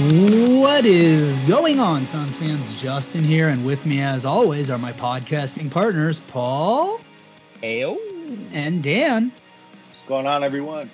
What 0.00 0.86
is 0.86 1.40
going 1.40 1.78
on, 1.78 2.06
Suns 2.06 2.34
fans? 2.34 2.72
Justin 2.80 3.22
here, 3.22 3.50
and 3.50 3.66
with 3.66 3.84
me, 3.84 4.00
as 4.00 4.24
always, 4.24 4.70
are 4.70 4.78
my 4.78 4.94
podcasting 4.94 5.70
partners, 5.70 6.20
Paul 6.20 7.00
Ayo. 7.62 7.98
and 8.50 8.82
Dan. 8.82 9.30
What's 9.88 10.06
going 10.06 10.26
on, 10.26 10.42
everyone? 10.42 10.90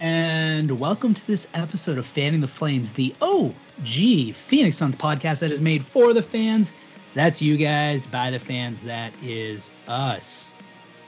And 0.00 0.80
welcome 0.80 1.14
to 1.14 1.24
this 1.28 1.46
episode 1.54 1.96
of 1.96 2.06
Fanning 2.06 2.40
the 2.40 2.48
Flames, 2.48 2.90
the 2.90 3.14
OG 3.22 4.34
Phoenix 4.34 4.78
Suns 4.78 4.96
podcast 4.96 5.38
that 5.40 5.52
is 5.52 5.60
made 5.60 5.84
for 5.84 6.12
the 6.12 6.22
fans. 6.22 6.72
That's 7.14 7.40
you 7.40 7.56
guys, 7.56 8.08
by 8.08 8.32
the 8.32 8.40
fans. 8.40 8.82
That 8.82 9.14
is 9.22 9.70
us. 9.86 10.56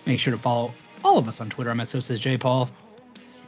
Make 0.06 0.20
sure 0.20 0.30
to 0.32 0.38
follow 0.38 0.72
all 1.04 1.18
of 1.18 1.26
us 1.26 1.40
on 1.40 1.50
Twitter. 1.50 1.70
I'm 1.70 1.80
at 1.80 1.88
So 1.88 1.98
Says 1.98 2.20
J 2.20 2.38
Paul. 2.38 2.70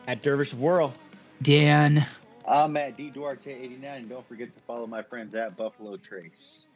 At 0.08 0.20
Dervish 0.20 0.52
World. 0.52 0.98
Dan. 1.42 2.04
I'm 2.46 2.76
at 2.76 2.96
D 2.96 3.10
Duarte 3.10 3.52
89. 3.52 4.00
And 4.00 4.08
don't 4.08 4.26
forget 4.28 4.52
to 4.52 4.60
follow 4.60 4.86
my 4.86 5.02
friends 5.02 5.34
at 5.34 5.56
Buffalo 5.56 5.96
Trace. 5.96 6.66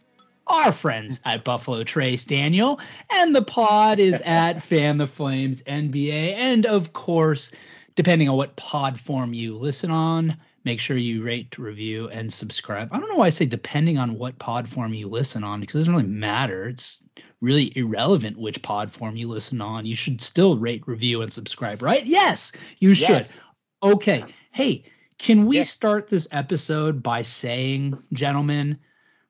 our 0.46 0.72
friends 0.72 1.20
at 1.24 1.44
Buffalo 1.44 1.84
Trace 1.84 2.24
Daniel, 2.24 2.80
and 3.10 3.34
the 3.34 3.42
pod 3.42 3.98
is 3.98 4.20
at 4.24 4.62
Fan 4.62 4.98
the 4.98 5.06
Flames 5.06 5.62
NBA. 5.64 6.34
And 6.34 6.64
of 6.66 6.92
course, 6.92 7.52
depending 7.96 8.28
on 8.28 8.36
what 8.36 8.56
pod 8.56 8.98
form 8.98 9.34
you 9.34 9.56
listen 9.58 9.90
on, 9.90 10.36
make 10.64 10.80
sure 10.80 10.96
you 10.96 11.22
rate, 11.22 11.58
review, 11.58 12.08
and 12.08 12.32
subscribe. 12.32 12.88
I 12.92 12.98
don't 12.98 13.08
know 13.10 13.16
why 13.16 13.26
I 13.26 13.30
say 13.30 13.44
depending 13.44 13.98
on 13.98 14.18
what 14.18 14.38
pod 14.38 14.68
form 14.68 14.94
you 14.94 15.08
listen 15.08 15.44
on, 15.44 15.60
because 15.60 15.74
it 15.74 15.78
doesn't 15.80 15.94
really 15.94 16.06
matter. 16.08 16.68
It's 16.68 17.02
really 17.40 17.72
irrelevant 17.76 18.38
which 18.38 18.62
pod 18.62 18.90
form 18.92 19.16
you 19.16 19.28
listen 19.28 19.60
on. 19.60 19.84
You 19.86 19.94
should 19.94 20.20
still 20.22 20.56
rate, 20.56 20.82
review, 20.86 21.22
and 21.22 21.32
subscribe, 21.32 21.82
right? 21.82 22.04
Yes, 22.06 22.52
you 22.78 22.94
should. 22.94 23.10
Yes. 23.10 23.40
Okay. 23.82 24.24
Hey, 24.50 24.84
can 25.18 25.46
we 25.46 25.56
Yeah. 25.58 25.62
start 25.64 26.08
this 26.08 26.28
episode 26.30 27.02
by 27.02 27.22
saying, 27.22 28.02
gentlemen, 28.12 28.78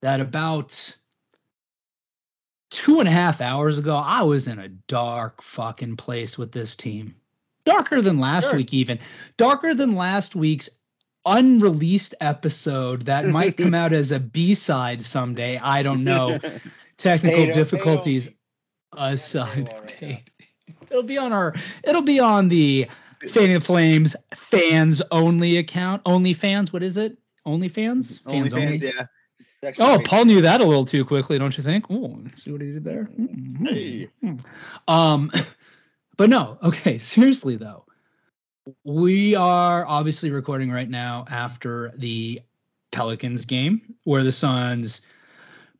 that 0.00 0.20
about 0.20 0.97
two 2.70 3.00
and 3.00 3.08
a 3.08 3.12
half 3.12 3.41
hours 3.41 3.78
ago, 3.78 3.97
I 3.97 4.22
was 4.22 4.47
in 4.47 4.59
a 4.59 4.69
dark 4.69 5.42
fucking 5.42 5.97
place 5.97 6.36
with 6.36 6.53
this 6.53 6.77
team. 6.77 7.14
Darker 7.64 8.00
than 8.03 8.19
last 8.19 8.44
Sure. 8.44 8.56
week, 8.56 8.72
even. 8.75 8.98
Darker 9.36 9.75
than 9.75 9.94
last 9.94 10.34
week's 10.36 10.69
unreleased 11.27 12.15
episode 12.20 13.06
that 13.06 13.26
might 13.26 13.56
come 13.56 13.75
out 13.75 13.93
as 13.93 14.12
a 14.12 14.20
B 14.20 14.55
side 14.55 15.03
someday. 15.03 15.59
I 15.59 15.82
don't 15.82 16.05
know. 16.05 16.38
Technical 16.97 17.44
pay 17.44 17.50
difficulties 17.50 18.31
aside. 18.97 19.69
right 20.00 20.22
It'll 20.91 21.03
be 21.03 21.19
on 21.19 21.32
our. 21.32 21.55
It'll 21.84 22.03
be 22.03 22.19
on 22.20 22.49
the 22.49 22.88
Fanning 23.29 23.55
the 23.55 23.61
Flames 23.61 24.15
fans 24.34 25.03
only 25.11 25.56
account. 25.59 26.03
Only 26.06 26.33
fans. 26.34 26.73
What 26.73 26.83
is 26.83 26.97
it? 26.97 27.19
Only 27.45 27.69
fans. 27.69 28.19
Fans 28.19 28.55
only. 28.55 28.77
yeah. 28.77 29.06
Oh, 29.81 29.97
great. 29.97 30.06
Paul 30.06 30.25
knew 30.27 30.41
that 30.43 30.61
a 30.61 30.65
little 30.65 30.84
too 30.84 31.05
quickly, 31.05 31.37
don't 31.39 31.56
you 31.56 31.65
think? 31.65 31.87
Oh, 31.91 32.23
see 32.37 32.53
what 32.53 32.61
he 32.61 32.71
did 32.71 32.84
there. 32.84 33.09
Mhm. 33.19 33.69
Hey. 33.69 34.09
Um, 34.87 35.33
but 36.17 36.31
no. 36.31 36.59
Okay, 36.62 36.99
seriously 36.99 37.56
though, 37.56 37.84
we 38.84 39.35
are 39.35 39.85
obviously 39.87 40.31
recording 40.31 40.71
right 40.71 40.89
now 40.89 41.25
after 41.29 41.93
the 41.97 42.41
Pelicans 42.93 43.47
game, 43.47 43.95
where 44.05 44.23
the 44.23 44.33
Suns 44.33 45.00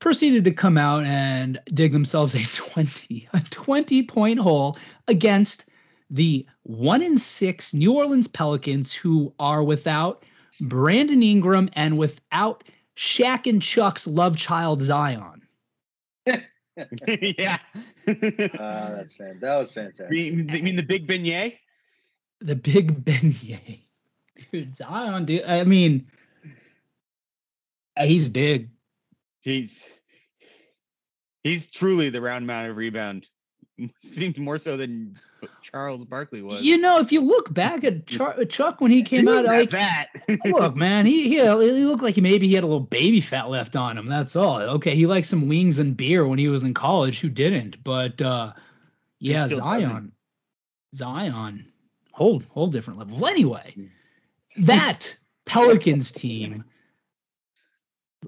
proceeded 0.00 0.44
to 0.44 0.50
come 0.50 0.76
out 0.78 1.05
and 1.05 1.60
dig 1.72 1.93
themselves 1.93 2.34
a 2.34 2.43
20 2.55 3.28
a 3.32 3.41
20 3.41 4.03
point 4.05 4.38
hole 4.41 4.76
against 5.06 5.66
the 6.10 6.46
1 6.62 7.02
in 7.02 7.19
6 7.19 7.74
New 7.74 7.92
Orleans 7.94 8.28
Pelicans 8.28 8.92
who 8.92 9.32
are 9.38 9.62
without 9.62 10.24
Brandon 10.60 11.22
Ingram 11.22 11.70
and 11.74 11.98
without 11.98 12.64
Shaq 12.96 13.48
and 13.48 13.62
Chuck's 13.62 14.06
love 14.06 14.36
child 14.36 14.82
Zion. 14.82 15.42
yeah. 16.26 17.58
Uh, 18.06 18.06
that's 18.06 19.14
fan. 19.14 19.38
That 19.41 19.58
was 19.58 19.72
fantastic. 19.72 20.16
you, 20.16 20.32
mean, 20.32 20.48
you 20.48 20.62
mean 20.62 20.76
the 20.76 20.82
big 20.82 21.06
beignet? 21.06 21.58
The 22.40 22.56
big 22.56 23.04
beignet. 23.04 23.80
Dude, 24.52 24.76
Zion, 24.76 25.25
dude. 25.25 25.44
I 25.44 25.64
mean, 25.64 26.06
uh, 27.96 28.04
he's 28.04 28.28
big. 28.28 28.70
He's 29.40 29.84
he's 31.42 31.66
truly 31.66 32.10
the 32.10 32.20
round 32.20 32.46
mound 32.46 32.70
of 32.70 32.76
rebound. 32.76 33.26
Seems 34.00 34.38
more 34.38 34.58
so 34.58 34.76
than 34.76 35.18
Charles 35.62 36.04
Barkley 36.04 36.42
was. 36.42 36.64
You 36.64 36.78
know, 36.78 36.98
if 36.98 37.12
you 37.12 37.20
look 37.20 37.52
back 37.52 37.84
at 37.84 38.06
Char- 38.06 38.44
Chuck 38.48 38.80
when 38.80 38.90
he 38.90 38.98
He 38.98 39.02
came 39.04 39.28
out, 39.28 39.44
like, 39.44 39.70
that 39.70 40.08
look, 40.44 40.76
man, 40.76 41.06
he, 41.06 41.28
he 41.28 41.36
he 41.36 41.84
looked 41.84 42.02
like 42.02 42.14
he 42.14 42.20
maybe 42.20 42.48
he 42.48 42.54
had 42.54 42.64
a 42.64 42.66
little 42.66 42.80
baby 42.80 43.20
fat 43.20 43.48
left 43.48 43.76
on 43.76 43.96
him. 43.96 44.06
That's 44.06 44.36
all. 44.36 44.60
Okay, 44.60 44.94
he 44.94 45.06
liked 45.06 45.26
some 45.26 45.48
wings 45.48 45.78
and 45.78 45.96
beer 45.96 46.26
when 46.26 46.38
he 46.38 46.48
was 46.48 46.64
in 46.64 46.74
college. 46.74 47.20
Who 47.20 47.28
didn't? 47.28 47.82
But 47.82 48.20
uh 48.20 48.52
yeah, 49.20 49.48
Zion, 49.48 50.12
Zion, 50.94 51.66
whole 52.12 52.42
whole 52.48 52.68
different 52.68 52.98
level. 52.98 53.18
Well, 53.18 53.30
anyway, 53.30 53.74
that 54.58 55.16
Pelicans 55.44 56.12
team. 56.12 56.64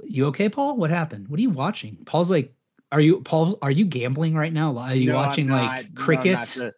You 0.04 0.26
okay, 0.26 0.48
Paul? 0.48 0.76
What 0.76 0.90
happened? 0.90 1.28
What 1.28 1.38
are 1.38 1.42
you 1.42 1.50
watching? 1.50 1.98
Paul's 2.04 2.30
like, 2.30 2.54
are 2.92 3.00
you 3.00 3.20
Paul? 3.20 3.58
Are 3.62 3.70
you 3.70 3.84
gambling 3.84 4.34
right 4.34 4.52
now? 4.52 4.76
Are 4.76 4.94
you 4.94 5.12
No, 5.12 5.18
I'm 5.18 5.26
watching 5.28 5.46
not. 5.46 5.56
No, 5.56 5.62
like 5.62 5.78
I'm 5.86 5.92
not. 5.94 6.02
crickets? 6.02 6.54
the, 6.54 6.74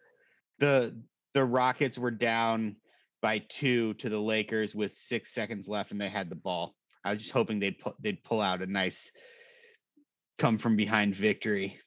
the 0.59 0.95
the 1.33 1.43
Rockets 1.43 1.97
were 1.97 2.11
down 2.11 2.75
by 3.21 3.39
two 3.49 3.93
to 3.95 4.09
the 4.09 4.19
Lakers 4.19 4.75
with 4.75 4.93
six 4.93 5.33
seconds 5.33 5.67
left, 5.67 5.91
and 5.91 5.99
they 5.99 6.09
had 6.09 6.29
the 6.29 6.35
ball. 6.35 6.75
I 7.03 7.11
was 7.11 7.19
just 7.19 7.31
hoping 7.31 7.59
they'd 7.59 7.79
pu- 7.79 7.95
they'd 7.99 8.23
pull 8.23 8.41
out 8.41 8.61
a 8.61 8.65
nice 8.67 9.11
come 10.37 10.57
from 10.57 10.75
behind 10.75 11.15
victory. 11.15 11.79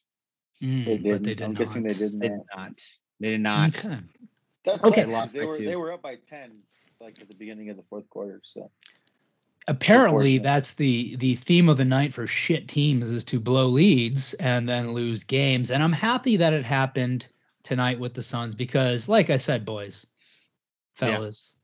Mm, 0.62 0.84
They 0.84 0.96
but 0.98 1.02
did. 1.02 1.24
they 1.24 1.34
did 1.34 1.42
I'm 1.42 1.52
not. 1.52 1.58
guessing 1.58 1.82
they 1.84 1.94
did 1.94 2.18
They 2.18 2.28
did 2.28 2.38
not. 2.54 2.56
not. 2.56 2.80
They 3.20 3.30
did 3.30 3.40
not. 3.40 3.76
Okay. 3.84 3.98
That's 4.64 4.84
Okay. 4.88 5.02
okay. 5.04 5.12
Lost 5.12 5.34
They 5.34 5.44
were 5.46 5.58
two. 5.58 5.64
they 5.66 5.76
were 5.76 5.92
up 5.92 6.02
by 6.02 6.16
ten, 6.16 6.58
like 7.00 7.20
at 7.20 7.28
the 7.28 7.34
beginning 7.36 7.70
of 7.70 7.76
the 7.76 7.84
fourth 7.88 8.08
quarter. 8.10 8.40
So 8.44 8.70
apparently 9.68 10.38
that's 10.38 10.74
the 10.74 11.16
the 11.16 11.34
theme 11.36 11.68
of 11.68 11.76
the 11.76 11.84
night 11.84 12.14
for 12.14 12.26
shit 12.26 12.68
teams 12.68 13.10
is 13.10 13.24
to 13.24 13.40
blow 13.40 13.66
leads 13.66 14.34
and 14.34 14.68
then 14.68 14.92
lose 14.92 15.24
games. 15.24 15.70
And 15.70 15.82
i'm 15.82 15.92
happy 15.92 16.36
that 16.36 16.52
it 16.52 16.64
happened 16.64 17.26
tonight 17.64 17.98
with 17.98 18.14
the 18.14 18.22
suns 18.22 18.54
because 18.54 19.08
like 19.08 19.28
i 19.30 19.36
said 19.36 19.64
boys 19.64 20.06
Yeah. 21.00 21.08
fellas 21.16 21.54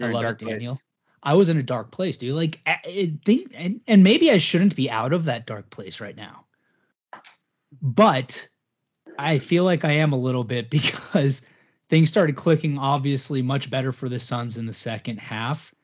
i 0.00 0.04
in 0.06 0.10
a 0.10 0.14
love 0.14 0.22
it 0.22 0.24
dark 0.24 0.38
place. 0.40 0.50
daniel. 0.52 0.80
I 1.22 1.34
was 1.34 1.48
in 1.48 1.56
a 1.58 1.62
dark 1.62 1.90
place 1.90 2.16
dude. 2.16 2.34
Like 2.34 2.60
I, 2.66 2.76
I 2.84 3.12
think 3.24 3.52
and, 3.54 3.80
and 3.86 4.02
maybe 4.02 4.30
i 4.30 4.38
shouldn't 4.38 4.74
be 4.76 4.90
out 4.90 5.12
of 5.12 5.26
that 5.26 5.46
dark 5.46 5.68
place 5.70 6.00
right 6.00 6.16
now. 6.16 6.46
But 7.82 8.48
i 9.18 9.38
feel 9.38 9.64
like 9.64 9.84
i 9.84 9.92
am 9.92 10.12
a 10.12 10.18
little 10.18 10.44
bit 10.44 10.70
because 10.78 11.46
things 11.90 12.08
started 12.08 12.36
clicking 12.36 12.78
obviously 12.78 13.42
much 13.42 13.68
better 13.70 13.92
for 13.92 14.08
the 14.08 14.18
suns 14.18 14.56
in 14.56 14.64
the 14.66 14.72
second 14.72 15.18
half 15.20 15.74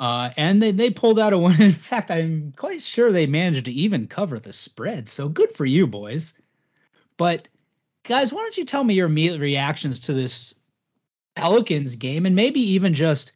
uh, 0.00 0.30
and 0.38 0.62
they, 0.62 0.72
they 0.72 0.90
pulled 0.90 1.18
out 1.18 1.34
a 1.34 1.38
win. 1.38 1.60
In 1.60 1.72
fact, 1.72 2.10
I'm 2.10 2.54
quite 2.56 2.82
sure 2.82 3.12
they 3.12 3.26
managed 3.26 3.66
to 3.66 3.72
even 3.72 4.08
cover 4.08 4.40
the 4.40 4.54
spread. 4.54 5.06
So 5.06 5.28
good 5.28 5.52
for 5.52 5.66
you, 5.66 5.86
boys. 5.86 6.40
But 7.18 7.46
guys, 8.04 8.32
why 8.32 8.40
don't 8.40 8.56
you 8.56 8.64
tell 8.64 8.82
me 8.82 8.94
your 8.94 9.06
immediate 9.06 9.40
reactions 9.40 10.00
to 10.00 10.14
this 10.14 10.54
Pelicans 11.36 11.96
game, 11.96 12.24
and 12.24 12.34
maybe 12.34 12.60
even 12.60 12.94
just 12.94 13.32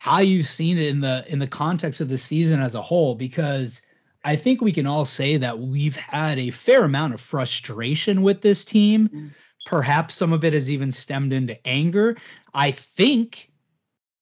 how 0.00 0.18
you've 0.18 0.48
seen 0.48 0.78
it 0.78 0.88
in 0.88 1.00
the 1.00 1.24
in 1.28 1.38
the 1.38 1.46
context 1.46 2.00
of 2.00 2.08
the 2.08 2.18
season 2.18 2.60
as 2.60 2.74
a 2.74 2.82
whole? 2.82 3.14
Because 3.14 3.80
I 4.24 4.34
think 4.34 4.60
we 4.60 4.72
can 4.72 4.86
all 4.86 5.04
say 5.04 5.36
that 5.36 5.60
we've 5.60 5.96
had 5.96 6.40
a 6.40 6.50
fair 6.50 6.82
amount 6.82 7.14
of 7.14 7.20
frustration 7.20 8.22
with 8.22 8.40
this 8.40 8.64
team. 8.64 9.32
Perhaps 9.64 10.16
some 10.16 10.32
of 10.32 10.44
it 10.44 10.54
has 10.54 10.70
even 10.70 10.90
stemmed 10.90 11.32
into 11.32 11.64
anger. 11.66 12.16
I 12.52 12.72
think 12.72 13.49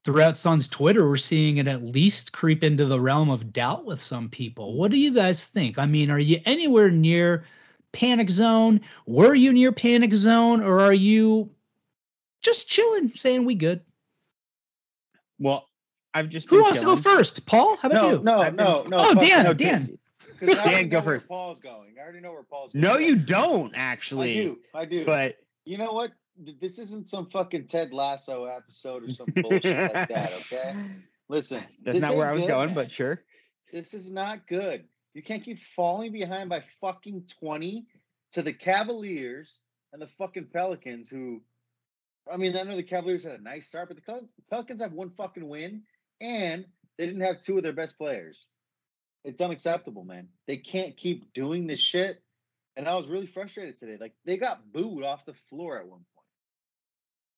throughout 0.08 0.38
Suns 0.38 0.68
Twitter, 0.68 1.06
we're 1.06 1.18
seeing 1.18 1.58
it 1.58 1.68
at 1.68 1.82
least 1.84 2.32
creep 2.32 2.64
into 2.64 2.86
the 2.86 2.98
realm 2.98 3.28
of 3.28 3.52
doubt 3.52 3.84
with 3.84 4.00
some 4.00 4.30
people. 4.30 4.72
What 4.72 4.90
do 4.90 4.96
you 4.96 5.12
guys 5.12 5.44
think? 5.48 5.78
I 5.78 5.84
mean, 5.84 6.10
are 6.10 6.18
you 6.18 6.40
anywhere 6.46 6.90
near 6.90 7.44
panic 7.92 8.30
zone? 8.30 8.80
Were 9.04 9.34
you 9.34 9.52
near 9.52 9.70
panic 9.70 10.14
zone, 10.14 10.62
or 10.62 10.80
are 10.80 10.94
you 10.94 11.50
just 12.40 12.70
chilling, 12.70 13.12
saying 13.16 13.44
we 13.44 13.54
good? 13.54 13.82
Well, 15.38 15.68
I've 16.14 16.30
just 16.30 16.48
Who 16.48 16.56
been 16.56 16.62
wants 16.62 16.80
to 16.80 16.86
go 16.86 16.96
first? 16.96 17.44
Paul, 17.44 17.76
how 17.76 17.90
about 17.90 18.02
No, 18.02 18.10
you? 18.12 18.22
no, 18.22 18.40
I've 18.40 18.56
been- 18.56 18.64
no, 18.64 18.82
no. 18.84 18.96
Oh, 19.00 19.12
fuck 19.12 19.20
Dan, 19.20 19.44
no, 19.44 19.52
Dan. 19.52 19.72
'cause- 19.72 19.92
'cause 20.40 20.56
I 20.56 20.70
Dan, 20.70 20.88
go 20.88 21.02
first. 21.02 21.28
Paul's 21.28 21.60
going. 21.60 21.96
I 21.98 22.02
already 22.02 22.20
know 22.20 22.32
where 22.32 22.44
Paul's 22.44 22.72
going. 22.72 22.82
No, 22.82 22.96
you 22.96 23.14
don't 23.14 23.74
actually. 23.74 24.40
I 24.40 24.42
do. 24.42 24.58
I 24.72 24.84
do. 24.86 25.04
But 25.04 25.36
you 25.66 25.76
know 25.76 25.92
what? 25.92 26.12
Th- 26.44 26.58
This 26.60 26.78
isn't 26.78 27.08
some 27.08 27.26
fucking 27.26 27.66
Ted 27.66 27.92
Lasso 27.92 28.44
episode 28.44 29.04
or 29.04 29.10
some 29.10 29.28
bullshit 29.34 29.94
like 29.94 30.08
that. 30.08 30.32
Okay. 30.52 30.74
Listen, 31.28 31.62
that's 31.82 32.00
not 32.00 32.16
where 32.16 32.28
I 32.28 32.32
was 32.32 32.42
good, 32.42 32.48
going. 32.48 32.66
man. 32.68 32.74
But 32.74 32.90
sure. 32.90 33.20
This 33.72 33.92
is 33.92 34.10
not 34.10 34.46
good. 34.46 34.84
You 35.14 35.22
can't 35.22 35.44
keep 35.44 35.58
falling 35.76 36.12
behind 36.12 36.48
by 36.48 36.62
fucking 36.80 37.24
20 37.40 37.86
to 38.32 38.42
the 38.42 38.52
Cavaliers 38.52 39.62
and 39.92 40.00
the 40.00 40.06
fucking 40.06 40.46
Pelicans, 40.52 41.08
who, 41.08 41.42
I 42.32 42.36
mean, 42.38 42.56
I 42.56 42.62
know 42.62 42.76
the 42.76 42.82
Cavaliers 42.82 43.24
had 43.24 43.38
a 43.38 43.42
nice 43.42 43.66
start, 43.66 43.88
but 43.88 43.96
the 43.96 44.28
Pelicans 44.50 44.80
have 44.80 44.92
one 44.92 45.10
fucking 45.10 45.46
win 45.46 45.82
and 46.20 46.64
they 46.96 47.06
didn't 47.06 47.22
have 47.22 47.40
two 47.42 47.56
of 47.58 47.62
their 47.62 47.72
best 47.72 47.98
players. 47.98 48.46
It's 49.24 49.42
unacceptable, 49.42 50.04
man. 50.04 50.28
They 50.46 50.56
can't 50.58 50.96
keep 50.96 51.32
doing 51.34 51.66
this 51.66 51.80
shit. 51.80 52.22
And 52.76 52.88
I 52.88 52.94
was 52.94 53.06
really 53.08 53.26
frustrated 53.26 53.76
today. 53.78 53.96
Like, 54.00 54.14
they 54.24 54.36
got 54.36 54.72
booed 54.72 55.02
off 55.04 55.24
the 55.26 55.34
floor 55.50 55.78
at 55.78 55.86
one 55.86 56.04
point. 56.14 56.17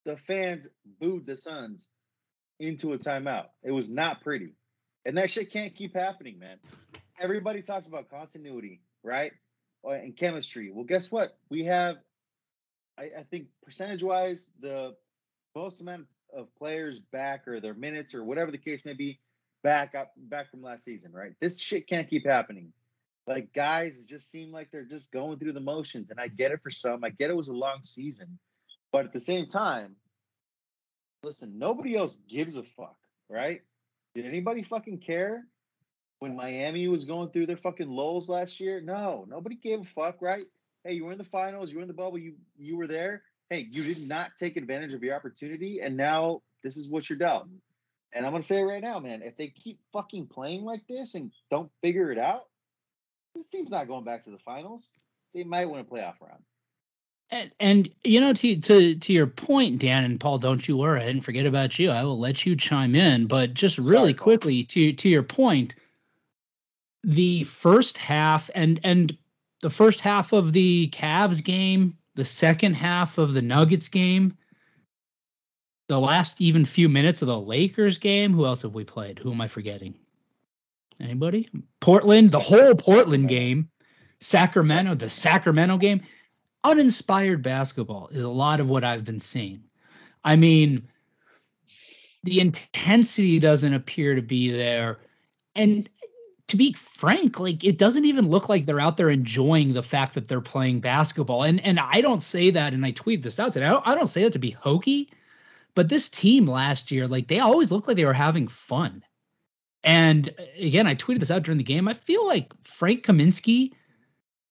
The 0.05 0.17
fans 0.17 0.67
booed 0.99 1.25
the 1.25 1.37
Suns 1.37 1.87
into 2.59 2.93
a 2.93 2.97
timeout. 2.97 3.47
It 3.63 3.71
was 3.71 3.89
not 3.89 4.21
pretty. 4.21 4.53
And 5.05 5.17
that 5.17 5.29
shit 5.29 5.51
can't 5.51 5.75
keep 5.75 5.95
happening, 5.95 6.39
man. 6.39 6.57
Everybody 7.19 7.61
talks 7.61 7.87
about 7.87 8.09
continuity, 8.09 8.81
right? 9.03 9.31
And 9.83 10.15
chemistry. 10.15 10.71
Well, 10.71 10.85
guess 10.85 11.11
what? 11.11 11.35
We 11.49 11.65
have, 11.65 11.97
I, 12.97 13.09
I 13.19 13.23
think, 13.29 13.47
percentage 13.63 14.03
wise, 14.03 14.51
the 14.59 14.95
most 15.55 15.81
amount 15.81 16.05
of 16.33 16.53
players 16.55 16.99
back 16.99 17.47
or 17.47 17.59
their 17.59 17.73
minutes 17.73 18.13
or 18.15 18.23
whatever 18.23 18.51
the 18.51 18.57
case 18.57 18.85
may 18.85 18.93
be 18.93 19.19
back 19.63 19.95
up 19.95 20.13
back 20.17 20.49
from 20.49 20.61
last 20.61 20.83
season, 20.83 21.11
right? 21.11 21.33
This 21.39 21.59
shit 21.59 21.87
can't 21.87 22.09
keep 22.09 22.25
happening. 22.25 22.73
Like 23.27 23.53
guys 23.53 24.05
just 24.05 24.29
seem 24.31 24.51
like 24.51 24.71
they're 24.71 24.83
just 24.83 25.11
going 25.11 25.39
through 25.39 25.53
the 25.53 25.61
motions, 25.61 26.09
and 26.09 26.19
I 26.19 26.27
get 26.27 26.51
it 26.51 26.61
for 26.63 26.69
some. 26.69 27.03
I 27.03 27.09
get 27.09 27.29
it 27.29 27.35
was 27.35 27.49
a 27.49 27.53
long 27.53 27.83
season, 27.83 28.39
but 28.91 29.05
at 29.05 29.13
the 29.13 29.19
same 29.19 29.47
time, 29.47 29.95
listen, 31.23 31.57
nobody 31.57 31.95
else 31.95 32.17
gives 32.27 32.57
a 32.57 32.63
fuck, 32.63 32.97
right? 33.29 33.61
Did 34.15 34.25
anybody 34.25 34.63
fucking 34.63 34.99
care 34.99 35.45
when 36.19 36.35
Miami 36.35 36.87
was 36.87 37.05
going 37.05 37.29
through 37.29 37.45
their 37.45 37.57
fucking 37.57 37.89
lulls 37.89 38.29
last 38.29 38.59
year? 38.59 38.81
No, 38.81 39.25
nobody 39.27 39.55
gave 39.55 39.81
a 39.81 39.85
fuck, 39.85 40.21
right? 40.21 40.45
Hey, 40.83 40.93
you 40.93 41.05
were 41.05 41.11
in 41.11 41.17
the 41.17 41.23
finals, 41.23 41.71
you 41.71 41.77
were 41.77 41.83
in 41.83 41.87
the 41.87 41.93
bubble, 41.93 42.17
you 42.17 42.35
you 42.57 42.75
were 42.75 42.87
there. 42.87 43.23
Hey, 43.49 43.67
you 43.69 43.83
did 43.83 44.07
not 44.07 44.31
take 44.37 44.57
advantage 44.57 44.93
of 44.93 45.03
your 45.03 45.15
opportunity, 45.15 45.79
and 45.81 45.95
now 45.95 46.41
this 46.63 46.77
is 46.77 46.89
what 46.89 47.09
you're 47.09 47.19
dealt. 47.19 47.47
And 48.13 48.25
I'm 48.25 48.31
gonna 48.31 48.41
say 48.41 48.59
it 48.59 48.63
right 48.63 48.81
now, 48.81 48.99
man. 48.99 49.21
If 49.21 49.37
they 49.37 49.47
keep 49.47 49.79
fucking 49.93 50.27
playing 50.27 50.65
like 50.65 50.87
this 50.87 51.15
and 51.15 51.31
don't 51.49 51.71
figure 51.81 52.11
it 52.11 52.17
out, 52.17 52.43
this 53.35 53.47
team's 53.47 53.69
not 53.69 53.87
going 53.87 54.03
back 54.03 54.23
to 54.25 54.31
the 54.31 54.39
finals. 54.39 54.91
They 55.33 55.43
might 55.43 55.69
win 55.69 55.79
a 55.79 55.83
playoff 55.83 56.19
round. 56.19 56.43
And, 57.31 57.51
and 57.61 57.89
you 58.03 58.19
know, 58.19 58.33
to 58.33 58.57
to 58.57 58.95
to 58.95 59.13
your 59.13 59.27
point, 59.27 59.79
Dan 59.79 60.03
and 60.03 60.19
Paul, 60.19 60.37
don't 60.37 60.67
you 60.67 60.75
worry. 60.75 61.01
I 61.01 61.05
didn't 61.05 61.23
forget 61.23 61.45
about 61.45 61.79
you. 61.79 61.89
I 61.89 62.03
will 62.03 62.19
let 62.19 62.45
you 62.45 62.57
chime 62.57 62.93
in, 62.93 63.27
but 63.27 63.53
just 63.53 63.77
really 63.77 64.11
Sorry, 64.11 64.13
quickly 64.15 64.63
to 64.65 64.91
to 64.91 65.09
your 65.09 65.23
point, 65.23 65.75
the 67.03 67.45
first 67.45 67.97
half 67.97 68.49
and 68.53 68.81
and 68.83 69.17
the 69.61 69.69
first 69.69 70.01
half 70.01 70.33
of 70.33 70.51
the 70.51 70.89
Cavs 70.89 71.41
game, 71.41 71.97
the 72.15 72.25
second 72.25 72.73
half 72.73 73.17
of 73.17 73.33
the 73.33 73.41
Nuggets 73.41 73.87
game, 73.87 74.35
the 75.87 75.99
last 75.99 76.41
even 76.41 76.65
few 76.65 76.89
minutes 76.89 77.21
of 77.21 77.29
the 77.29 77.39
Lakers 77.39 77.97
game. 77.97 78.33
Who 78.33 78.45
else 78.45 78.63
have 78.63 78.73
we 78.73 78.83
played? 78.83 79.19
Who 79.19 79.31
am 79.31 79.39
I 79.39 79.47
forgetting? 79.47 79.95
Anybody? 80.99 81.47
Portland, 81.79 82.31
the 82.31 82.39
whole 82.39 82.75
Portland 82.75 83.29
game, 83.29 83.69
Sacramento, 84.19 84.95
the 84.95 85.09
Sacramento 85.09 85.77
game 85.77 86.01
uninspired 86.63 87.41
basketball 87.41 88.09
is 88.11 88.23
a 88.23 88.29
lot 88.29 88.59
of 88.59 88.69
what 88.69 88.83
I've 88.83 89.05
been 89.05 89.19
seeing. 89.19 89.63
I 90.23 90.35
mean, 90.35 90.87
the 92.23 92.39
intensity 92.39 93.39
doesn't 93.39 93.73
appear 93.73 94.15
to 94.15 94.21
be 94.21 94.51
there. 94.51 94.99
And 95.55 95.89
to 96.47 96.57
be 96.57 96.73
frank, 96.73 97.39
like 97.39 97.63
it 97.63 97.77
doesn't 97.77 98.05
even 98.05 98.29
look 98.29 98.49
like 98.49 98.65
they're 98.65 98.79
out 98.79 98.97
there 98.97 99.09
enjoying 99.09 99.73
the 99.73 99.83
fact 99.83 100.13
that 100.15 100.27
they're 100.27 100.41
playing 100.41 100.81
basketball. 100.81 101.43
And 101.43 101.59
and 101.61 101.79
I 101.79 102.01
don't 102.01 102.21
say 102.21 102.49
that, 102.51 102.73
and 102.73 102.85
I 102.85 102.91
tweet 102.91 103.21
this 103.21 103.39
out 103.39 103.53
today. 103.53 103.65
I 103.65 103.71
don't, 103.71 103.87
I 103.87 103.95
don't 103.95 104.07
say 104.07 104.23
that 104.23 104.33
to 104.33 104.39
be 104.39 104.51
hokey, 104.51 105.11
but 105.75 105.89
this 105.89 106.09
team 106.09 106.45
last 106.45 106.91
year, 106.91 107.07
like 107.07 107.27
they 107.27 107.39
always 107.39 107.71
looked 107.71 107.87
like 107.87 107.97
they 107.97 108.05
were 108.05 108.13
having 108.13 108.47
fun. 108.47 109.03
And 109.83 110.29
again, 110.59 110.87
I 110.87 110.95
tweeted 110.95 111.19
this 111.19 111.31
out 111.31 111.43
during 111.43 111.57
the 111.57 111.63
game. 111.63 111.87
I 111.87 111.93
feel 111.93 112.27
like 112.27 112.53
Frank 112.63 113.03
Kaminsky 113.03 113.71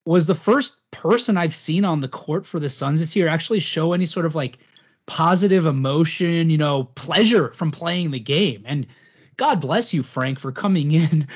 was 0.04 0.26
the 0.26 0.34
first 0.34 0.76
person 0.90 1.36
I've 1.36 1.54
seen 1.54 1.84
on 1.84 2.00
the 2.00 2.08
court 2.08 2.46
for 2.46 2.58
the 2.58 2.68
Suns 2.68 3.00
this 3.00 3.14
year 3.14 3.28
actually 3.28 3.60
show 3.60 3.92
any 3.92 4.06
sort 4.06 4.26
of 4.26 4.34
like 4.34 4.58
positive 5.06 5.66
emotion, 5.66 6.50
you 6.50 6.58
know, 6.58 6.84
pleasure 6.84 7.52
from 7.52 7.70
playing 7.70 8.10
the 8.10 8.20
game. 8.20 8.62
And 8.64 8.86
God 9.36 9.60
bless 9.60 9.92
you, 9.92 10.02
Frank, 10.02 10.38
for 10.38 10.52
coming 10.52 10.90
in, 10.92 11.26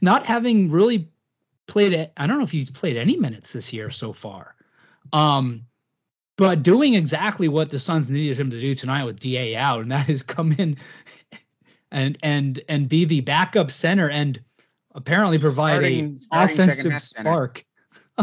not 0.00 0.26
having 0.26 0.70
really 0.70 1.08
played 1.66 1.92
it. 1.92 2.12
I 2.16 2.26
don't 2.26 2.38
know 2.38 2.44
if 2.44 2.50
he's 2.50 2.70
played 2.70 2.96
any 2.96 3.16
minutes 3.16 3.52
this 3.52 3.72
year 3.72 3.90
so 3.90 4.12
far. 4.12 4.54
Um, 5.12 5.62
but 6.36 6.62
doing 6.62 6.94
exactly 6.94 7.48
what 7.48 7.68
the 7.68 7.78
Suns 7.78 8.08
needed 8.08 8.38
him 8.38 8.50
to 8.50 8.60
do 8.60 8.74
tonight 8.74 9.04
with 9.04 9.20
DA 9.20 9.56
out, 9.56 9.80
and 9.80 9.92
that 9.92 10.08
is 10.08 10.22
come 10.22 10.52
in 10.52 10.76
and 11.90 12.16
and 12.22 12.60
and 12.68 12.88
be 12.88 13.04
the 13.04 13.20
backup 13.20 13.70
center 13.70 14.08
and 14.08 14.40
apparently 14.94 15.38
provide 15.38 15.72
Starting- 15.72 16.14
a 16.14 16.18
starting 16.18 16.60
offensive 16.60 17.02
spark, 17.02 17.64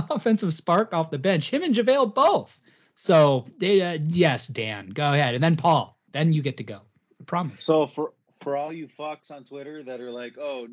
offensive 0.10 0.54
spark 0.54 0.94
off 0.94 1.12
the 1.12 1.18
bench. 1.18 1.50
Him 1.50 1.64
and 1.64 1.74
JaVale 1.74 2.14
both. 2.14 2.58
So 2.96 3.46
they, 3.58 3.82
uh, 3.82 4.00
yes, 4.06 4.48
Dan, 4.48 4.90
go 4.90 5.14
ahead, 5.14 5.36
and 5.36 5.44
then 5.44 5.56
Paul, 5.56 5.98
then 6.12 6.34
you 6.34 6.42
get 6.42 6.58
to 6.58 6.64
go. 6.64 6.82
I 7.20 7.24
promise. 7.26 7.64
So 7.64 7.88
for 7.88 8.14
for 8.42 8.56
all 8.56 8.72
you 8.72 8.88
fucks 8.88 9.32
on 9.32 9.44
Twitter 9.44 9.84
that 9.84 10.02
are 10.02 10.12
like, 10.12 10.38
"Oh, 10.40 10.68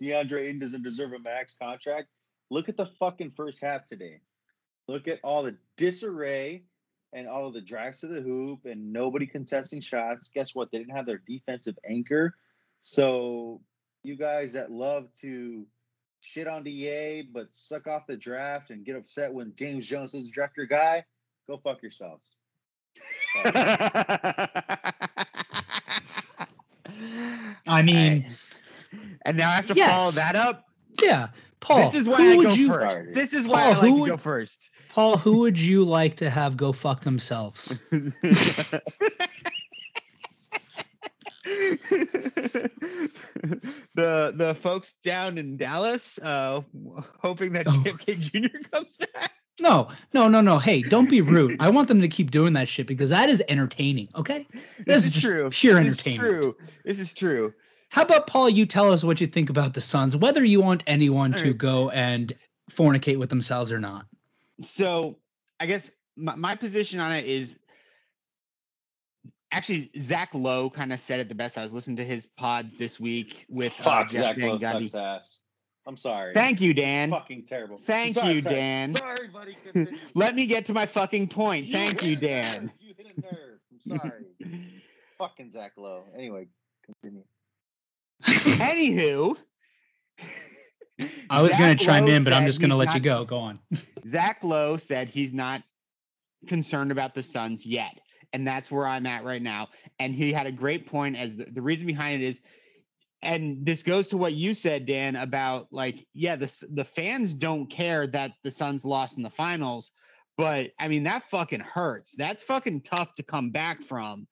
DeAndre 0.00 0.42
Ayton 0.42 0.60
doesn't 0.60 0.82
deserve 0.82 1.12
a 1.12 1.18
max 1.18 1.56
contract," 1.56 2.08
look 2.50 2.68
at 2.68 2.76
the 2.76 2.86
fucking 2.86 3.32
first 3.32 3.60
half 3.62 3.86
today. 3.86 4.20
Look 4.88 5.08
at 5.08 5.18
all 5.24 5.42
the 5.42 5.56
disarray 5.76 6.62
and 7.12 7.26
all 7.26 7.48
of 7.48 7.54
the 7.54 7.60
drives 7.60 8.00
to 8.00 8.06
the 8.06 8.20
hoop 8.20 8.64
and 8.64 8.92
nobody 8.92 9.26
contesting 9.26 9.80
shots. 9.80 10.28
Guess 10.28 10.54
what? 10.54 10.70
They 10.70 10.78
didn't 10.78 10.96
have 10.96 11.06
their 11.06 11.22
defensive 11.26 11.78
anchor. 11.88 12.34
So 12.82 13.60
you 14.02 14.16
guys 14.16 14.52
that 14.52 14.70
love 14.70 15.12
to 15.20 15.66
shit 16.26 16.46
on 16.48 16.64
DA 16.64 17.22
but 17.22 17.52
suck 17.52 17.86
off 17.86 18.06
the 18.06 18.16
draft 18.16 18.70
and 18.70 18.84
get 18.84 18.96
upset 18.96 19.32
when 19.32 19.52
James 19.56 19.86
Jones 19.86 20.14
is 20.14 20.28
draft 20.30 20.56
your 20.56 20.66
guy, 20.66 21.04
go 21.46 21.56
fuck 21.58 21.82
yourselves. 21.82 22.36
I 27.68 27.82
mean, 27.84 28.26
and 29.24 29.36
now 29.36 29.50
I 29.50 29.56
have 29.56 29.66
to 29.68 29.74
Yes. 29.74 29.90
follow 29.90 30.10
that 30.12 30.34
up. 30.36 30.64
yeah, 31.02 31.28
Paul. 31.60 31.90
this 31.90 32.00
is 32.02 32.08
why 32.08 32.16
who 32.18 32.32
I 32.32 32.36
would 32.36 32.48
go 32.48 32.54
you, 32.54 32.68
first. 32.68 32.94
Sorry. 32.94 33.12
This 33.14 33.32
is 33.34 33.46
why 33.46 33.62
Paul, 33.62 33.72
I 33.72 33.74
like 33.74 33.80
who 33.80 33.94
to 33.96 34.00
would- 34.00 34.10
go 34.10 34.16
first. 34.16 34.70
Paul? 34.90 35.18
Who 35.18 35.40
would 35.40 35.60
you 35.60 35.84
like 35.84 36.16
to 36.16 36.30
have 36.30 36.56
go 36.56 36.72
fuck 36.72 37.02
themselves? 37.02 37.78
the 43.94 44.32
the 44.36 44.56
folks 44.60 44.94
down 45.04 45.38
in 45.38 45.56
Dallas, 45.56 46.18
uh, 46.22 46.62
hoping 47.20 47.52
that 47.52 47.66
Oh. 47.66 47.70
JFK 47.72 48.20
Jr. 48.20 48.58
comes 48.72 48.96
back. 48.96 49.32
No, 49.58 49.88
no, 50.12 50.28
no, 50.28 50.40
no. 50.42 50.58
Hey, 50.58 50.82
don't 50.82 51.08
be 51.08 51.22
rude. 51.22 51.56
I 51.60 51.70
want 51.70 51.88
them 51.88 52.02
to 52.02 52.08
keep 52.08 52.30
doing 52.30 52.52
that 52.52 52.68
shit 52.68 52.86
because 52.86 53.08
that 53.10 53.30
is 53.30 53.42
entertaining. 53.48 54.08
Okay. 54.14 54.46
This 54.52 54.84
This 54.86 55.06
is 55.08 55.16
is 55.16 55.22
true. 55.22 55.48
pure 55.50 55.74
This 55.74 55.80
is 55.82 55.86
entertainment. 55.86 56.28
true. 56.42 56.56
This 56.84 56.98
is 57.00 57.14
true. 57.14 57.54
How 57.88 58.02
about 58.02 58.26
Paul? 58.26 58.50
You 58.50 58.66
tell 58.66 58.92
us 58.92 59.02
what 59.02 59.18
you 59.20 59.26
think 59.26 59.48
about 59.48 59.72
the 59.72 59.80
Suns, 59.80 60.14
whether 60.16 60.44
you 60.44 60.60
want 60.60 60.82
anyone 60.86 61.32
All 61.32 61.38
to 61.38 61.46
right. 61.46 61.56
go 61.58 61.88
and 61.90 62.32
fornicate 62.70 63.18
with 63.18 63.30
themselves 63.30 63.72
or 63.72 63.78
not. 63.78 64.04
So 64.60 65.16
I 65.58 65.64
guess 65.66 65.90
my, 66.16 66.34
my 66.34 66.54
position 66.54 67.00
on 67.00 67.12
it 67.12 67.24
is 67.24 67.58
actually 69.56 69.90
Zach 69.98 70.34
Lowe 70.34 70.68
kind 70.68 70.92
of 70.92 71.00
said 71.00 71.18
it 71.18 71.28
the 71.28 71.34
best. 71.34 71.56
I 71.56 71.62
was 71.62 71.72
listening 71.72 71.96
to 71.96 72.04
his 72.04 72.26
pod 72.26 72.70
this 72.78 73.00
week 73.00 73.46
with 73.48 73.78
uh, 73.80 73.84
Fuck 73.84 74.10
Jeff 74.10 74.20
Zach 74.20 74.38
Lowe 74.38 74.58
sucks 74.58 74.94
ass. 74.94 75.40
I'm 75.86 75.96
sorry. 75.96 76.34
Thank 76.34 76.60
you, 76.60 76.72
It's 76.72 76.80
Dan. 76.80 77.10
fucking 77.10 77.44
terrible. 77.44 77.78
Thank 77.78 78.14
Sorry, 78.14 78.34
you, 78.34 78.40
sorry. 78.40 78.56
Dan. 78.56 78.88
Sorry, 78.90 79.28
buddy. 79.28 79.56
Continue. 79.72 79.98
Let 80.14 80.34
me 80.34 80.46
get 80.46 80.66
to 80.66 80.72
my 80.74 80.84
fucking 80.84 81.28
point. 81.28 81.70
Thank 81.70 82.04
you, 82.04 82.16
Dan. 82.16 82.42
nerve. 82.64 82.70
You 82.80 82.94
hit 82.96 83.12
a 83.16 83.20
nerve. 83.20 83.58
I'm 83.72 83.80
sorry. 83.98 84.24
fucking 85.16 85.52
Zach 85.52 85.72
Lowe. 85.76 86.04
Anyway, 86.14 86.48
continue. 86.84 87.22
Anywho, 88.24 89.36
I 91.30 91.40
was 91.42 91.54
going 91.54 91.76
to 91.76 91.84
chime 91.84 92.08
in, 92.08 92.24
but 92.24 92.32
I'm 92.32 92.46
just 92.46 92.60
going 92.60 92.70
to 92.70 92.76
he's 92.76 92.86
let 92.86 92.94
you 92.94 93.00
go. 93.00 93.24
Go 93.24 93.38
on. 93.38 93.60
Zach 94.08 94.42
Lowe 94.42 94.76
said 94.76 95.08
he's 95.08 95.32
not 95.32 95.62
concerned 96.48 96.90
about 96.90 97.14
the 97.14 97.22
Suns 97.22 97.64
yet. 97.64 98.00
And 98.32 98.46
that's 98.46 98.70
where 98.70 98.86
I'm 98.86 99.06
at 99.06 99.24
right 99.24 99.42
now. 99.42 99.68
And 99.98 100.14
he 100.14 100.32
had 100.32 100.46
a 100.46 100.52
great 100.52 100.86
point 100.86 101.16
as 101.16 101.36
the, 101.36 101.44
the 101.44 101.62
reason 101.62 101.86
behind 101.86 102.22
it 102.22 102.26
is, 102.26 102.40
and 103.22 103.64
this 103.64 103.82
goes 103.82 104.08
to 104.08 104.16
what 104.16 104.34
you 104.34 104.54
said, 104.54 104.86
Dan, 104.86 105.16
about 105.16 105.68
like, 105.72 106.06
yeah, 106.12 106.36
the, 106.36 106.52
the 106.72 106.84
fans 106.84 107.34
don't 107.34 107.66
care 107.66 108.06
that 108.08 108.32
the 108.44 108.50
Suns 108.50 108.84
lost 108.84 109.16
in 109.16 109.22
the 109.22 109.30
finals. 109.30 109.92
But 110.36 110.72
I 110.78 110.88
mean, 110.88 111.04
that 111.04 111.28
fucking 111.30 111.60
hurts. 111.60 112.12
That's 112.12 112.42
fucking 112.42 112.82
tough 112.82 113.14
to 113.14 113.22
come 113.22 113.50
back 113.50 113.82
from. 113.82 114.26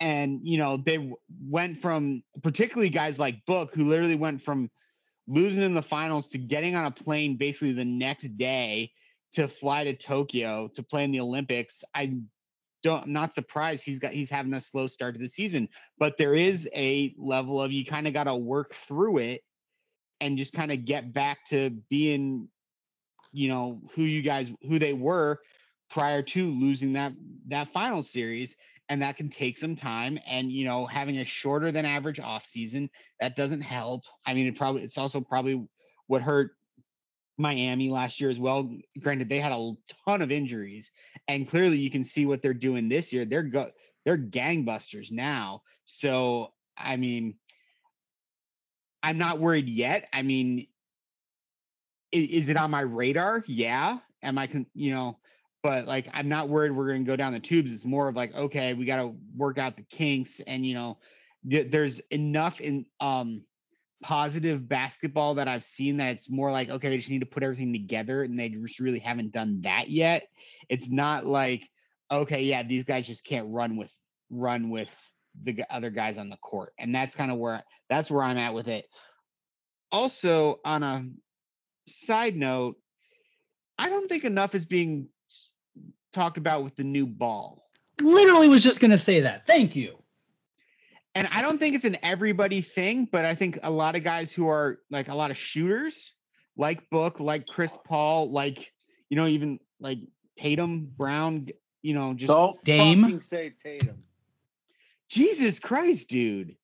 And, 0.00 0.40
you 0.42 0.58
know, 0.58 0.76
they 0.78 1.12
went 1.46 1.80
from 1.80 2.22
particularly 2.42 2.88
guys 2.88 3.18
like 3.18 3.44
Book, 3.46 3.74
who 3.74 3.84
literally 3.84 4.16
went 4.16 4.42
from 4.42 4.70
losing 5.28 5.62
in 5.62 5.74
the 5.74 5.82
finals 5.82 6.26
to 6.28 6.38
getting 6.38 6.74
on 6.74 6.86
a 6.86 6.90
plane 6.90 7.36
basically 7.36 7.72
the 7.72 7.84
next 7.84 8.36
day 8.36 8.90
to 9.34 9.48
fly 9.48 9.84
to 9.84 9.94
Tokyo 9.94 10.68
to 10.74 10.82
play 10.82 11.04
in 11.04 11.12
the 11.12 11.20
Olympics. 11.20 11.84
I 11.94 12.16
don't 12.82 13.04
I'm 13.04 13.12
not 13.12 13.34
surprised 13.34 13.84
he's 13.84 13.98
got 13.98 14.12
he's 14.12 14.30
having 14.30 14.52
a 14.54 14.60
slow 14.60 14.86
start 14.86 15.14
to 15.14 15.20
the 15.20 15.28
season, 15.28 15.68
but 15.98 16.16
there 16.18 16.34
is 16.34 16.68
a 16.74 17.14
level 17.16 17.60
of 17.60 17.72
you 17.72 17.84
kind 17.84 18.06
of 18.06 18.12
got 18.12 18.24
to 18.24 18.34
work 18.34 18.74
through 18.74 19.18
it 19.18 19.42
and 20.20 20.38
just 20.38 20.52
kind 20.52 20.70
of 20.70 20.84
get 20.84 21.12
back 21.12 21.44
to 21.46 21.70
being 21.90 22.48
you 23.32 23.48
know 23.48 23.80
who 23.94 24.02
you 24.02 24.22
guys 24.22 24.50
who 24.68 24.78
they 24.78 24.92
were 24.92 25.40
prior 25.90 26.22
to 26.22 26.46
losing 26.46 26.92
that 26.94 27.12
that 27.48 27.72
final 27.72 28.02
series 28.02 28.56
and 28.88 29.00
that 29.02 29.16
can 29.16 29.28
take 29.28 29.56
some 29.56 29.76
time 29.76 30.18
and 30.26 30.52
you 30.52 30.64
know 30.64 30.86
having 30.86 31.18
a 31.18 31.24
shorter 31.24 31.72
than 31.72 31.84
average 31.84 32.20
off 32.20 32.44
season 32.44 32.90
that 33.20 33.36
doesn't 33.36 33.60
help. 33.60 34.02
I 34.26 34.34
mean 34.34 34.46
it 34.46 34.56
probably 34.56 34.82
it's 34.82 34.98
also 34.98 35.20
probably 35.20 35.66
what 36.06 36.22
hurt 36.22 36.52
miami 37.38 37.90
last 37.90 38.20
year 38.20 38.30
as 38.30 38.38
well. 38.38 38.70
Granted 39.00 39.28
they 39.28 39.40
had 39.40 39.52
a 39.52 39.72
ton 40.04 40.22
of 40.22 40.30
injuries 40.30 40.90
and 41.28 41.48
clearly 41.48 41.78
you 41.78 41.90
can 41.90 42.04
see 42.04 42.26
what 42.26 42.42
they're 42.42 42.54
doing 42.54 42.88
this 42.88 43.12
year. 43.12 43.24
They're 43.24 43.42
go 43.42 43.70
they're 44.04 44.18
gangbusters 44.18 45.10
now. 45.10 45.62
So 45.84 46.52
i 46.76 46.96
mean 46.96 47.34
i'm 49.02 49.18
not 49.18 49.40
worried 49.40 49.68
yet. 49.68 50.08
I 50.12 50.22
mean 50.22 50.66
is, 52.12 52.28
is 52.30 52.48
it 52.48 52.56
on 52.56 52.70
my 52.70 52.80
radar? 52.80 53.44
Yeah. 53.46 53.98
Am 54.22 54.38
i 54.38 54.46
con- 54.46 54.66
you 54.74 54.92
know 54.92 55.18
but 55.62 55.86
like 55.86 56.08
i'm 56.12 56.28
not 56.28 56.48
worried 56.48 56.72
we're 56.72 56.88
going 56.88 57.04
to 57.04 57.08
go 57.08 57.16
down 57.16 57.32
the 57.32 57.40
tubes. 57.40 57.72
It's 57.72 57.84
more 57.84 58.08
of 58.08 58.16
like 58.16 58.34
okay 58.34 58.74
we 58.74 58.84
got 58.84 59.02
to 59.02 59.14
work 59.36 59.58
out 59.58 59.76
the 59.76 59.84
kinks 59.84 60.40
and 60.40 60.66
you 60.66 60.74
know 60.74 60.98
th- 61.48 61.70
there's 61.70 62.00
enough 62.10 62.60
in 62.60 62.86
um 63.00 63.42
positive 64.02 64.68
basketball 64.68 65.34
that 65.34 65.48
i've 65.48 65.64
seen 65.64 65.96
that 65.96 66.10
it's 66.10 66.28
more 66.28 66.50
like 66.50 66.68
okay 66.68 66.88
they 66.88 66.96
just 66.96 67.10
need 67.10 67.20
to 67.20 67.26
put 67.26 67.42
everything 67.42 67.72
together 67.72 68.22
and 68.22 68.38
they 68.38 68.48
just 68.48 68.80
really 68.80 68.98
haven't 68.98 69.32
done 69.32 69.60
that 69.62 69.88
yet 69.88 70.28
it's 70.68 70.90
not 70.90 71.24
like 71.24 71.68
okay 72.10 72.42
yeah 72.42 72.62
these 72.62 72.84
guys 72.84 73.06
just 73.06 73.24
can't 73.24 73.46
run 73.48 73.76
with 73.76 73.90
run 74.30 74.70
with 74.70 74.90
the 75.44 75.64
other 75.70 75.90
guys 75.90 76.18
on 76.18 76.28
the 76.28 76.36
court 76.38 76.72
and 76.78 76.94
that's 76.94 77.14
kind 77.14 77.30
of 77.30 77.38
where 77.38 77.62
that's 77.88 78.10
where 78.10 78.24
i'm 78.24 78.38
at 78.38 78.54
with 78.54 78.68
it 78.68 78.86
also 79.90 80.58
on 80.64 80.82
a 80.82 81.04
side 81.86 82.36
note 82.36 82.76
i 83.78 83.88
don't 83.88 84.08
think 84.08 84.24
enough 84.24 84.54
is 84.54 84.66
being 84.66 85.08
talked 86.12 86.36
about 86.38 86.64
with 86.64 86.76
the 86.76 86.84
new 86.84 87.06
ball 87.06 87.62
Literally 88.00 88.48
was 88.48 88.62
just 88.62 88.80
going 88.80 88.90
to 88.90 88.98
say 88.98 89.20
that. 89.20 89.46
Thank 89.46 89.76
you. 89.76 90.01
And 91.14 91.28
I 91.30 91.42
don't 91.42 91.58
think 91.58 91.74
it's 91.74 91.84
an 91.84 91.98
everybody 92.02 92.60
thing, 92.62 93.08
but 93.10 93.24
I 93.24 93.34
think 93.34 93.58
a 93.62 93.70
lot 93.70 93.96
of 93.96 94.02
guys 94.02 94.32
who 94.32 94.48
are 94.48 94.78
like 94.90 95.08
a 95.08 95.14
lot 95.14 95.30
of 95.30 95.36
shooters, 95.36 96.14
like 96.56 96.88
Book, 96.90 97.20
like 97.20 97.46
Chris 97.46 97.78
Paul, 97.86 98.30
like 98.30 98.72
you 99.10 99.16
know, 99.16 99.26
even 99.26 99.58
like 99.80 99.98
Tatum, 100.38 100.90
Brown, 100.96 101.48
you 101.82 101.94
know, 101.94 102.14
just 102.14 102.28
Don't 102.28 102.62
Dame? 102.64 103.02
fucking 103.02 103.20
say 103.20 103.50
Tatum. 103.50 104.02
Jesus 105.08 105.58
Christ, 105.58 106.08
dude. 106.08 106.56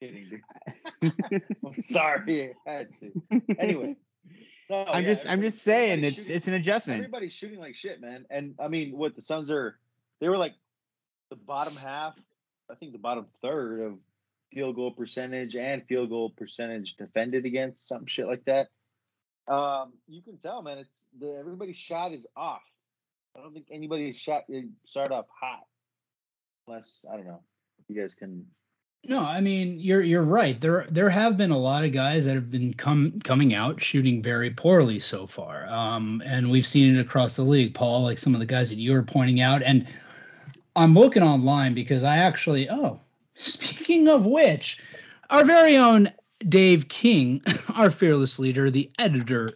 Kidding, 0.00 0.40
dude. 1.00 1.42
I'm 1.64 1.82
sorry, 1.82 2.54
I 2.66 2.70
had 2.70 2.88
to. 2.98 3.12
Anyway, 3.58 3.96
no, 4.68 4.84
I'm 4.88 5.04
yeah, 5.04 5.14
just 5.14 5.26
I'm 5.28 5.40
just 5.42 5.62
saying 5.62 6.02
it's 6.02 6.16
shooting- 6.16 6.34
it's 6.36 6.48
an 6.48 6.54
adjustment. 6.54 6.98
Everybody's 6.98 7.32
shooting 7.32 7.60
like 7.60 7.74
shit, 7.76 8.00
man. 8.00 8.26
And 8.30 8.54
I 8.58 8.66
mean, 8.68 8.96
what 8.96 9.14
the 9.14 9.22
Suns 9.22 9.50
are, 9.50 9.78
they 10.20 10.28
were 10.28 10.38
like 10.38 10.54
the 11.30 11.36
bottom 11.36 11.76
half, 11.76 12.16
I 12.70 12.74
think 12.74 12.92
the 12.92 12.98
bottom 12.98 13.26
third 13.42 13.80
of 13.80 13.98
field 14.52 14.76
goal 14.76 14.92
percentage 14.92 15.56
and 15.56 15.84
field 15.86 16.10
goal 16.10 16.30
percentage 16.30 16.96
defended 16.96 17.44
against, 17.44 17.86
some 17.86 18.06
shit 18.06 18.26
like 18.26 18.44
that. 18.44 18.68
Um, 19.48 19.92
you 20.08 20.22
can 20.22 20.38
tell, 20.38 20.62
man. 20.62 20.78
It's 20.78 21.08
the 21.18 21.36
everybody's 21.38 21.76
shot 21.76 22.12
is 22.12 22.26
off. 22.36 22.62
I 23.36 23.40
don't 23.40 23.52
think 23.52 23.66
anybody's 23.70 24.18
shot 24.18 24.42
eh, 24.52 24.62
started 24.84 25.12
off 25.12 25.26
hot, 25.40 25.66
unless 26.66 27.04
I 27.10 27.16
don't 27.16 27.26
know. 27.26 27.42
You 27.88 28.00
guys 28.00 28.14
can. 28.14 28.46
No, 29.08 29.20
I 29.20 29.40
mean 29.40 29.80
you're 29.80 30.02
you're 30.02 30.22
right. 30.22 30.60
There 30.60 30.86
there 30.90 31.08
have 31.08 31.36
been 31.36 31.50
a 31.50 31.58
lot 31.58 31.84
of 31.84 31.92
guys 31.92 32.26
that 32.26 32.34
have 32.34 32.50
been 32.50 32.74
come 32.74 33.18
coming 33.24 33.54
out 33.54 33.80
shooting 33.80 34.22
very 34.22 34.50
poorly 34.50 35.00
so 35.00 35.26
far. 35.26 35.66
Um, 35.68 36.22
and 36.24 36.50
we've 36.50 36.66
seen 36.66 36.94
it 36.94 37.00
across 37.00 37.36
the 37.36 37.42
league, 37.42 37.74
Paul, 37.74 38.02
like 38.02 38.18
some 38.18 38.34
of 38.34 38.40
the 38.40 38.46
guys 38.46 38.68
that 38.68 38.78
you 38.78 38.92
were 38.92 39.02
pointing 39.02 39.40
out. 39.40 39.62
And 39.62 39.88
I'm 40.80 40.94
looking 40.94 41.22
online 41.22 41.74
because 41.74 42.04
I 42.04 42.16
actually 42.16 42.70
oh, 42.70 43.00
speaking 43.34 44.08
of 44.08 44.24
which, 44.24 44.82
our 45.28 45.44
very 45.44 45.76
own 45.76 46.10
Dave 46.48 46.88
King, 46.88 47.42
our 47.74 47.90
fearless 47.90 48.38
leader, 48.38 48.70
the 48.70 48.90
editor 48.98 49.46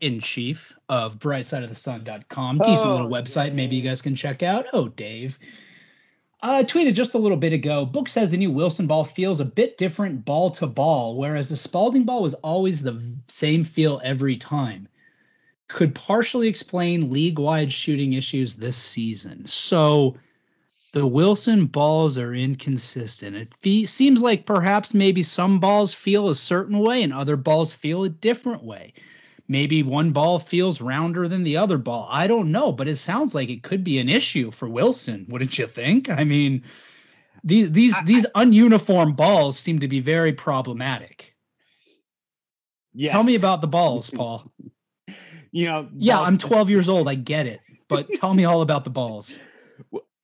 in 0.00 0.20
chief 0.20 0.72
of 0.88 1.18
brightsideofthesun.com, 1.18 2.58
decent 2.58 2.88
Oh, 2.88 2.92
little 2.92 3.10
website, 3.10 3.52
maybe 3.52 3.76
you 3.76 3.82
guys 3.82 4.00
can 4.00 4.16
check 4.16 4.42
out. 4.42 4.68
Oh, 4.72 4.88
Dave. 4.88 5.38
Uh, 6.42 6.62
tweeted 6.62 6.94
just 6.94 7.12
a 7.12 7.18
little 7.18 7.36
bit 7.36 7.52
ago. 7.52 7.84
Book 7.84 8.08
says 8.08 8.30
the 8.30 8.38
new 8.38 8.50
Wilson 8.50 8.86
ball 8.86 9.04
feels 9.04 9.40
a 9.40 9.44
bit 9.44 9.76
different 9.76 10.24
ball 10.24 10.48
to 10.48 10.66
ball, 10.66 11.18
whereas 11.18 11.50
the 11.50 11.58
Spalding 11.58 12.04
ball 12.04 12.22
was 12.22 12.32
always 12.32 12.80
the 12.80 12.98
same 13.28 13.64
feel 13.64 14.00
every 14.02 14.38
time. 14.38 14.88
Could 15.68 15.94
partially 15.94 16.48
explain 16.48 17.10
league 17.10 17.38
wide 17.38 17.70
shooting 17.70 18.14
issues 18.14 18.56
this 18.56 18.78
season. 18.78 19.44
So 19.44 20.16
the 20.92 21.06
Wilson 21.06 21.66
balls 21.66 22.18
are 22.18 22.34
inconsistent. 22.34 23.36
It 23.36 23.54
fe- 23.54 23.86
seems 23.86 24.22
like 24.22 24.44
perhaps 24.46 24.92
maybe 24.94 25.22
some 25.22 25.60
balls 25.60 25.94
feel 25.94 26.28
a 26.28 26.34
certain 26.34 26.78
way 26.80 27.02
and 27.02 27.12
other 27.12 27.36
balls 27.36 27.72
feel 27.72 28.04
a 28.04 28.08
different 28.08 28.64
way. 28.64 28.92
Maybe 29.46 29.82
one 29.82 30.12
ball 30.12 30.38
feels 30.38 30.80
rounder 30.80 31.26
than 31.28 31.42
the 31.42 31.56
other 31.56 31.78
ball. 31.78 32.08
I 32.10 32.26
don't 32.26 32.52
know, 32.52 32.70
but 32.72 32.88
it 32.88 32.96
sounds 32.96 33.34
like 33.34 33.48
it 33.50 33.62
could 33.62 33.82
be 33.82 33.98
an 33.98 34.08
issue 34.08 34.50
for 34.50 34.68
Wilson, 34.68 35.26
wouldn't 35.28 35.58
you 35.58 35.66
think? 35.66 36.08
I 36.08 36.22
mean, 36.24 36.62
these 37.44 37.70
these 37.72 37.96
I- 37.96 38.04
these 38.04 38.26
ununiform 38.34 39.16
balls 39.16 39.58
seem 39.58 39.80
to 39.80 39.88
be 39.88 40.00
very 40.00 40.32
problematic. 40.32 41.34
Yes. 42.92 43.12
Tell 43.12 43.22
me 43.22 43.34
about 43.36 43.60
the 43.60 43.66
balls, 43.68 44.10
Paul. 44.14 44.50
you 45.52 45.66
know. 45.66 45.88
Yeah, 45.96 46.16
balls- 46.16 46.28
I'm 46.28 46.38
12 46.38 46.70
years 46.70 46.88
old. 46.88 47.08
I 47.08 47.14
get 47.14 47.46
it, 47.46 47.60
but 47.88 48.12
tell 48.14 48.34
me 48.34 48.44
all 48.44 48.62
about 48.62 48.84
the 48.84 48.90
balls. 48.90 49.38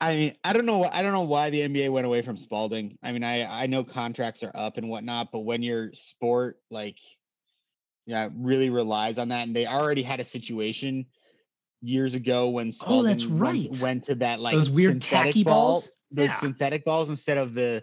I 0.01 0.15
mean, 0.15 0.35
I 0.45 0.53
don't 0.53 0.67
know. 0.67 0.85
I 0.85 1.01
don't 1.03 1.13
know 1.13 1.23
why 1.25 1.49
the 1.51 1.61
NBA 1.63 1.91
went 1.91 2.07
away 2.07 2.21
from 2.23 2.37
Spalding. 2.37 2.99
I 3.03 3.13
mean, 3.13 3.25
I 3.25 3.45
I 3.63 3.67
know 3.67 3.83
contracts 3.83 4.43
are 4.43 4.53
up 4.55 4.77
and 4.77 4.89
whatnot, 4.91 5.33
but 5.33 5.41
when 5.41 5.63
your 5.63 5.93
sport 5.95 6.59
like, 6.71 6.97
yeah, 8.05 8.29
really 8.37 8.69
relies 8.71 9.17
on 9.19 9.29
that, 9.31 9.47
and 9.47 9.57
they 9.57 9.67
already 9.67 10.03
had 10.03 10.21
a 10.21 10.25
situation 10.25 11.07
years 11.81 12.15
ago 12.15 12.51
when 12.51 12.73
Spalding 12.73 12.99
Oh, 12.99 13.03
that's 13.09 13.27
went- 13.27 13.41
right. 13.41 13.83
went, 13.83 14.05
to 14.05 14.15
that 14.17 14.41
like 14.41 14.55
Those 14.55 14.71
weird 14.71 15.03
synthetic 15.03 15.27
tacky 15.29 15.45
ball- 15.45 15.73
balls? 15.73 15.91
those 16.11 16.29
Yeah. 16.29 16.35
synthetic 16.37 16.85
balls 16.85 17.11
instead 17.11 17.37
of 17.39 17.53
the, 17.55 17.83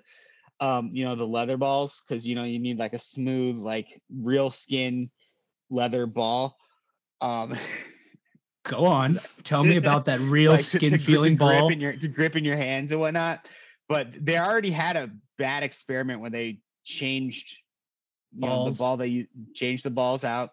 um, 0.59 0.89
you 0.93 1.03
know, 1.05 1.15
the 1.15 1.27
leather 1.27 1.57
balls, 1.57 2.01
because 2.07 2.25
you 2.25 2.35
know 2.35 2.43
you 2.45 2.59
need 2.59 2.77
like 2.79 2.93
a 2.93 2.99
smooth, 2.99 3.57
like 3.57 4.01
real 4.09 4.49
skin 4.51 5.09
leather 5.69 6.05
ball. 6.05 6.57
Um, 7.21 7.53
Go 8.63 8.85
on. 8.85 9.19
Tell 9.43 9.63
me 9.63 9.75
about 9.75 10.05
that 10.05 10.19
real 10.21 10.51
like, 10.51 10.61
skin 10.61 10.91
to, 10.91 10.97
to 10.97 11.03
feeling 11.03 11.35
grip 11.35 11.59
ball. 11.59 11.69
in 11.69 11.79
your 11.79 11.93
to 11.93 12.07
grip 12.07 12.35
in 12.35 12.45
your 12.45 12.55
hands 12.55 12.91
and 12.91 12.99
whatnot. 12.99 13.47
But 13.89 14.07
they 14.19 14.37
already 14.37 14.71
had 14.71 14.95
a 14.95 15.11
bad 15.37 15.63
experiment 15.63 16.21
when 16.21 16.31
they 16.31 16.59
changed 16.85 17.59
you 18.31 18.41
know, 18.41 18.69
the 18.69 18.77
ball. 18.77 18.97
They 18.97 19.27
changed 19.53 19.83
the 19.83 19.91
balls 19.91 20.23
out, 20.23 20.51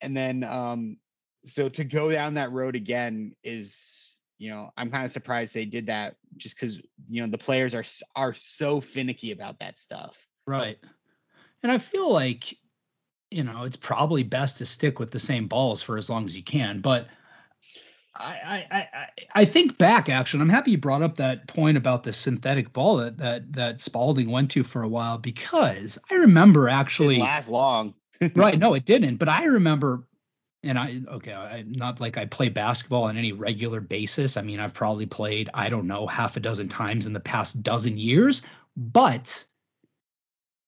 and 0.00 0.16
then 0.16 0.42
um, 0.44 0.96
so 1.44 1.68
to 1.68 1.84
go 1.84 2.10
down 2.10 2.34
that 2.34 2.52
road 2.52 2.74
again 2.74 3.34
is 3.44 4.14
you 4.38 4.50
know 4.50 4.70
I'm 4.76 4.90
kind 4.90 5.04
of 5.04 5.12
surprised 5.12 5.54
they 5.54 5.64
did 5.64 5.86
that 5.86 6.16
just 6.36 6.56
because 6.56 6.80
you 7.08 7.22
know 7.22 7.28
the 7.28 7.38
players 7.38 7.74
are 7.74 7.84
are 8.16 8.34
so 8.34 8.80
finicky 8.80 9.30
about 9.30 9.60
that 9.60 9.78
stuff. 9.78 10.18
Right. 10.46 10.78
And 11.62 11.72
I 11.72 11.78
feel 11.78 12.12
like 12.12 12.56
you 13.30 13.42
know, 13.44 13.64
it's 13.64 13.76
probably 13.76 14.22
best 14.22 14.58
to 14.58 14.66
stick 14.66 14.98
with 14.98 15.10
the 15.10 15.18
same 15.18 15.48
balls 15.48 15.82
for 15.82 15.96
as 15.96 16.08
long 16.08 16.26
as 16.26 16.36
you 16.36 16.42
can. 16.42 16.80
But 16.80 17.08
I, 18.18 18.66
I, 18.70 18.76
I, 18.78 19.08
I 19.34 19.44
think 19.44 19.78
back 19.78 20.08
actually. 20.08 20.42
I'm 20.42 20.48
happy 20.48 20.72
you 20.72 20.78
brought 20.78 21.02
up 21.02 21.16
that 21.16 21.46
point 21.46 21.76
about 21.76 22.02
the 22.02 22.12
synthetic 22.12 22.72
ball 22.72 22.98
that 22.98 23.18
that 23.18 23.52
that 23.52 23.80
Spalding 23.80 24.30
went 24.30 24.52
to 24.52 24.64
for 24.64 24.82
a 24.82 24.88
while 24.88 25.18
because 25.18 25.98
I 26.10 26.16
remember 26.16 26.68
actually 26.68 27.16
Didn't 27.16 27.26
last 27.26 27.48
long. 27.48 27.94
right. 28.34 28.58
No, 28.58 28.74
it 28.74 28.84
didn't. 28.84 29.16
But 29.16 29.28
I 29.28 29.44
remember, 29.44 30.06
and 30.62 30.78
I 30.78 31.00
okay, 31.08 31.32
I 31.32 31.64
not 31.66 32.00
like 32.00 32.16
I 32.16 32.26
play 32.26 32.48
basketball 32.48 33.04
on 33.04 33.16
any 33.16 33.32
regular 33.32 33.80
basis. 33.80 34.36
I 34.36 34.42
mean, 34.42 34.60
I've 34.60 34.74
probably 34.74 35.06
played 35.06 35.50
I 35.52 35.68
don't 35.68 35.86
know 35.86 36.06
half 36.06 36.36
a 36.36 36.40
dozen 36.40 36.68
times 36.68 37.06
in 37.06 37.12
the 37.12 37.20
past 37.20 37.62
dozen 37.62 37.96
years, 37.96 38.42
but 38.76 39.44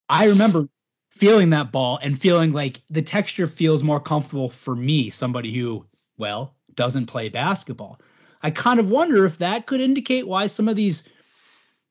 I 0.08 0.26
remember 0.26 0.68
feeling 1.10 1.50
that 1.50 1.72
ball 1.72 1.98
and 2.00 2.18
feeling 2.18 2.52
like 2.52 2.80
the 2.90 3.02
texture 3.02 3.46
feels 3.46 3.82
more 3.82 4.00
comfortable 4.00 4.50
for 4.50 4.76
me, 4.76 5.10
somebody 5.10 5.54
who 5.54 5.86
well 6.16 6.54
doesn't 6.78 7.06
play 7.06 7.28
basketball. 7.28 8.00
I 8.40 8.52
kind 8.52 8.78
of 8.78 8.90
wonder 8.90 9.24
if 9.24 9.38
that 9.38 9.66
could 9.66 9.80
indicate 9.80 10.26
why 10.26 10.46
some 10.46 10.68
of 10.68 10.76
these 10.76 11.08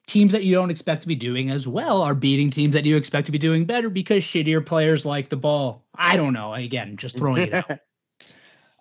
teams 0.07 0.31
that 0.31 0.45
you 0.45 0.55
don't 0.55 0.71
expect 0.71 1.01
to 1.01 1.07
be 1.09 1.15
doing 1.15 1.49
as 1.51 1.67
well 1.67 2.01
are 2.01 2.15
beating 2.15 2.49
teams 2.49 2.73
that 2.73 2.85
you 2.85 2.95
expect 2.95 3.25
to 3.25 3.31
be 3.33 3.37
doing 3.37 3.65
better 3.65 3.89
because 3.89 4.23
shittier 4.23 4.65
players 4.65 5.05
like 5.05 5.27
the 5.27 5.35
ball. 5.35 5.83
I 5.93 6.15
don't 6.15 6.31
know. 6.31 6.53
Again, 6.53 6.95
just 6.95 7.17
throwing 7.17 7.43
it 7.43 7.53
out. 7.53 7.79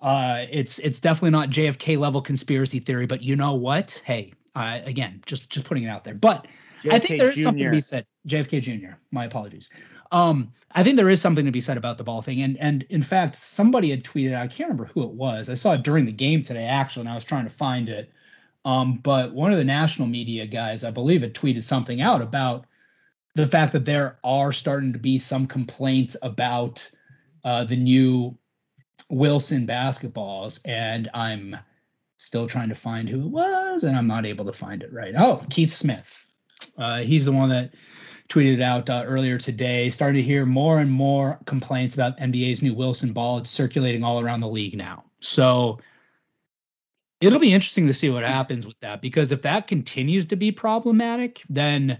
Uh, 0.02 0.44
it's 0.50 0.78
it's 0.80 1.00
definitely 1.00 1.30
not 1.30 1.48
JFK 1.48 1.98
level 1.98 2.20
conspiracy 2.20 2.80
theory, 2.80 3.06
but 3.06 3.22
you 3.22 3.34
know 3.34 3.54
what? 3.54 4.00
Hey, 4.04 4.34
uh, 4.54 4.78
again, 4.84 5.22
just 5.24 5.48
just 5.48 5.66
putting 5.66 5.84
it 5.84 5.88
out 5.88 6.04
there. 6.04 6.14
But 6.14 6.46
I 6.84 6.98
think 6.98 7.14
JFK 7.14 7.18
there 7.18 7.30
is 7.30 7.42
something 7.42 7.64
to 7.64 7.70
be 7.70 7.80
said. 7.80 8.06
JFK 8.28 8.60
Jr. 8.60 8.98
My 9.10 9.24
apologies. 9.24 9.70
Um, 10.12 10.52
I 10.72 10.82
think 10.82 10.96
there 10.96 11.08
is 11.08 11.20
something 11.20 11.46
to 11.46 11.50
be 11.52 11.60
said 11.60 11.76
about 11.76 11.98
the 11.98 12.04
ball 12.04 12.22
thing, 12.22 12.42
and 12.42 12.56
and 12.58 12.84
in 12.90 13.02
fact, 13.02 13.36
somebody 13.36 13.90
had 13.90 14.04
tweeted. 14.04 14.36
I 14.36 14.46
can't 14.46 14.68
remember 14.70 14.90
who 14.92 15.04
it 15.04 15.10
was. 15.10 15.48
I 15.48 15.54
saw 15.54 15.72
it 15.72 15.82
during 15.82 16.04
the 16.06 16.12
game 16.12 16.42
today, 16.42 16.64
actually, 16.64 17.02
and 17.02 17.08
I 17.08 17.14
was 17.14 17.24
trying 17.24 17.44
to 17.44 17.50
find 17.50 17.88
it. 17.88 18.12
Um, 18.64 18.96
but 18.96 19.32
one 19.32 19.52
of 19.52 19.58
the 19.58 19.64
national 19.64 20.08
media 20.08 20.46
guys, 20.46 20.84
I 20.84 20.90
believe, 20.90 21.22
had 21.22 21.34
tweeted 21.34 21.62
something 21.62 22.00
out 22.00 22.20
about 22.20 22.66
the 23.36 23.46
fact 23.46 23.72
that 23.72 23.84
there 23.84 24.18
are 24.24 24.52
starting 24.52 24.92
to 24.92 24.98
be 24.98 25.18
some 25.18 25.46
complaints 25.46 26.16
about 26.22 26.90
uh, 27.44 27.64
the 27.64 27.76
new 27.76 28.36
Wilson 29.08 29.66
basketballs, 29.66 30.60
and 30.66 31.08
I'm 31.14 31.56
still 32.16 32.48
trying 32.48 32.70
to 32.70 32.74
find 32.74 33.08
who 33.08 33.20
it 33.20 33.30
was, 33.30 33.84
and 33.84 33.96
I'm 33.96 34.06
not 34.06 34.26
able 34.26 34.46
to 34.46 34.52
find 34.52 34.82
it 34.82 34.92
right. 34.92 35.14
Oh, 35.16 35.44
Keith 35.50 35.72
Smith. 35.72 36.26
Uh, 36.76 37.00
he's 37.00 37.26
the 37.26 37.32
one 37.32 37.50
that 37.50 37.74
tweeted 38.28 38.60
out 38.60 38.90
uh, 38.90 39.04
earlier 39.06 39.38
today. 39.38 39.90
Starting 39.90 40.22
to 40.22 40.26
hear 40.26 40.46
more 40.46 40.78
and 40.78 40.90
more 40.90 41.38
complaints 41.46 41.94
about 41.94 42.18
NBA's 42.18 42.62
new 42.62 42.74
Wilson 42.74 43.12
ball. 43.12 43.38
It's 43.38 43.50
circulating 43.50 44.04
all 44.04 44.20
around 44.20 44.40
the 44.40 44.48
league 44.48 44.76
now. 44.76 45.04
So 45.20 45.78
it'll 47.20 47.38
be 47.38 47.52
interesting 47.52 47.86
to 47.86 47.94
see 47.94 48.10
what 48.10 48.24
happens 48.24 48.66
with 48.66 48.78
that 48.80 49.00
because 49.00 49.32
if 49.32 49.42
that 49.42 49.66
continues 49.66 50.26
to 50.26 50.36
be 50.36 50.52
problematic, 50.52 51.42
then 51.48 51.98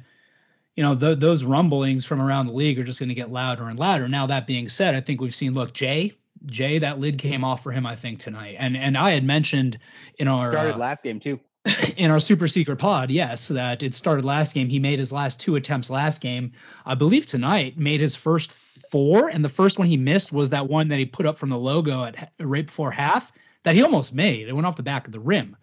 you 0.75 0.83
know 0.83 0.95
th- 0.95 1.19
those 1.19 1.45
rumblings 1.45 2.05
from 2.05 2.21
around 2.21 2.47
the 2.47 2.53
league 2.53 2.79
are 2.79 2.85
just 2.85 2.99
going 2.99 3.09
to 3.09 3.15
get 3.15 3.31
louder 3.31 3.69
and 3.69 3.79
louder. 3.79 4.09
Now 4.09 4.27
that 4.27 4.47
being 4.47 4.69
said, 4.69 4.95
I 4.95 5.01
think 5.01 5.21
we've 5.21 5.35
seen 5.35 5.55
look 5.55 5.73
Jae 5.73 6.15
Jae 6.47 6.81
that 6.81 7.01
lid 7.01 7.19
came 7.19 7.45
off 7.45 7.63
for 7.63 7.73
him 7.73 7.87
I 7.87 7.97
think 7.97 8.19
tonight, 8.19 8.57
and 8.59 8.77
and 8.77 8.97
I 8.97 9.13
had 9.13 9.25
mentioned 9.25 9.79
in 10.19 10.29
our 10.29 10.51
Started 10.51 10.75
uh, 10.75 10.79
last 10.79 11.03
game 11.03 11.21
too. 11.21 11.41
in 11.97 12.11
our 12.11 12.21
super 12.21 12.47
secret 12.47 12.77
pod, 12.77 13.11
yes, 13.11 13.49
that 13.49 13.83
it 13.83 13.95
started 13.95 14.25
last 14.25 14.55
game. 14.55 14.69
He 14.69 14.79
made 14.79 14.99
his 14.99 15.13
last 15.13 15.41
two 15.41 15.57
attempts 15.57 15.91
last 15.91 16.21
game. 16.21 16.53
I 16.85 16.95
believe 16.95 17.27
tonight 17.27 17.79
made 17.79 18.01
his 18.01 18.15
first 18.15 18.53
four, 18.53 19.29
and 19.29 19.45
the 19.45 19.49
first 19.49 19.79
one 19.79 19.89
he 19.89 19.97
missed 19.97 20.33
was 20.33 20.51
that 20.51 20.69
one 20.69 20.89
that 20.89 20.99
he 20.99 21.05
put 21.05 21.27
up 21.27 21.39
from 21.39 21.51
the 21.51 21.59
logo 21.59 22.05
at 22.05 22.33
right 22.39 22.67
before 22.67 22.91
half 22.91 23.33
that 23.63 23.75
he 23.75 23.83
almost 23.83 24.15
made. 24.15 24.49
It 24.49 24.53
went 24.53 24.67
off 24.67 24.77
the 24.77 24.83
back 24.83 25.07
of 25.07 25.13
the 25.13 25.21
rim. 25.21 25.57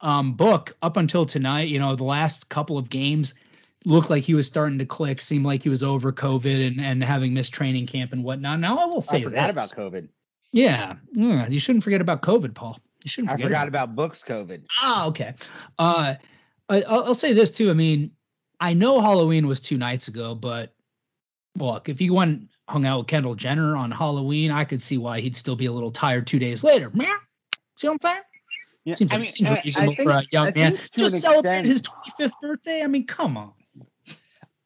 Um, 0.00 0.34
Book 0.34 0.76
up 0.82 0.96
until 0.96 1.24
tonight, 1.24 1.68
you 1.68 1.78
know, 1.78 1.94
the 1.94 2.04
last 2.04 2.48
couple 2.48 2.76
of 2.76 2.90
games 2.90 3.34
looked 3.84 4.10
like 4.10 4.22
he 4.22 4.34
was 4.34 4.46
starting 4.46 4.78
to 4.78 4.86
click. 4.86 5.20
Seemed 5.20 5.46
like 5.46 5.62
he 5.62 5.68
was 5.68 5.82
over 5.82 6.12
COVID 6.12 6.66
and 6.66 6.80
and 6.80 7.02
having 7.02 7.32
missed 7.32 7.54
training 7.54 7.86
camp 7.86 8.12
and 8.12 8.24
whatnot. 8.24 8.60
Now 8.60 8.78
I 8.78 8.86
will 8.86 9.02
say 9.02 9.18
I 9.18 9.22
forgot 9.22 9.54
this. 9.54 9.72
about 9.72 9.92
COVID. 9.92 10.08
Yeah, 10.52 10.94
yeah, 11.12 11.48
you 11.48 11.58
shouldn't 11.58 11.84
forget 11.84 12.00
about 12.00 12.22
COVID, 12.22 12.54
Paul. 12.54 12.78
You 13.04 13.10
shouldn't 13.10 13.32
I 13.32 13.36
forgot 13.36 13.68
about 13.68 13.84
about 13.88 13.96
books 13.96 14.24
COVID. 14.26 14.64
Ah, 14.80 15.06
okay. 15.08 15.34
Uh, 15.78 16.14
I, 16.70 16.82
I'll, 16.82 17.04
I'll 17.04 17.14
say 17.14 17.34
this 17.34 17.50
too. 17.50 17.70
I 17.70 17.74
mean, 17.74 18.10
I 18.60 18.72
know 18.72 19.00
Halloween 19.00 19.46
was 19.46 19.60
two 19.60 19.76
nights 19.76 20.08
ago, 20.08 20.34
but 20.34 20.72
look, 21.56 21.90
if 21.90 22.00
you 22.00 22.14
went 22.14 22.48
hung 22.66 22.86
out 22.86 23.00
with 23.00 23.06
Kendall 23.08 23.34
Jenner 23.34 23.76
on 23.76 23.90
Halloween, 23.90 24.50
I 24.50 24.64
could 24.64 24.80
see 24.80 24.96
why 24.96 25.20
he'd 25.20 25.36
still 25.36 25.54
be 25.54 25.66
a 25.66 25.72
little 25.72 25.90
tired 25.90 26.26
two 26.26 26.38
days 26.38 26.64
later. 26.64 26.90
Meh. 26.94 27.04
See 27.76 27.88
what 27.88 27.94
I'm 27.94 28.00
saying? 28.00 28.22
Yeah, 28.86 28.94
Seems, 28.94 29.12
I 29.12 29.18
mean, 29.18 29.28
seems 29.30 29.50
I- 29.50 29.56
I 29.56 29.70
think- 29.70 30.00
for 30.02 30.10
a 30.10 30.22
young 30.32 30.44
man. 30.56 30.76
think 30.76 30.90
to 30.92 31.04
an 31.04 31.10
Just 31.10 31.20
celebrate 31.20 31.66
his 31.66 31.82
25th 31.82 32.32
birthday. 32.40 32.82
I 32.82 32.86
mean, 32.86 33.06
come 33.06 33.36
on. 33.36 33.52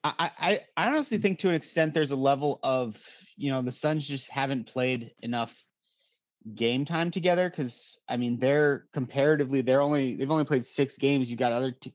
I, 0.04 0.30
I 0.40 0.60
I 0.76 0.86
honestly 0.88 1.18
think 1.18 1.40
to 1.40 1.48
an 1.48 1.56
extent 1.56 1.92
there's 1.92 2.12
a 2.12 2.16
level 2.16 2.60
of 2.62 2.96
you 3.36 3.50
know 3.50 3.62
the 3.62 3.72
Suns 3.72 4.06
just 4.06 4.30
haven't 4.30 4.68
played 4.68 5.10
enough 5.22 5.52
game 6.54 6.84
time 6.84 7.10
together 7.10 7.48
because 7.50 7.98
I 8.08 8.16
mean 8.16 8.38
they're 8.38 8.86
comparatively 8.92 9.60
they're 9.60 9.82
only 9.82 10.14
they've 10.16 10.30
only 10.30 10.44
played 10.44 10.66
six 10.66 10.96
games. 10.98 11.30
You 11.30 11.36
got 11.36 11.52
other 11.52 11.72
te- 11.72 11.94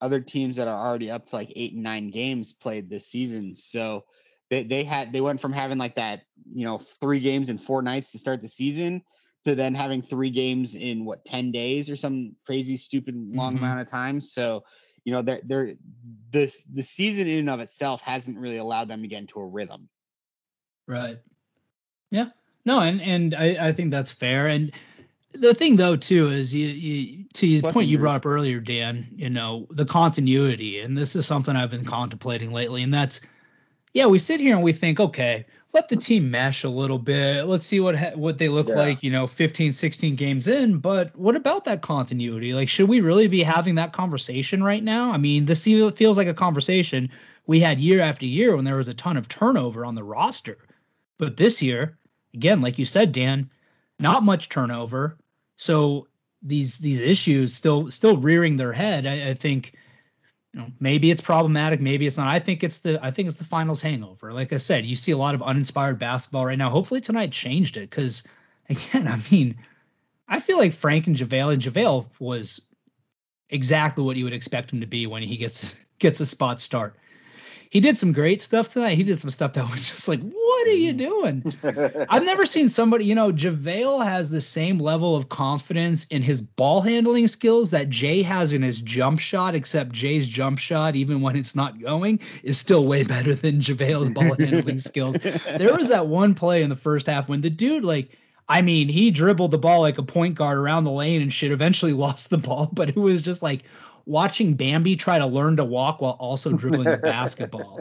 other 0.00 0.20
teams 0.20 0.56
that 0.56 0.68
are 0.68 0.86
already 0.86 1.10
up 1.10 1.26
to 1.26 1.36
like 1.36 1.52
eight 1.56 1.72
and 1.72 1.82
nine 1.82 2.10
games 2.10 2.52
played 2.52 2.88
this 2.90 3.06
season. 3.06 3.54
So 3.56 4.04
they 4.50 4.64
they 4.64 4.84
had 4.84 5.12
they 5.12 5.20
went 5.20 5.40
from 5.40 5.52
having 5.52 5.78
like 5.78 5.96
that 5.96 6.22
you 6.52 6.64
know 6.64 6.78
three 6.78 7.20
games 7.20 7.48
in 7.48 7.58
four 7.58 7.82
nights 7.82 8.12
to 8.12 8.18
start 8.18 8.42
the 8.42 8.48
season 8.48 9.02
to 9.44 9.54
then 9.54 9.74
having 9.74 10.02
three 10.02 10.30
games 10.30 10.74
in 10.74 11.04
what 11.04 11.24
10 11.24 11.52
days 11.52 11.90
or 11.90 11.96
some 11.96 12.34
crazy 12.46 12.76
stupid 12.76 13.14
long 13.16 13.54
Mhm. 13.54 13.58
amount 13.58 13.80
of 13.80 13.88
time 13.90 14.20
so 14.20 14.64
you 15.04 15.12
know 15.12 15.22
they're 15.22 15.40
they're 15.44 15.74
this 16.30 16.62
the 16.72 16.82
season 16.82 17.26
in 17.26 17.38
and 17.40 17.50
of 17.50 17.60
itself 17.60 18.00
hasn't 18.00 18.38
really 18.38 18.56
allowed 18.56 18.88
them 18.88 19.02
to 19.02 19.08
get 19.08 19.20
into 19.20 19.40
a 19.40 19.46
rhythm 19.46 19.88
Right. 20.86 21.18
Yeah. 22.10 22.30
No, 22.64 22.80
and 22.80 23.00
and 23.02 23.34
I, 23.34 23.68
I 23.68 23.72
think 23.72 23.90
that's 23.90 24.12
fair. 24.12 24.48
And 24.48 24.72
the 25.32 25.54
thing 25.54 25.76
though 25.76 25.96
too 25.96 26.28
is 26.30 26.54
you, 26.54 26.66
you 26.68 27.24
to 27.34 27.60
the 27.60 27.70
point 27.72 27.88
you 27.88 27.98
brought 27.98 28.16
up 28.16 28.26
earlier, 28.26 28.60
Dan, 28.60 29.06
you 29.14 29.28
know, 29.28 29.66
the 29.70 29.84
continuity, 29.84 30.80
and 30.80 30.96
this 30.96 31.14
is 31.16 31.26
something 31.26 31.56
I've 31.56 31.70
been 31.70 31.84
contemplating 31.84 32.52
lately, 32.52 32.82
and 32.82 32.92
that's 32.92 33.20
yeah, 33.92 34.06
we 34.06 34.18
sit 34.18 34.40
here 34.40 34.54
and 34.56 34.64
we 34.64 34.72
think, 34.72 34.98
okay, 34.98 35.46
let 35.72 35.88
the 35.88 35.94
team 35.96 36.28
mesh 36.30 36.64
a 36.64 36.68
little 36.68 36.98
bit. 36.98 37.44
Let's 37.44 37.64
see 37.64 37.78
what 37.80 37.96
ha- 37.96 38.14
what 38.16 38.38
they 38.38 38.48
look 38.48 38.68
Yeah. 38.68 38.74
like, 38.76 39.02
you 39.02 39.10
know, 39.10 39.26
15, 39.26 39.72
16 39.72 40.16
games 40.16 40.48
in, 40.48 40.78
but 40.78 41.14
what 41.16 41.36
about 41.36 41.64
that 41.66 41.82
continuity? 41.82 42.54
Like 42.54 42.68
should 42.68 42.88
we 42.88 43.00
really 43.00 43.28
be 43.28 43.42
having 43.42 43.74
that 43.76 43.92
conversation 43.92 44.62
right 44.62 44.82
now? 44.82 45.10
I 45.10 45.16
mean, 45.18 45.44
this 45.46 45.64
feel- 45.64 45.90
feels 45.90 46.16
like 46.16 46.28
a 46.28 46.34
conversation 46.34 47.10
we 47.46 47.60
had 47.60 47.78
year 47.78 48.00
after 48.00 48.24
year 48.24 48.56
when 48.56 48.64
there 48.64 48.76
was 48.76 48.88
a 48.88 48.94
ton 48.94 49.16
of 49.16 49.28
turnover 49.28 49.84
on 49.84 49.94
the 49.96 50.04
roster. 50.04 50.56
But 51.18 51.36
this 51.36 51.60
year, 51.62 51.98
again, 52.34 52.60
like 52.60 52.78
you 52.78 52.84
said, 52.84 53.12
Dan, 53.12 53.50
not 53.98 54.22
much 54.22 54.48
turnover. 54.48 55.16
So 55.56 56.08
these 56.42 56.78
these 56.78 57.00
issues 57.00 57.54
still 57.54 57.90
still 57.90 58.16
rearing 58.16 58.56
their 58.56 58.72
head. 58.72 59.06
I, 59.06 59.30
I 59.30 59.34
think 59.34 59.72
you 60.52 60.60
know 60.60 60.66
maybe 60.80 61.10
it's 61.10 61.20
problematic, 61.20 61.80
maybe 61.80 62.06
it's 62.06 62.18
not. 62.18 62.28
I 62.28 62.38
think 62.38 62.62
it's 62.62 62.80
the 62.80 62.98
I 63.02 63.10
think 63.10 63.28
it's 63.28 63.38
the 63.38 63.44
finals 63.44 63.80
hangover. 63.80 64.32
Like 64.32 64.52
I 64.52 64.58
said, 64.58 64.84
you 64.84 64.96
see 64.96 65.12
a 65.12 65.16
lot 65.16 65.34
of 65.34 65.42
uninspired 65.42 65.98
basketball 65.98 66.46
right 66.46 66.58
now. 66.58 66.70
Hopefully 66.70 67.00
tonight 67.00 67.32
changed 67.32 67.76
it 67.76 67.88
because 67.88 68.24
again, 68.68 69.08
I 69.08 69.20
mean, 69.30 69.56
I 70.28 70.40
feel 70.40 70.58
like 70.58 70.72
Frank 70.72 71.06
and 71.06 71.16
JaVale 71.16 71.54
and 71.54 71.62
JaVale 71.62 72.06
was 72.18 72.60
exactly 73.48 74.02
what 74.02 74.16
you 74.16 74.24
would 74.24 74.32
expect 74.32 74.72
him 74.72 74.80
to 74.80 74.86
be 74.86 75.06
when 75.06 75.22
he 75.22 75.36
gets 75.36 75.76
gets 75.98 76.20
a 76.20 76.26
spot 76.26 76.60
start. 76.60 76.96
He 77.74 77.80
did 77.80 77.96
some 77.96 78.12
great 78.12 78.40
stuff 78.40 78.68
tonight. 78.68 78.96
He 78.96 79.02
did 79.02 79.18
some 79.18 79.30
stuff 79.30 79.54
that 79.54 79.68
was 79.70 79.90
just 79.90 80.06
like, 80.06 80.20
what 80.20 80.68
are 80.68 80.70
you 80.70 80.94
mm. 80.94 80.98
doing? 80.98 82.06
I've 82.08 82.22
never 82.22 82.46
seen 82.46 82.68
somebody, 82.68 83.04
you 83.04 83.16
know, 83.16 83.32
JaVale 83.32 84.04
has 84.04 84.30
the 84.30 84.40
same 84.40 84.78
level 84.78 85.16
of 85.16 85.28
confidence 85.28 86.04
in 86.04 86.22
his 86.22 86.40
ball 86.40 86.82
handling 86.82 87.26
skills 87.26 87.72
that 87.72 87.90
Jae 87.90 88.22
has 88.22 88.52
in 88.52 88.62
his 88.62 88.80
jump 88.80 89.18
shot, 89.18 89.56
except 89.56 89.90
Jae's 89.90 90.28
jump 90.28 90.60
shot, 90.60 90.94
even 90.94 91.20
when 91.20 91.34
it's 91.34 91.56
not 91.56 91.80
going, 91.80 92.20
is 92.44 92.56
still 92.56 92.84
way 92.86 93.02
better 93.02 93.34
than 93.34 93.58
JaVale's 93.58 94.10
ball 94.10 94.36
handling 94.38 94.78
skills. 94.78 95.16
There 95.16 95.74
was 95.74 95.88
that 95.88 96.06
one 96.06 96.36
play 96.36 96.62
in 96.62 96.70
the 96.70 96.76
first 96.76 97.08
half 97.08 97.28
when 97.28 97.40
the 97.40 97.50
dude, 97.50 97.82
like, 97.82 98.16
I 98.48 98.62
mean, 98.62 98.88
he 98.88 99.10
dribbled 99.10 99.50
the 99.50 99.58
ball 99.58 99.80
like 99.80 99.98
a 99.98 100.04
point 100.04 100.36
guard 100.36 100.58
around 100.58 100.84
the 100.84 100.92
lane 100.92 101.22
and 101.22 101.32
shit, 101.32 101.50
eventually 101.50 101.92
lost 101.92 102.30
the 102.30 102.38
ball, 102.38 102.70
but 102.72 102.90
it 102.90 102.96
was 102.96 103.20
just 103.20 103.42
like 103.42 103.64
watching 104.06 104.54
Bambi 104.54 104.96
try 104.96 105.18
to 105.18 105.26
learn 105.26 105.56
to 105.56 105.64
walk 105.64 106.00
while 106.00 106.16
also 106.20 106.52
dribbling 106.52 106.90
the 106.90 106.96
basketball. 107.02 107.80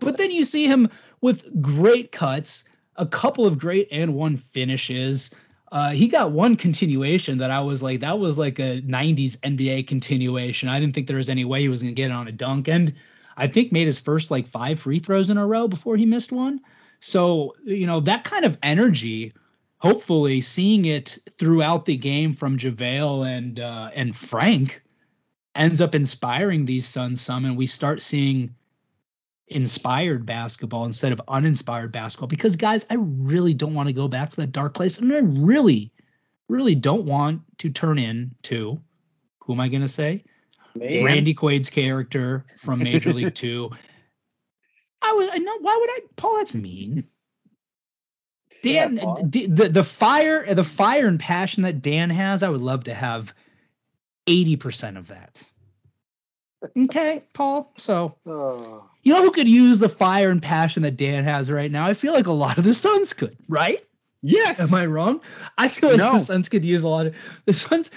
But 0.00 0.18
then 0.18 0.30
you 0.30 0.44
see 0.44 0.66
him 0.66 0.90
with 1.20 1.62
great 1.62 2.12
cuts, 2.12 2.64
a 2.96 3.06
couple 3.06 3.46
of 3.46 3.58
great 3.58 3.88
and 3.90 4.14
one 4.14 4.36
finishes. 4.36 5.34
Uh, 5.72 5.90
he 5.90 6.08
got 6.08 6.32
one 6.32 6.56
continuation 6.56 7.38
that 7.38 7.50
I 7.50 7.60
was 7.60 7.82
like, 7.82 8.00
that 8.00 8.18
was 8.18 8.38
like 8.38 8.58
a 8.58 8.80
90s 8.82 9.38
NBA 9.38 9.86
continuation. 9.86 10.68
I 10.68 10.78
didn't 10.78 10.94
think 10.94 11.06
there 11.06 11.16
was 11.16 11.30
any 11.30 11.44
way 11.44 11.60
he 11.62 11.68
was 11.68 11.82
going 11.82 11.94
to 11.94 12.00
get 12.00 12.10
it 12.10 12.14
on 12.14 12.28
a 12.28 12.32
dunk. 12.32 12.68
And 12.68 12.94
I 13.36 13.48
think 13.48 13.72
made 13.72 13.86
his 13.86 13.98
first 13.98 14.30
like 14.30 14.46
five 14.46 14.78
free 14.78 14.98
throws 14.98 15.30
in 15.30 15.38
a 15.38 15.46
row 15.46 15.66
before 15.66 15.96
he 15.96 16.06
missed 16.06 16.32
one. 16.32 16.60
So, 17.00 17.54
you 17.64 17.86
know, 17.86 18.00
that 18.00 18.24
kind 18.24 18.44
of 18.44 18.56
energy, 18.62 19.32
hopefully 19.78 20.40
seeing 20.40 20.84
it 20.84 21.18
throughout 21.30 21.84
the 21.84 21.96
game 21.96 22.32
from 22.34 22.56
JaVale 22.56 23.26
and 23.26 23.60
uh, 23.60 23.90
and 23.94 24.14
Frank 24.14 24.83
ends 25.54 25.80
up 25.80 25.94
inspiring 25.94 26.64
these 26.64 26.86
Suns 26.86 27.20
some 27.20 27.44
and 27.44 27.56
we 27.56 27.66
start 27.66 28.02
seeing 28.02 28.54
inspired 29.48 30.24
basketball 30.24 30.86
instead 30.86 31.12
of 31.12 31.20
uninspired 31.28 31.92
basketball 31.92 32.28
because 32.28 32.56
guys, 32.56 32.86
I 32.90 32.96
really 32.98 33.54
don't 33.54 33.74
want 33.74 33.88
to 33.88 33.92
go 33.92 34.08
back 34.08 34.30
to 34.30 34.36
that 34.38 34.52
dark 34.52 34.74
place 34.74 34.98
and 34.98 35.12
I 35.12 35.18
really 35.18 35.92
really 36.48 36.74
don't 36.74 37.04
want 37.04 37.42
to 37.58 37.70
turn 37.70 37.98
into 37.98 38.80
who 39.40 39.52
am 39.52 39.60
I 39.60 39.68
going 39.68 39.82
to 39.82 39.88
say? 39.88 40.24
Man. 40.74 41.04
Randy 41.04 41.34
Quaid's 41.34 41.70
character 41.70 42.44
from 42.56 42.80
Major 42.80 43.12
League 43.12 43.34
2 43.34 43.70
I 45.02 45.12
was 45.12 45.28
I 45.32 45.38
know 45.38 45.58
why 45.60 45.76
would 45.78 45.90
I 45.90 46.00
Paul 46.16 46.38
that's 46.38 46.54
mean. 46.54 47.04
Dan 48.62 48.96
Yeah, 48.96 49.16
d- 49.28 49.46
the 49.46 49.68
the 49.68 49.84
fire 49.84 50.54
the 50.54 50.64
fire 50.64 51.06
and 51.06 51.20
passion 51.20 51.64
that 51.64 51.82
Dan 51.82 52.08
has, 52.10 52.42
I 52.42 52.48
would 52.48 52.62
love 52.62 52.84
to 52.84 52.94
have 52.94 53.34
80% 54.26 54.96
of 54.96 55.08
that. 55.08 55.42
Okay, 56.76 57.22
Paul. 57.34 57.70
So, 57.76 58.14
Oh. 58.26 58.84
you 59.02 59.12
know 59.12 59.22
who 59.22 59.30
could 59.30 59.48
use 59.48 59.78
the 59.78 59.88
fire 59.88 60.30
and 60.30 60.40
passion 60.40 60.82
that 60.84 60.96
Dan 60.96 61.24
has 61.24 61.50
right 61.50 61.70
now? 61.70 61.84
I 61.84 61.92
feel 61.94 62.14
like 62.14 62.26
a 62.26 62.32
lot 62.32 62.56
of 62.56 62.64
the 62.64 62.72
Suns 62.72 63.12
could, 63.12 63.36
right? 63.48 63.78
Yes. 64.22 64.60
Am 64.60 64.72
I 64.74 64.86
wrong? 64.86 65.20
I 65.58 65.68
feel 65.68 65.90
like 65.90 65.98
No. 65.98 66.12
the 66.12 66.18
Suns 66.18 66.48
could 66.48 66.64
use 66.64 66.82
a 66.84 66.88
lot 66.88 67.06
of 67.06 67.14
the 67.44 67.52
Suns. 67.52 67.90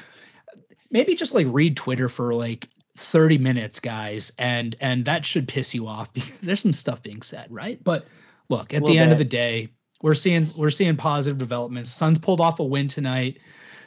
Maybe 0.91 1.15
just 1.15 1.33
like 1.33 1.47
read 1.49 1.77
Twitter 1.77 2.09
for 2.09 2.33
like 2.33 2.67
30 2.97 3.37
minutes, 3.37 3.79
guys, 3.79 4.33
and 4.37 4.75
and 4.81 5.05
that 5.05 5.23
should 5.23 5.47
piss 5.47 5.73
you 5.73 5.87
off 5.87 6.13
because 6.13 6.39
there's 6.41 6.59
some 6.59 6.73
stuff 6.73 7.01
being 7.01 7.21
said, 7.21 7.47
right? 7.49 7.81
But 7.81 8.05
look, 8.49 8.73
at 8.73 8.83
the 8.83 8.97
end 8.99 9.13
of 9.13 9.17
the 9.17 9.23
day, 9.23 9.69
we're 10.01 10.13
seeing 10.15 10.49
we're 10.57 10.71
seeing 10.71 10.97
positive 10.97 11.37
developments. 11.37 11.91
Suns 11.91 12.19
pulled 12.19 12.41
off 12.41 12.59
a 12.59 12.63
win 12.65 12.89
tonight. 12.89 13.37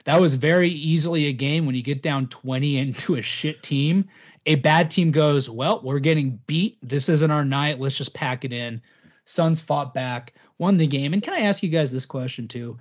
That 0.04 0.20
was 0.20 0.34
very 0.34 0.70
easily 0.70 1.26
a 1.26 1.32
game 1.32 1.66
when 1.66 1.74
you 1.74 1.82
get 1.82 2.02
down 2.02 2.28
20 2.28 2.78
into 2.78 3.16
a 3.16 3.22
shit 3.22 3.62
team. 3.62 4.08
A 4.46 4.54
bad 4.56 4.90
team 4.90 5.10
goes, 5.10 5.50
well, 5.50 5.80
we're 5.82 5.98
getting 5.98 6.40
beat. 6.46 6.78
This 6.82 7.08
isn't 7.08 7.30
our 7.30 7.44
night. 7.44 7.78
Let's 7.78 7.96
just 7.96 8.14
pack 8.14 8.44
it 8.44 8.52
in. 8.52 8.80
Suns 9.26 9.60
fought 9.60 9.92
back, 9.92 10.34
won 10.58 10.76
the 10.76 10.86
game. 10.86 11.12
And 11.12 11.22
can 11.22 11.34
I 11.34 11.40
ask 11.40 11.62
you 11.62 11.68
guys 11.68 11.92
this 11.92 12.06
question 12.06 12.48
too? 12.48 12.78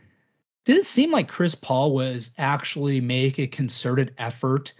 Did 0.65 0.77
it 0.77 0.85
seem 0.85 1.11
like 1.11 1.27
Chris 1.27 1.55
Paul 1.55 1.93
was 1.93 2.31
actually 2.37 3.01
make 3.01 3.39
a 3.39 3.47
concerted 3.47 4.13
effort 4.17 4.73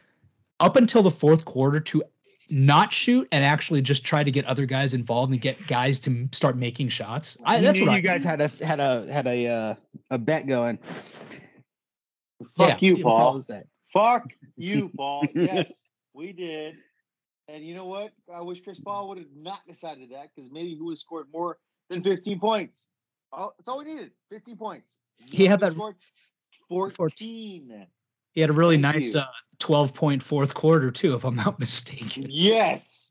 up 0.60 0.76
until 0.76 1.04
the 1.04 1.12
fourth 1.12 1.46
quarter 1.46 1.80
to 1.80 2.04
not 2.50 2.92
shoot 2.92 3.28
and 3.32 3.46
actually 3.46 3.82
just 3.82 4.04
try 4.04 4.24
to 4.24 4.32
get 4.32 4.46
other 4.46 4.66
guys 4.66 4.94
involved 4.94 5.32
and 5.32 5.42
get 5.42 5.68
guys 5.68 6.00
to 6.02 6.28
start 6.32 6.58
making 6.58 6.90
shots? 6.90 7.38
I, 7.46 7.62
that's 7.62 7.80
knew 7.80 7.86
what 7.86 7.92
you 7.92 7.98
I 7.98 8.02
guys 8.02 8.24
had 8.24 8.42
a 8.42 8.48
had 8.64 8.80
a 8.80 9.12
had 9.12 9.28
a 9.28 9.48
uh, 9.48 9.76
a 10.10 10.18
bet 10.18 10.48
going. 10.48 10.80
Fuck 12.58 12.82
you, 12.82 13.04
Paul. 13.04 13.26
What 13.26 13.36
was 13.36 13.48
that? 13.48 13.68
Fuck 13.94 14.34
you, 14.58 14.90
Paul. 14.96 15.26
Yes, 15.34 15.82
we 16.14 16.32
did. 16.32 16.76
And 17.48 17.66
you 17.66 17.74
know 17.74 17.86
what? 17.86 18.12
I 18.34 18.42
wish 18.42 18.62
Chris 18.62 18.80
Paul 18.80 19.10
would 19.10 19.18
have 19.18 19.28
not 19.36 19.60
decided 19.68 20.12
that 20.12 20.30
because 20.36 20.52
maybe 20.52 20.76
he 20.76 20.82
would 20.82 20.92
have 20.92 20.98
scored 21.00 21.28
more 21.34 21.58
than 21.90 22.04
15 22.04 22.40
points. 22.40 22.90
All, 23.32 23.54
that's 23.58 23.68
all 23.68 23.80
we 23.80 23.86
needed 23.86 24.12
15 24.32 24.56
points. 24.58 25.00
He 25.32 25.44
You 25.44 25.50
had 25.50 25.60
that- 25.62 25.72
scored 25.72 25.96
14. 26.68 27.88
He 28.34 28.42
had 28.42 28.50
a 28.52 28.54
really 28.54 28.80
Thank 28.80 28.96
nice 28.96 29.16
uh, 29.16 29.26
12 29.58 29.94
point 29.94 30.22
fourth 30.24 30.54
quarter 30.54 30.92
too, 30.92 31.16
if 31.16 31.24
I'm 31.24 31.36
not 31.36 31.60
mistaken. 31.60 32.26
Yes. 32.30 33.09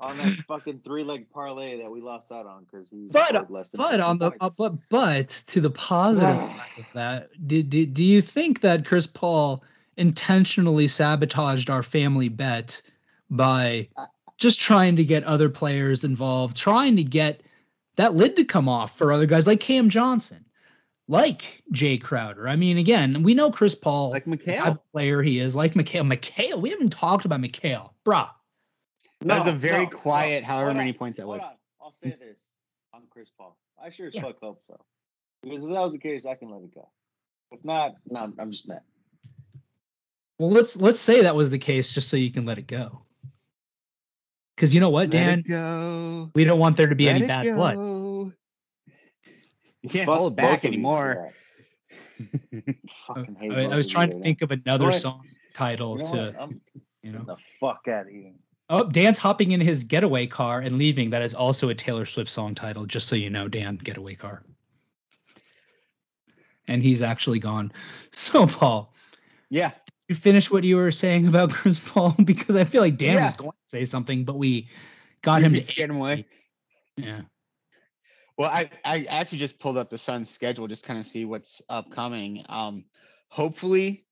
On 0.00 0.16
that 0.18 0.34
fucking 0.48 0.80
three 0.84 1.04
leg 1.04 1.28
parlay 1.30 1.78
that 1.82 1.90
we 1.90 2.00
lost 2.00 2.32
out 2.32 2.46
on 2.46 2.64
because 2.64 2.88
he 2.88 3.08
But, 3.12 3.28
scored 3.28 3.50
less 3.50 3.70
than 3.72 3.78
But 3.78 4.00
on 4.00 4.18
the 4.18 4.32
uh, 4.40 4.48
but 4.58 4.72
but 4.88 5.28
to 5.48 5.60
the 5.60 5.70
positive 5.70 6.36
side 6.42 6.78
of 6.78 6.84
that, 6.94 7.46
do, 7.46 7.62
do, 7.62 7.84
do 7.86 8.02
you 8.04 8.22
think 8.22 8.60
that 8.62 8.86
Chris 8.86 9.06
Paul 9.06 9.62
intentionally 9.96 10.86
sabotaged 10.88 11.68
our 11.68 11.82
family 11.82 12.28
bet 12.30 12.80
by 13.30 13.88
just 14.38 14.58
trying 14.58 14.96
to 14.96 15.04
get 15.04 15.22
other 15.24 15.50
players 15.50 16.02
involved, 16.04 16.56
trying 16.56 16.96
to 16.96 17.04
get 17.04 17.42
that 17.96 18.14
lid 18.14 18.36
to 18.36 18.44
come 18.44 18.68
off 18.68 18.96
for 18.96 19.12
other 19.12 19.26
guys 19.26 19.46
like 19.46 19.60
Cam 19.60 19.90
Johnson, 19.90 20.42
like 21.08 21.62
Jae 21.74 22.00
Crowder? 22.00 22.48
I 22.48 22.56
mean, 22.56 22.78
again, 22.78 23.22
we 23.22 23.34
know 23.34 23.50
Chris 23.50 23.74
Paul, 23.74 24.10
Like 24.10 24.24
the 24.24 24.36
type 24.38 24.58
Mikal. 24.58 24.66
of 24.68 24.92
player 24.92 25.22
he 25.22 25.38
is, 25.40 25.54
like 25.54 25.74
Mikal. 25.74 26.10
Mikal, 26.10 26.60
we 26.62 26.70
haven't 26.70 26.90
talked 26.92 27.26
about 27.26 27.42
Mikal, 27.42 27.90
bruh. 28.06 28.30
That 29.20 29.38
was 29.38 29.48
a 29.48 29.52
very 29.52 29.84
no, 29.84 29.90
no. 29.90 29.98
quiet, 29.98 30.44
however 30.44 30.72
many 30.74 30.90
on, 30.90 30.96
points 30.96 31.18
that 31.18 31.26
was. 31.26 31.42
on. 31.42 31.50
I'll 31.82 31.92
say 31.92 32.10
this 32.20 32.56
on 32.94 33.02
Chris 33.10 33.30
Paul. 33.36 33.56
I 33.82 33.90
sure 33.90 34.06
as 34.08 34.14
Yeah. 34.14 34.22
fuck 34.22 34.38
hope 34.40 34.62
so. 34.66 34.76
Because 35.42 35.64
if 35.64 35.70
that 35.70 35.80
was 35.80 35.92
the 35.92 35.98
case, 35.98 36.26
I 36.26 36.34
can 36.34 36.50
let 36.50 36.62
it 36.62 36.74
go. 36.74 36.88
If 37.52 37.64
not, 37.64 37.94
no, 38.08 38.32
I'm 38.38 38.50
just 38.50 38.68
mad. 38.68 38.82
Well, 40.38 40.50
let's 40.50 40.76
let's 40.76 41.00
say 41.00 41.22
that 41.22 41.34
was 41.36 41.50
the 41.50 41.58
case, 41.58 41.92
just 41.92 42.08
so 42.08 42.16
you 42.16 42.30
can 42.30 42.46
let 42.46 42.58
it 42.58 42.66
go. 42.66 43.02
Because 44.56 44.74
you 44.74 44.80
know 44.80 44.90
what, 44.90 45.08
Let 45.08 45.12
Dan, 45.12 45.38
it 45.40 45.48
go. 45.48 46.30
we 46.34 46.44
don't 46.44 46.58
want 46.58 46.76
there 46.76 46.86
to 46.86 46.94
be 46.94 47.06
Let 47.06 47.16
any 47.16 47.24
it 47.24 47.28
bad 47.28 47.54
blood. 47.54 47.76
You 49.82 49.88
can't 49.88 50.06
Fuck 50.06 50.18
hold 50.18 50.32
it 50.34 50.36
back 50.36 50.64
anymore. 50.66 51.32
for 52.28 52.54
that. 52.60 52.74
Fucking 53.06 53.34
hate 53.36 53.52
I, 53.52 53.64
I 53.64 53.76
was 53.76 53.86
trying 53.86 54.10
to 54.10 54.20
think 54.20 54.42
of 54.42 54.50
another 54.50 54.84
Go 54.84 54.88
ahead. 54.88 55.00
song 55.00 55.26
title. 55.54 55.96
You 55.96 56.02
know 56.04 56.10
to, 56.10 56.16
what? 56.32 56.40
I'm 56.42 56.60
you 57.02 57.12
know. 57.12 57.24
the 57.24 57.36
fuck 57.58 57.88
out 57.88 58.02
of 58.06 58.12
here. 58.12 58.32
Oh, 58.72 58.84
Dan's 58.84 59.18
hopping 59.18 59.50
in 59.50 59.60
his 59.60 59.82
getaway 59.82 60.28
car 60.28 60.60
and 60.60 60.78
leaving. 60.78 61.10
That 61.10 61.22
is 61.22 61.34
also 61.34 61.68
a 61.70 61.74
Taylor 61.74 62.04
Swift 62.04 62.30
song 62.30 62.54
title, 62.54 62.86
just 62.86 63.08
so 63.08 63.16
you 63.16 63.28
know, 63.28 63.48
Dan, 63.48 63.76
getaway 63.76 64.14
car. 64.14 64.42
And 66.68 66.80
he's 66.80 67.02
actually 67.02 67.40
gone. 67.40 67.72
So, 68.12 68.46
Paul, 68.46 68.94
Yeah. 69.48 69.72
you 70.08 70.14
finish 70.14 70.50
what 70.52 70.62
you 70.62 70.76
were 70.76 70.92
saying 70.92 71.26
about 71.26 71.50
Chris 71.52 71.80
Paul 71.80 72.14
because 72.24 72.54
I 72.54 72.62
feel 72.62 72.80
like 72.80 72.96
Dan 72.96 73.16
Yeah. 73.16 73.24
was 73.24 73.34
going 73.34 73.50
to 73.50 73.56
say 73.66 73.84
something, 73.84 74.24
but 74.24 74.36
we 74.36 74.68
got 75.22 75.40
We 75.42 75.46
him 75.46 75.54
to 75.54 75.74
get 75.74 75.90
him 75.90 75.96
away. 75.96 76.26
Yeah. 76.96 77.22
Well, 78.38 78.50
I, 78.50 78.70
I 78.84 79.04
actually 79.04 79.38
just 79.38 79.58
pulled 79.58 79.78
up 79.78 79.90
the 79.90 79.98
Suns 79.98 80.30
schedule, 80.30 80.68
just 80.68 80.84
kind 80.84 80.98
of 80.98 81.06
see 81.06 81.24
what's 81.24 81.60
upcoming. 81.68 82.44
Um, 82.48 82.84
hopefully, 83.28 84.06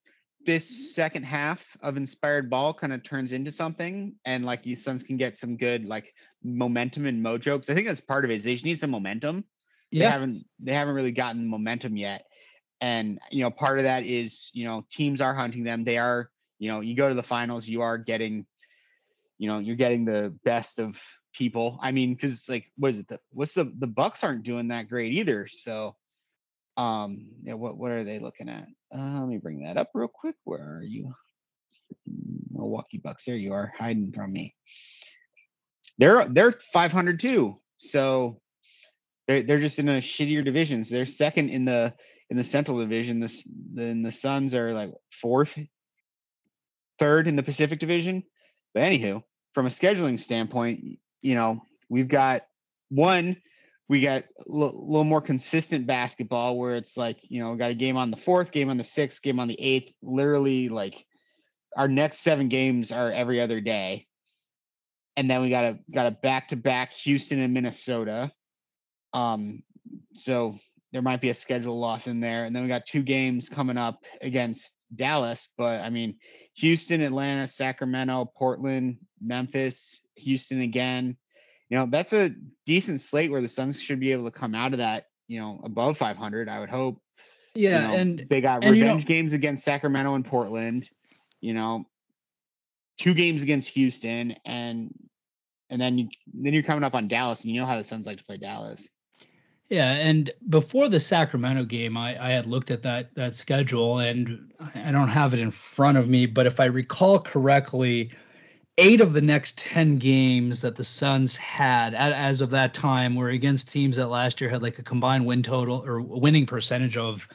this 0.48 0.94
second 0.94 1.24
half 1.24 1.76
of 1.82 1.98
inspired 1.98 2.48
ball 2.48 2.72
kind 2.72 2.94
of 2.94 3.02
turns 3.02 3.32
into 3.32 3.52
something, 3.52 4.14
and 4.24 4.46
like 4.46 4.64
you 4.64 4.76
sons 4.76 5.02
can 5.02 5.18
get 5.18 5.36
some 5.36 5.58
good 5.58 5.84
like 5.84 6.14
momentum 6.42 7.04
and 7.04 7.22
mojo. 7.22 7.56
Because 7.56 7.68
I 7.68 7.74
think 7.74 7.86
that's 7.86 8.00
part 8.00 8.24
of 8.24 8.30
it. 8.30 8.36
Is 8.36 8.44
they 8.44 8.54
just 8.54 8.64
need 8.64 8.80
some 8.80 8.90
momentum. 8.90 9.44
yeah. 9.90 10.06
They 10.06 10.10
haven't 10.10 10.46
they 10.58 10.72
haven't 10.72 10.94
really 10.94 11.12
gotten 11.12 11.46
momentum 11.46 11.98
yet, 11.98 12.24
and 12.80 13.18
you 13.30 13.42
know 13.42 13.50
part 13.50 13.76
of 13.76 13.84
that 13.84 14.06
is 14.06 14.50
you 14.54 14.64
know 14.64 14.86
teams 14.90 15.20
are 15.20 15.34
hunting 15.34 15.64
them. 15.64 15.84
They 15.84 15.98
are 15.98 16.30
you 16.58 16.70
know 16.70 16.80
you 16.80 16.96
go 16.96 17.10
to 17.10 17.14
the 17.14 17.22
finals, 17.22 17.68
you 17.68 17.82
are 17.82 17.98
getting, 17.98 18.46
you 19.36 19.48
know 19.48 19.58
you're 19.58 19.76
getting 19.76 20.06
the 20.06 20.34
best 20.44 20.78
of 20.78 20.98
people. 21.34 21.78
I 21.82 21.92
mean, 21.92 22.14
because 22.14 22.48
like, 22.48 22.72
what 22.78 22.92
is 22.92 23.00
it? 23.00 23.08
The, 23.08 23.20
what's 23.32 23.52
the 23.52 23.70
the 23.78 23.86
Bucks 23.86 24.24
aren't 24.24 24.44
doing 24.44 24.68
that 24.68 24.88
great 24.88 25.12
either. 25.12 25.46
So, 25.46 25.94
um, 26.78 27.26
yeah, 27.42 27.54
what 27.54 27.76
what 27.76 27.90
are 27.90 28.04
they 28.04 28.18
looking 28.18 28.48
at? 28.48 28.66
Uh, 28.94 29.18
let 29.20 29.28
me 29.28 29.36
bring 29.36 29.64
that 29.64 29.76
up 29.76 29.90
real 29.94 30.08
quick. 30.08 30.36
Where 30.44 30.78
are 30.78 30.82
you? 30.82 31.12
Milwaukee 32.50 32.98
Bucks. 32.98 33.24
There 33.24 33.36
you 33.36 33.52
are, 33.52 33.72
hiding 33.76 34.12
from 34.12 34.32
me. 34.32 34.54
They're 35.98 36.24
they're 36.26 36.54
500 36.72 37.20
too. 37.20 37.60
So 37.76 38.40
they're 39.26 39.42
they're 39.42 39.60
just 39.60 39.78
in 39.78 39.88
a 39.88 40.00
shittier 40.00 40.44
divisions. 40.44 40.88
They're 40.88 41.06
second 41.06 41.50
in 41.50 41.64
the 41.64 41.92
in 42.30 42.36
the 42.36 42.44
Central 42.44 42.78
Division. 42.78 43.20
This 43.20 43.46
then 43.74 44.02
the 44.02 44.12
Suns 44.12 44.54
are 44.54 44.72
like 44.72 44.92
fourth, 45.20 45.58
third 46.98 47.26
in 47.26 47.36
the 47.36 47.42
Pacific 47.42 47.80
Division. 47.80 48.22
But 48.72 48.84
anywho, 48.84 49.22
from 49.52 49.66
a 49.66 49.70
scheduling 49.70 50.20
standpoint, 50.20 50.98
you 51.20 51.34
know, 51.34 51.60
we've 51.88 52.08
got 52.08 52.42
one, 52.90 53.36
we 53.88 54.02
got 54.02 54.22
a 54.22 54.42
little 54.46 55.04
more 55.04 55.22
consistent 55.22 55.86
basketball 55.86 56.58
where 56.58 56.74
it's 56.74 56.96
like, 56.96 57.18
you 57.22 57.40
know, 57.40 57.52
we 57.52 57.58
got 57.58 57.70
a 57.70 57.74
game 57.74 57.96
on 57.96 58.10
the 58.10 58.16
fourth, 58.18 58.52
game 58.52 58.68
on 58.68 58.76
the 58.76 58.84
sixth, 58.84 59.22
game 59.22 59.40
on 59.40 59.48
the 59.48 59.60
eighth. 59.60 59.92
Literally, 60.02 60.68
like 60.68 61.06
our 61.76 61.88
next 61.88 62.18
seven 62.18 62.48
games 62.48 62.92
are 62.92 63.10
every 63.10 63.40
other 63.40 63.60
day. 63.60 64.06
And 65.16 65.28
then 65.28 65.40
we 65.40 65.48
got 65.48 65.64
a 65.64 65.78
got 65.90 66.06
a 66.06 66.10
back 66.10 66.48
to 66.48 66.56
back 66.56 66.92
Houston 66.92 67.40
and 67.40 67.54
Minnesota. 67.54 68.30
Um, 69.14 69.62
so 70.12 70.58
there 70.92 71.02
might 71.02 71.20
be 71.20 71.30
a 71.30 71.34
schedule 71.34 71.78
loss 71.78 72.06
in 72.06 72.20
there. 72.20 72.44
And 72.44 72.54
then 72.54 72.62
we 72.62 72.68
got 72.68 72.86
two 72.86 73.02
games 73.02 73.48
coming 73.48 73.78
up 73.78 74.00
against 74.20 74.72
Dallas. 74.94 75.48
But 75.56 75.80
I 75.80 75.88
mean, 75.88 76.16
Houston, 76.54 77.00
Atlanta, 77.00 77.46
Sacramento, 77.46 78.32
Portland, 78.36 78.98
Memphis, 79.20 80.00
Houston 80.16 80.60
again. 80.60 81.16
You 81.70 81.78
know, 81.78 81.86
that's 81.90 82.12
a 82.12 82.34
decent 82.66 83.00
slate 83.00 83.30
where 83.30 83.40
the 83.40 83.48
Suns 83.48 83.80
should 83.80 84.00
be 84.00 84.12
able 84.12 84.24
to 84.24 84.30
come 84.30 84.54
out 84.54 84.72
of 84.72 84.78
that, 84.78 85.06
you 85.26 85.38
know, 85.38 85.60
above 85.64 85.98
500, 85.98 86.48
I 86.48 86.60
would 86.60 86.70
hope. 86.70 87.00
You 87.54 87.68
Yeah. 87.68 87.86
know, 87.86 87.94
and 87.94 88.26
they 88.30 88.40
got 88.40 88.64
and 88.64 88.76
you 88.76 88.84
know- 88.84 88.90
revenge 88.90 89.06
games 89.06 89.32
against 89.32 89.64
Sacramento 89.64 90.14
and 90.14 90.24
Portland, 90.24 90.88
you 91.40 91.54
know, 91.54 91.86
two 92.98 93.14
games 93.14 93.42
against 93.42 93.68
Houston 93.70 94.34
and 94.44 94.92
and 95.70 95.80
then 95.80 95.98
you 95.98 96.08
then 96.32 96.54
you're 96.54 96.62
coming 96.62 96.82
up 96.82 96.94
on 96.94 97.08
Dallas, 97.08 97.44
and 97.44 97.52
you 97.52 97.60
know 97.60 97.66
how 97.66 97.76
the 97.76 97.84
Suns 97.84 98.06
like 98.06 98.16
to 98.16 98.24
play 98.24 98.38
Dallas. 98.38 98.88
Yeah, 99.68 99.92
and 99.92 100.30
before 100.48 100.88
the 100.88 100.98
Sacramento 100.98 101.64
game, 101.64 101.94
I, 101.98 102.16
I 102.28 102.30
had 102.30 102.46
looked 102.46 102.70
at 102.70 102.82
that 102.84 103.14
that 103.16 103.34
schedule, 103.34 103.98
and 103.98 104.50
I 104.74 104.90
don't 104.92 105.08
have 105.08 105.34
it 105.34 105.40
in 105.40 105.50
front 105.50 105.98
of 105.98 106.08
me, 106.08 106.24
but 106.24 106.46
if 106.46 106.58
I 106.58 106.64
recall 106.64 107.18
correctly, 107.18 108.10
eight 108.78 109.00
of 109.00 109.12
the 109.12 109.20
next 109.20 109.58
ten 109.58 109.96
games 109.96 110.62
that 110.62 110.76
the 110.76 110.84
Suns 110.84 111.36
had 111.36 111.94
as 111.94 112.40
of 112.40 112.50
that 112.50 112.72
time 112.72 113.16
were 113.16 113.28
against 113.28 113.70
teams 113.70 113.96
that 113.96 114.06
last 114.06 114.40
year 114.40 114.48
had 114.48 114.62
like 114.62 114.78
a 114.78 114.82
combined 114.82 115.26
win 115.26 115.42
total 115.42 115.84
or 115.84 116.00
winning 116.00 116.46
percentage 116.46 116.96
of 116.96 117.28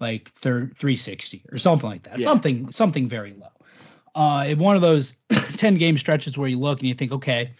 like 0.00 0.30
third 0.30 0.76
360 0.78 1.44
or 1.52 1.58
something 1.58 1.88
like 1.88 2.02
that, 2.04 2.18
yeah. 2.18 2.24
something 2.24 2.72
something 2.72 3.08
very 3.08 3.34
low. 3.34 3.48
Uh, 4.14 4.46
in 4.48 4.58
one 4.58 4.76
of 4.76 4.82
those 4.82 5.12
10 5.56 5.76
game 5.76 5.98
stretches 5.98 6.36
where 6.38 6.48
you 6.48 6.58
look 6.58 6.80
and 6.80 6.88
you 6.88 6.94
think, 6.94 7.12
okay, 7.12 7.52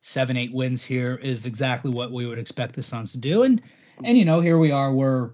seven, 0.00 0.36
eight 0.36 0.52
wins 0.52 0.82
here 0.82 1.16
is 1.16 1.44
exactly 1.46 1.90
what 1.90 2.10
we 2.10 2.26
would 2.26 2.38
expect 2.38 2.74
the 2.74 2.82
Suns 2.82 3.12
to 3.12 3.18
do. 3.18 3.42
And 3.42 3.62
and 4.02 4.16
you 4.16 4.24
know, 4.24 4.40
here 4.40 4.58
we 4.58 4.72
are, 4.72 4.92
we're 4.92 5.30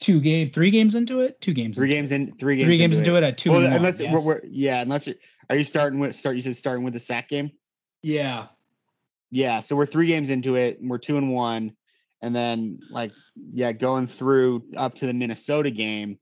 two 0.00 0.20
game, 0.20 0.50
three 0.50 0.70
games 0.70 0.94
into 0.94 1.20
it, 1.20 1.40
two 1.40 1.52
games, 1.52 1.76
three 1.76 1.88
games 1.88 2.12
in, 2.12 2.34
three 2.36 2.56
games, 2.56 2.66
three 2.66 2.78
games 2.78 2.98
into, 2.98 3.10
into 3.10 3.24
it. 3.24 3.26
it. 3.26 3.32
at 3.32 3.38
two. 3.38 3.50
Well, 3.52 3.64
unless 3.64 3.98
one, 3.98 4.04
yes. 4.04 4.12
we're, 4.12 4.34
we're, 4.34 4.40
yeah, 4.44 4.82
unless 4.82 5.08
it, 5.08 5.18
are 5.50 5.56
you 5.56 5.64
starting 5.64 5.98
with 5.98 6.14
start? 6.14 6.36
You 6.36 6.42
said 6.42 6.56
starting 6.56 6.84
with 6.84 6.94
the 6.94 7.00
sack 7.00 7.28
game. 7.28 7.50
Yeah. 8.02 8.46
Yeah, 9.30 9.60
so 9.60 9.74
we're 9.74 9.86
three 9.86 10.06
games 10.06 10.30
into 10.30 10.54
it, 10.54 10.78
and 10.78 10.88
we're 10.88 10.98
two 10.98 11.16
and 11.16 11.32
one, 11.32 11.74
and 12.22 12.34
then 12.36 12.78
like 12.90 13.10
yeah, 13.52 13.72
going 13.72 14.06
through 14.06 14.64
up 14.76 14.94
to 14.96 15.06
the 15.06 15.14
Minnesota 15.14 15.70
game. 15.70 16.18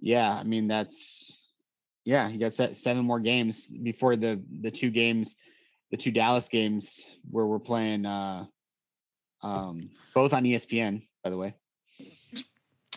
Yeah, 0.00 0.30
I 0.30 0.42
mean 0.42 0.68
that's 0.68 1.40
yeah, 2.04 2.28
you 2.28 2.38
got 2.38 2.52
seven 2.52 3.04
more 3.04 3.20
games 3.20 3.66
before 3.66 4.16
the 4.16 4.42
the 4.60 4.70
two 4.70 4.90
games 4.90 5.36
the 5.90 5.96
two 5.96 6.10
Dallas 6.10 6.48
games 6.48 7.16
where 7.30 7.46
we're 7.46 7.60
playing 7.60 8.04
uh, 8.04 8.46
um, 9.42 9.90
both 10.14 10.32
on 10.32 10.42
ESPN, 10.42 11.06
by 11.22 11.30
the 11.30 11.36
way. 11.36 11.54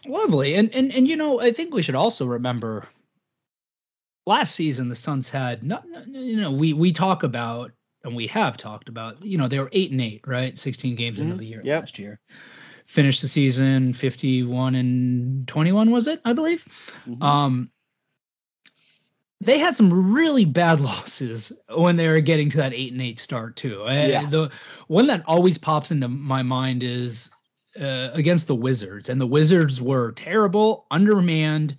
Lovely, 0.08 0.56
and 0.56 0.74
and 0.74 0.91
and 0.91 1.08
you 1.08 1.15
know, 1.15 1.39
I 1.39 1.52
think 1.52 1.74
we 1.74 1.82
should 1.82 1.96
also 1.96 2.26
remember 2.26 2.88
last 4.28 4.54
season 4.56 4.89
the 4.89 4.96
Suns 4.96 5.30
had 5.30 5.63
not, 5.63 5.86
you 6.08 6.39
know, 6.39 6.52
we 6.52 6.74
we 6.74 6.91
talk 6.91 7.24
about 7.24 7.72
and 8.04 8.15
we 8.15 8.28
have 8.28 8.58
talked 8.58 8.89
about, 8.89 9.24
you 9.24 9.38
know, 9.38 9.48
they 9.48 9.60
were 9.60 9.70
eight 9.72 9.91
and 9.91 10.02
eight, 10.02 10.22
right? 10.28 10.58
Sixteen 10.58 10.96
games 10.96 11.17
mm-hmm. 11.17 11.32
into 11.32 11.38
the 11.38 11.46
year 11.46 11.62
yep. 11.63 11.84
last 11.84 11.98
year. 11.98 12.20
Finished 12.86 13.22
the 13.22 13.28
season 13.28 13.91
51 13.91 14.74
and 14.76 15.46
21, 15.46 15.91
was 15.91 16.08
it? 16.08 16.22
I 16.24 16.32
believe. 16.32 16.63
Mm-hmm. 17.06 17.22
Um, 17.22 17.70
they 19.41 19.58
had 19.58 19.76
some 19.76 20.13
really 20.13 20.46
bad 20.46 20.80
losses 20.80 21.52
when 21.76 21.98
they 21.98 22.08
were 22.08 22.22
getting 22.22 22.50
to 22.52 22.58
that 22.58 22.74
eight 22.74 22.93
and 22.93 23.02
eight 23.02 23.20
start 23.20 23.58
too. 23.58 23.84
Yeah. 23.88 24.30
the 24.30 24.52
one 24.88 25.08
that 25.08 25.24
always 25.28 25.58
pops 25.58 25.91
into 25.91 26.08
my 26.08 26.43
mind 26.43 26.82
is 26.82 27.30
uh, 27.79 28.11
against 28.13 28.47
the 28.47 28.55
Wizards, 28.55 29.09
and 29.09 29.19
the 29.19 29.27
Wizards 29.27 29.81
were 29.81 30.11
terrible, 30.13 30.85
undermanned, 30.91 31.77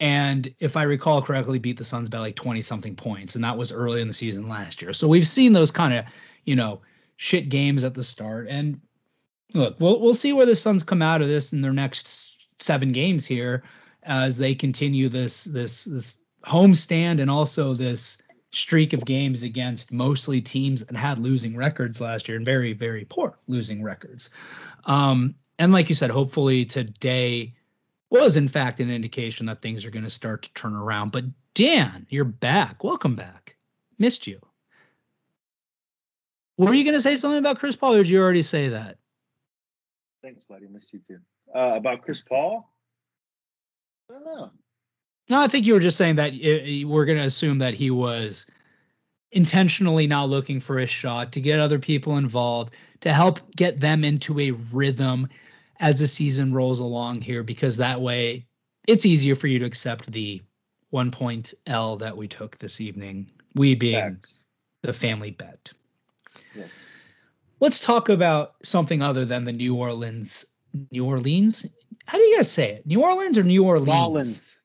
and 0.00 0.52
if 0.58 0.76
I 0.76 0.82
recall 0.82 1.22
correctly, 1.22 1.58
beat 1.58 1.76
the 1.76 1.84
Suns 1.84 2.08
by 2.08 2.18
like 2.18 2.36
twenty 2.36 2.62
something 2.62 2.96
points, 2.96 3.34
and 3.34 3.44
that 3.44 3.56
was 3.56 3.72
early 3.72 4.00
in 4.00 4.08
the 4.08 4.14
season 4.14 4.48
last 4.48 4.82
year. 4.82 4.92
So 4.92 5.08
we've 5.08 5.28
seen 5.28 5.52
those 5.52 5.70
kind 5.70 5.94
of 5.94 6.04
you 6.44 6.56
know 6.56 6.80
shit 7.16 7.48
games 7.48 7.84
at 7.84 7.94
the 7.94 8.02
start, 8.02 8.48
and 8.48 8.80
look, 9.54 9.78
we'll 9.80 10.00
we'll 10.00 10.14
see 10.14 10.32
where 10.32 10.46
the 10.46 10.56
Suns 10.56 10.82
come 10.82 11.02
out 11.02 11.22
of 11.22 11.28
this 11.28 11.52
in 11.52 11.60
their 11.60 11.72
next 11.72 12.48
seven 12.58 12.92
games 12.92 13.26
here 13.26 13.62
as 14.02 14.38
they 14.38 14.54
continue 14.54 15.08
this 15.08 15.44
this 15.44 15.84
this 15.84 16.22
homestand 16.44 17.20
and 17.20 17.30
also 17.30 17.74
this 17.74 18.18
streak 18.52 18.92
of 18.92 19.04
games 19.04 19.42
against 19.42 19.92
mostly 19.92 20.40
teams 20.40 20.84
that 20.84 20.96
had 20.96 21.18
losing 21.18 21.56
records 21.56 22.00
last 22.00 22.28
year 22.28 22.36
and 22.36 22.44
very 22.44 22.72
very 22.74 23.04
poor 23.04 23.38
losing 23.48 23.82
records. 23.82 24.30
Um, 24.84 25.34
and 25.58 25.72
like 25.72 25.88
you 25.88 25.94
said 25.94 26.10
hopefully 26.10 26.64
today 26.64 27.54
was 28.10 28.36
in 28.36 28.48
fact 28.48 28.80
an 28.80 28.90
indication 28.90 29.46
that 29.46 29.62
things 29.62 29.86
are 29.86 29.90
going 29.90 30.04
to 30.04 30.10
start 30.10 30.42
to 30.42 30.52
turn 30.52 30.74
around. 30.74 31.12
But 31.12 31.24
dan 31.54 32.06
you're 32.10 32.24
back. 32.24 32.84
Welcome 32.84 33.16
back. 33.16 33.56
Missed 33.98 34.26
you. 34.26 34.40
Were 36.58 36.74
you 36.74 36.84
going 36.84 36.94
to 36.94 37.00
say 37.00 37.16
something 37.16 37.38
about 37.38 37.58
chris 37.58 37.74
paul 37.74 37.94
or 37.94 37.98
did 37.98 38.10
you 38.10 38.20
already 38.20 38.42
say 38.42 38.68
that? 38.68 38.98
Thanks 40.22 40.44
buddy. 40.44 40.66
Missed 40.66 40.92
you 40.92 41.00
too. 41.08 41.18
Uh, 41.54 41.72
about 41.76 42.02
chris 42.02 42.20
paul? 42.20 42.70
I 44.10 44.14
don't 44.14 44.24
know 44.24 44.50
no, 45.28 45.40
I 45.40 45.48
think 45.48 45.66
you 45.66 45.74
were 45.74 45.80
just 45.80 45.96
saying 45.96 46.16
that 46.16 46.34
it, 46.34 46.84
we're 46.84 47.04
going 47.04 47.18
to 47.18 47.24
assume 47.24 47.58
that 47.58 47.74
he 47.74 47.90
was 47.90 48.46
intentionally 49.30 50.06
not 50.06 50.28
looking 50.28 50.60
for 50.60 50.78
a 50.78 50.86
shot 50.86 51.32
to 51.32 51.40
get 51.40 51.58
other 51.58 51.78
people 51.78 52.18
involved 52.18 52.74
to 53.00 53.12
help 53.12 53.40
get 53.56 53.80
them 53.80 54.04
into 54.04 54.38
a 54.38 54.50
rhythm 54.50 55.28
as 55.80 55.98
the 55.98 56.06
season 56.06 56.52
rolls 56.52 56.80
along 56.80 57.20
here 57.20 57.42
because 57.42 57.78
that 57.78 58.00
way 58.00 58.46
it's 58.86 59.06
easier 59.06 59.34
for 59.34 59.46
you 59.46 59.58
to 59.58 59.64
accept 59.64 60.10
the 60.12 60.42
one 60.90 61.10
point 61.10 61.54
L 61.66 61.96
that 61.96 62.16
we 62.16 62.28
took 62.28 62.58
this 62.58 62.80
evening. 62.80 63.30
We 63.54 63.74
being 63.74 64.18
the 64.82 64.92
family 64.92 65.30
bet. 65.30 65.72
Yes. 66.54 66.68
Let's 67.60 67.80
talk 67.80 68.08
about 68.08 68.54
something 68.62 69.02
other 69.02 69.24
than 69.24 69.44
the 69.44 69.52
New 69.52 69.76
Orleans. 69.76 70.44
New 70.90 71.06
Orleans? 71.06 71.64
How 72.06 72.18
do 72.18 72.24
you 72.24 72.36
guys 72.36 72.50
say 72.50 72.72
it? 72.72 72.86
New 72.86 73.02
Orleans 73.02 73.38
or 73.38 73.44
New 73.44 73.64
Orleans? 73.64 73.88
Orleans. 73.88 74.56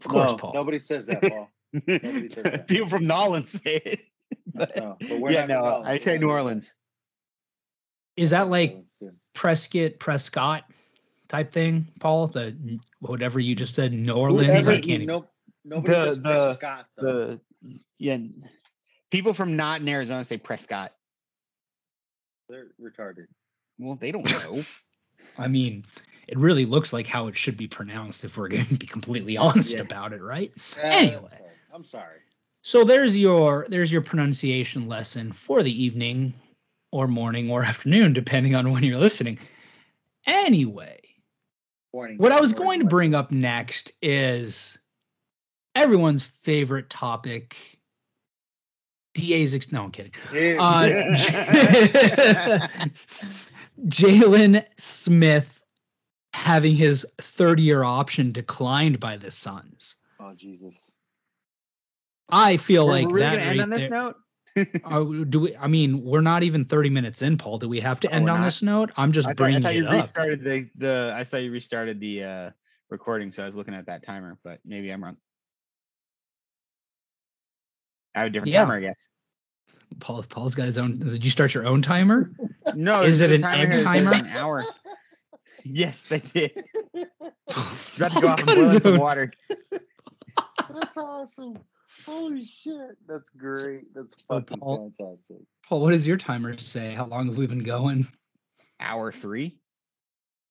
Of 0.00 0.08
course, 0.08 0.32
no, 0.32 0.36
Paul. 0.36 0.52
Nobody 0.54 0.78
says 0.78 1.06
that, 1.06 1.22
Paul. 1.22 1.50
nobody 1.72 2.28
says 2.28 2.44
that. 2.44 2.68
People 2.68 2.88
from 2.88 3.06
Nolans 3.06 3.50
say 3.50 3.82
it. 3.84 4.00
But, 4.54 4.76
no, 4.76 4.96
but 5.00 5.30
yeah, 5.30 5.46
no, 5.46 5.82
I 5.84 5.98
say 5.98 6.18
New 6.18 6.30
Orleans. 6.30 6.72
Is 8.16 8.30
that 8.30 8.48
like 8.48 8.84
Prescott, 9.32 9.98
Prescott 9.98 10.64
type 11.28 11.52
thing, 11.52 11.88
Paul? 12.00 12.26
The 12.26 12.80
whatever 13.00 13.38
you 13.38 13.54
just 13.54 13.74
said, 13.74 13.92
New 13.92 14.12
Orleans. 14.12 14.66
Whoever, 14.66 14.72
I 14.72 14.80
can't. 14.80 15.06
No, 15.06 15.26
nobody 15.64 15.92
the, 15.92 16.04
says 16.04 16.16
the, 16.22 16.30
Prescott. 16.30 16.86
Though. 16.96 17.38
The 17.62 17.80
yeah, 17.98 18.18
people 19.10 19.34
from 19.34 19.56
not 19.56 19.80
in 19.80 19.88
Arizona 19.88 20.24
say 20.24 20.38
Prescott. 20.38 20.92
They're 22.48 22.66
retarded. 22.80 23.26
Well, 23.78 23.96
they 23.96 24.12
don't 24.12 24.30
know. 24.30 24.62
I 25.38 25.48
mean, 25.48 25.84
it 26.28 26.38
really 26.38 26.66
looks 26.66 26.92
like 26.92 27.06
how 27.06 27.26
it 27.26 27.36
should 27.36 27.56
be 27.56 27.66
pronounced 27.66 28.24
if 28.24 28.36
we're 28.36 28.48
going 28.56 28.66
to 28.66 28.74
be 28.74 28.86
completely 28.86 29.36
honest 29.36 29.74
yeah. 29.74 29.82
about 29.82 30.12
it, 30.12 30.22
right? 30.22 30.52
anyway, 30.80 31.40
I'm 31.72 31.84
sorry. 31.84 32.18
So 32.62 32.84
there's 32.84 33.16
your 33.16 33.66
there's 33.68 33.90
your 33.90 34.02
pronunciation 34.02 34.88
lesson 34.88 35.32
for 35.32 35.62
the 35.62 35.82
evening 35.82 36.34
or 36.92 37.08
morning 37.08 37.50
or 37.50 37.64
afternoon 37.64 38.12
depending 38.12 38.54
on 38.54 38.70
when 38.72 38.82
you're 38.82 38.98
listening. 38.98 39.38
Anyway, 40.26 41.00
morning, 41.94 42.18
what 42.18 42.32
I 42.32 42.40
was 42.40 42.52
going 42.52 42.80
to 42.80 42.86
bring 42.86 43.14
up 43.14 43.30
next 43.30 43.92
is 44.02 44.78
everyone's 45.74 46.24
favorite 46.24 46.90
topic 46.90 47.56
DA's 49.14 49.54
ex- 49.54 49.72
no, 49.72 49.84
I'm 49.84 49.90
kidding. 49.90 50.12
Uh, 50.58 50.88
Jalen 53.86 54.64
Smith 54.76 55.57
having 56.38 56.76
his 56.76 57.06
third 57.20 57.60
year 57.60 57.82
option 57.82 58.32
declined 58.32 59.00
by 59.00 59.16
the 59.16 59.30
Suns. 59.30 59.96
Oh 60.20 60.32
Jesus. 60.34 60.94
I 62.30 62.56
feel 62.56 62.86
We're 62.86 62.92
like 62.92 63.06
really 63.10 63.20
that. 63.22 63.46
Right 63.46 63.60
on 63.60 63.70
this 63.70 63.80
there, 63.80 63.90
note. 63.90 64.16
uh, 64.84 65.04
do 65.28 65.40
we? 65.40 65.56
I 65.56 65.66
mean, 65.66 66.04
we're 66.04 66.20
not 66.20 66.42
even 66.42 66.64
30 66.64 66.90
minutes 66.90 67.22
in, 67.22 67.38
Paul. 67.38 67.58
Do 67.58 67.68
we 67.68 67.80
have 67.80 68.00
to 68.00 68.12
end 68.12 68.28
on 68.28 68.40
not. 68.40 68.44
this 68.44 68.62
note? 68.62 68.90
I'm 68.96 69.12
just 69.12 69.28
I 69.28 69.32
bringing 69.32 69.62
thought, 69.62 69.68
I 69.70 69.72
thought 69.72 69.76
you 69.76 69.88
it 69.88 70.00
restarted. 70.00 70.44
The, 70.44 70.70
the 70.76 71.14
I 71.16 71.24
thought 71.24 71.38
you 71.38 71.52
restarted 71.52 72.00
the 72.00 72.24
uh, 72.24 72.50
recording, 72.90 73.30
so 73.30 73.42
I 73.42 73.46
was 73.46 73.54
looking 73.54 73.74
at 73.74 73.86
that 73.86 74.04
timer, 74.04 74.38
but 74.44 74.60
maybe 74.64 74.90
I'm 74.90 75.02
wrong. 75.02 75.16
I 78.14 78.20
have 78.20 78.28
a 78.28 78.30
different 78.30 78.52
yeah. 78.52 78.62
timer, 78.62 78.76
I 78.76 78.80
guess. 78.80 79.06
Paul, 80.00 80.22
Paul's 80.22 80.54
got 80.54 80.66
his 80.66 80.78
own. 80.78 80.98
Did 80.98 81.24
you 81.24 81.30
start 81.30 81.54
your 81.54 81.66
own 81.66 81.82
timer? 81.82 82.30
No, 82.74 83.02
is 83.02 83.20
it 83.20 83.32
an 83.32 83.44
egg 83.44 83.82
timer? 83.82 84.12
An 84.12 84.26
hour. 84.28 84.64
Yes, 85.64 86.10
I 86.12 86.18
did. 86.18 86.64
about 86.94 88.12
to 88.12 88.20
go 88.20 88.28
off 88.28 88.38
and 88.40 88.46
boil 88.46 88.66
some 88.66 88.96
water. 88.96 89.32
That's 90.70 90.96
awesome. 90.96 91.58
Holy 92.06 92.44
shit. 92.44 92.96
That's 93.06 93.30
great. 93.30 93.94
That's 93.94 94.26
so 94.26 94.40
fucking 94.40 94.58
Paul, 94.58 94.92
fantastic. 94.98 95.46
Paul, 95.66 95.80
what 95.80 95.90
does 95.90 96.06
your 96.06 96.16
timer 96.16 96.56
say? 96.58 96.92
How 96.92 97.06
long 97.06 97.26
have 97.26 97.38
we 97.38 97.46
been 97.46 97.62
going? 97.62 98.06
Hour 98.80 99.10
three. 99.12 99.56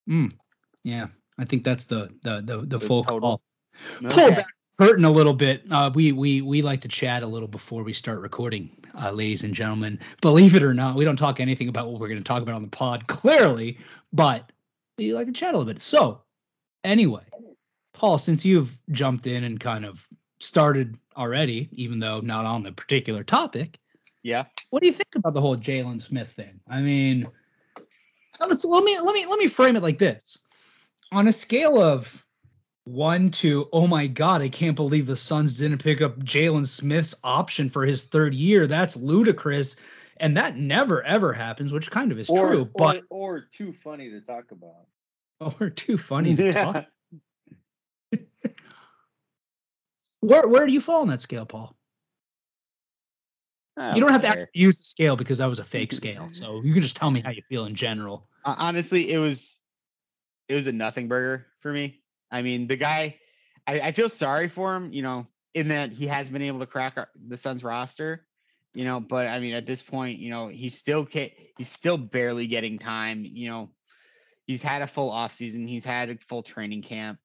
Hmm. 0.08 0.28
Yeah. 0.84 1.08
I 1.38 1.46
think 1.46 1.63
that's 1.63 1.86
the 1.86 2.12
the 2.24 2.41
the, 2.41 2.58
the, 2.58 2.65
the 2.65 2.80
full 2.80 3.04
total. 3.04 3.20
call. 3.20 3.41
Okay. 4.04 4.15
Pull 4.15 4.32
back 4.32 4.48
hurting 4.80 5.06
a 5.06 5.12
little 5.12 5.34
bit. 5.34 5.63
Uh, 5.70 5.89
we 5.93 6.12
we 6.12 6.41
we 6.41 6.62
like 6.62 6.82
to 6.82 6.88
chat 6.88 7.24
a 7.24 7.28
little 7.28 7.48
before 7.48 7.84
we 7.84 7.93
start 7.93 8.20
recording, 8.20 8.70
uh, 9.00 9.12
ladies 9.12 9.43
and 9.43 9.54
gentlemen. 9.54 10.00
Believe 10.22 10.56
it 10.56 10.63
or 10.63 10.74
not, 10.74 10.96
we 10.96 11.06
don't 11.06 11.17
talk 11.17 11.39
anything 11.39 11.67
about 11.67 11.88
what 11.88 12.00
we're 12.00 12.08
going 12.08 12.20
to 12.20 12.24
talk 12.24 12.41
about 12.41 12.56
on 12.56 12.62
the 12.62 12.67
pod, 12.67 13.08
clearly, 13.08 13.80
but 14.13 14.52
you 14.97 15.15
like 15.15 15.27
to 15.27 15.33
chat 15.33 15.53
a 15.53 15.57
little 15.57 15.71
bit. 15.71 15.81
So, 15.81 16.21
anyway, 16.83 17.23
Paul, 17.93 18.17
since 18.17 18.45
you've 18.45 18.77
jumped 18.91 19.27
in 19.27 19.43
and 19.43 19.60
kind 19.60 19.86
of 19.86 20.07
started 20.39 20.97
already, 21.15 21.69
even 21.71 21.99
though 21.99 22.19
not 22.19 22.45
on 22.45 22.63
the 22.63 22.71
particular 22.71 23.23
topic, 23.23 23.79
Yeah. 24.23 24.45
What 24.71 24.81
do 24.81 24.88
you 24.88 24.93
think 24.93 25.15
about 25.15 25.33
the 25.33 25.41
whole 25.41 25.55
Jalen 25.55 26.01
Smith 26.01 26.31
thing? 26.31 26.60
I 26.67 26.81
mean, 26.81 27.27
let's 28.39 28.65
let 28.65 28.83
me 28.83 28.99
let 28.99 29.13
me 29.13 29.25
let 29.25 29.39
me 29.39 29.47
frame 29.47 29.75
it 29.75 29.83
like 29.83 29.97
this: 29.97 30.39
on 31.12 31.27
a 31.27 31.31
scale 31.31 31.81
of 31.81 32.25
one 32.83 33.29
to 33.29 33.69
oh 33.71 33.88
my 33.88 34.07
god, 34.07 34.41
I 34.41 34.49
can't 34.49 34.75
believe 34.75 35.05
the 35.05 35.15
Suns 35.15 35.57
didn't 35.57 35.83
pick 35.83 36.01
up 36.01 36.19
Jalen 36.19 36.65
Smith's 36.65 37.15
option 37.23 37.69
for 37.69 37.86
his 37.86 38.03
third 38.03 38.33
year. 38.33 38.67
That's 38.67 38.97
ludicrous, 38.97 39.77
and 40.19 40.38
that 40.38 40.58
never 40.58 41.03
ever 41.03 41.34
happens, 41.34 41.73
which 41.73 41.89
kind 41.89 42.12
of 42.12 42.19
is 42.19 42.30
or, 42.30 42.49
true, 42.49 42.65
but 42.75 43.03
or, 43.10 43.38
or 43.38 43.41
too 43.41 43.73
funny 43.73 44.10
to 44.10 44.21
talk 44.21 44.51
about. 44.51 44.88
or 45.60 45.69
too 45.69 45.97
funny 45.97 46.36
to 46.36 46.51
talk. 46.51 46.86
Where 50.21 50.47
where 50.47 50.65
do 50.65 50.73
you 50.73 50.82
fall 50.82 51.01
on 51.01 51.10
that 51.10 51.21
scale, 51.21 51.45
Paul? 51.45 51.77
I 53.77 53.93
you 53.93 54.01
don't 54.01 54.12
have 54.12 54.21
to 54.21 54.27
actually 54.27 54.47
use 54.53 54.80
the 54.80 54.86
scale 54.86 55.15
because 55.15 55.38
that 55.38 55.45
was 55.45 55.60
a 55.60 55.63
fake 55.63 55.93
scale. 55.93 56.27
So 56.34 56.62
you 56.63 56.73
can 56.73 56.82
just 56.82 56.95
tell 56.95 57.12
me 57.12 57.21
how 57.21 57.30
you 57.30 57.43
feel 57.47 57.65
in 57.65 57.75
general. 57.75 58.27
Uh, 58.43 58.56
honestly, 58.58 59.12
it 59.12 59.19
was 59.19 59.60
it 60.49 60.56
was 60.56 60.67
a 60.67 60.71
nothing 60.71 61.08
burger 61.08 61.45
for 61.60 61.71
me. 61.71 62.01
I 62.32 62.41
mean, 62.41 62.67
the 62.67 62.75
guy, 62.75 63.17
I, 63.65 63.80
I 63.80 63.91
feel 63.91 64.10
sorry 64.10 64.47
for 64.47 64.75
him, 64.75 64.91
you 64.91 65.01
know, 65.01 65.27
in 65.53 65.67
that 65.69 65.91
he 65.91 66.08
has 66.08 66.30
been 66.30 66.41
able 66.41 66.60
to 66.60 66.65
crack 66.65 66.93
our, 66.97 67.10
the 67.27 67.38
Suns 67.38 67.63
roster, 67.63 68.25
you 68.78 68.86
know. 68.86 69.00
But 69.00 69.26
I 69.26 69.40
mean, 69.40 69.56
at 69.56 69.66
this 69.66 69.82
point, 69.82 70.20
you 70.20 70.30
know, 70.30 70.50
he's 70.50 70.78
still 70.78 71.08
he's 71.12 71.68
still 71.68 71.98
barely 71.98 72.46
getting 72.46 72.78
time. 72.78 73.26
You 73.26 73.50
know, 73.50 73.70
he's 74.46 74.62
had 74.62 74.84
a 74.84 74.88
full 74.88 75.10
off 75.10 75.34
season. 75.34 75.68
He's 75.68 75.84
had 75.84 76.12
a 76.12 76.18
full 76.30 76.44
training 76.44 76.84
camp. 76.84 77.18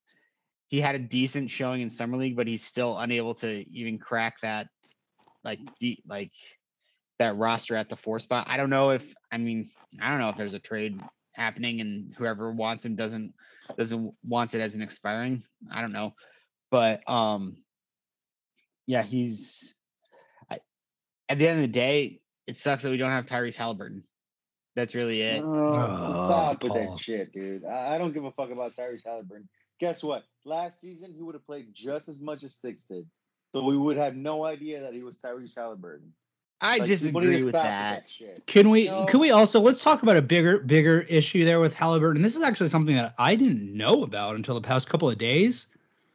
He 0.68 0.80
had 0.80 0.94
a 0.94 0.98
decent 0.98 1.50
showing 1.50 1.82
in 1.82 1.90
summer 1.90 2.16
league, 2.16 2.36
but 2.36 2.46
he's 2.46 2.64
still 2.64 2.98
unable 2.98 3.34
to 3.36 3.70
even 3.70 3.98
crack 3.98 4.40
that, 4.40 4.68
like, 5.44 5.60
de- 5.78 6.02
like 6.06 6.32
that 7.18 7.36
roster 7.36 7.76
at 7.76 7.90
the 7.90 7.96
four 7.96 8.18
spot. 8.18 8.46
I 8.48 8.56
don't 8.56 8.70
know 8.70 8.90
if 8.90 9.14
I 9.30 9.36
mean 9.36 9.70
I 10.00 10.08
don't 10.08 10.20
know 10.20 10.30
if 10.30 10.38
there's 10.38 10.54
a 10.54 10.58
trade 10.58 10.98
happening 11.34 11.82
and 11.82 12.14
whoever 12.16 12.50
wants 12.50 12.82
him 12.82 12.96
doesn't 12.96 13.34
doesn't 13.76 14.14
want 14.26 14.54
it 14.54 14.62
as 14.62 14.74
an 14.74 14.80
expiring. 14.80 15.44
I 15.70 15.82
don't 15.82 15.92
know. 15.92 16.14
But 16.70 17.06
um 17.10 17.58
yeah, 18.86 19.02
he's 19.02 19.74
at 21.32 21.38
the 21.38 21.48
end 21.48 21.56
of 21.56 21.62
the 21.62 21.72
day, 21.72 22.20
it 22.46 22.56
sucks 22.56 22.82
that 22.82 22.90
we 22.90 22.96
don't 22.96 23.10
have 23.10 23.26
Tyrese 23.26 23.54
Halliburton. 23.54 24.02
That's 24.76 24.94
really 24.94 25.20
it. 25.22 25.42
Oh, 25.42 25.48
Oh, 25.48 26.14
stop 26.14 26.62
with 26.62 26.74
that 26.74 26.98
shit, 26.98 27.32
dude. 27.32 27.64
I, 27.64 27.94
I 27.94 27.98
don't 27.98 28.12
give 28.12 28.24
a 28.24 28.30
fuck 28.32 28.50
about 28.50 28.74
Tyrese 28.74 29.04
Halliburton. 29.04 29.48
Guess 29.80 30.02
what? 30.04 30.24
Last 30.44 30.80
season 30.80 31.12
he 31.14 31.22
would 31.22 31.34
have 31.34 31.44
played 31.46 31.68
just 31.74 32.08
as 32.08 32.20
much 32.20 32.42
as 32.44 32.54
Sticks 32.54 32.84
did, 32.84 33.06
so 33.52 33.64
we 33.64 33.76
would 33.76 33.96
have 33.96 34.14
no 34.14 34.44
idea 34.44 34.80
that 34.82 34.92
he 34.94 35.02
was 35.02 35.16
Tyrese 35.16 35.54
Halliburton. 35.56 36.12
I 36.60 36.78
Like, 36.78 36.88
people 36.88 37.20
need 37.22 37.30
disagree 37.30 37.34
with 37.44 37.48
stop 37.48 37.64
that. 37.64 38.08
shit. 38.10 38.46
Can 38.46 38.70
we 38.70 38.86
No. 38.86 39.04
can 39.06 39.18
we 39.20 39.30
also 39.30 39.58
let's 39.60 39.82
talk 39.82 40.02
about 40.04 40.16
a 40.16 40.22
bigger 40.22 40.58
bigger 40.58 41.00
issue 41.02 41.44
there 41.44 41.58
with 41.60 41.74
Halliburton. 41.74 42.22
This 42.22 42.36
is 42.36 42.42
actually 42.42 42.68
something 42.68 42.94
that 42.94 43.14
I 43.18 43.34
didn't 43.36 43.76
know 43.76 44.04
about 44.04 44.36
until 44.36 44.54
the 44.54 44.60
past 44.60 44.88
couple 44.88 45.08
of 45.10 45.18
days. 45.18 45.66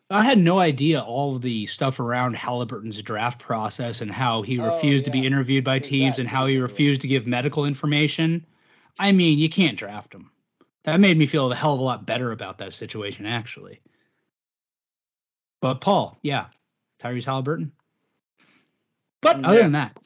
I 0.10 0.24
had 0.24 0.38
no 0.38 0.60
idea 0.60 1.02
all 1.02 1.36
of 1.36 1.42
the 1.42 1.66
stuff 1.66 2.00
around 2.00 2.36
Halliburton's 2.36 3.02
draft 3.02 3.40
process 3.40 4.00
and 4.02 4.10
how 4.10 4.42
he 4.42 4.58
Oh, 4.60 4.66
refused 4.66 5.04
to 5.06 5.12
be 5.12 5.26
interviewed 5.26 5.66
by 5.66 5.80
teams 5.80 6.18
and 6.20 6.30
how 6.30 6.46
he 6.46 6.58
refused 6.60 7.02
to 7.02 7.08
give 7.08 7.28
medical 7.28 7.66
information. 7.66 8.46
I 8.98 9.12
mean, 9.12 9.38
you 9.38 9.50
can't 9.50 9.78
draft 9.78 10.14
him. 10.14 10.32
That 10.86 11.02
made 11.02 11.18
me 11.18 11.26
feel 11.26 11.52
a 11.52 11.56
hell 11.56 11.74
of 11.74 11.82
a 11.82 11.84
lot 11.84 12.06
better 12.06 12.32
about 12.32 12.60
that 12.60 12.74
situation, 12.74 13.26
actually. 13.26 13.82
But 15.62 15.82
Paul, 15.82 16.18
yeah, 16.22 16.46
Tyrese 17.00 17.26
Halliburton. 17.26 17.74
But 19.22 19.38
mm, 19.38 19.46
other 19.46 19.58
Yeah. 19.58 19.64
than 19.64 19.72
that, 19.74 19.98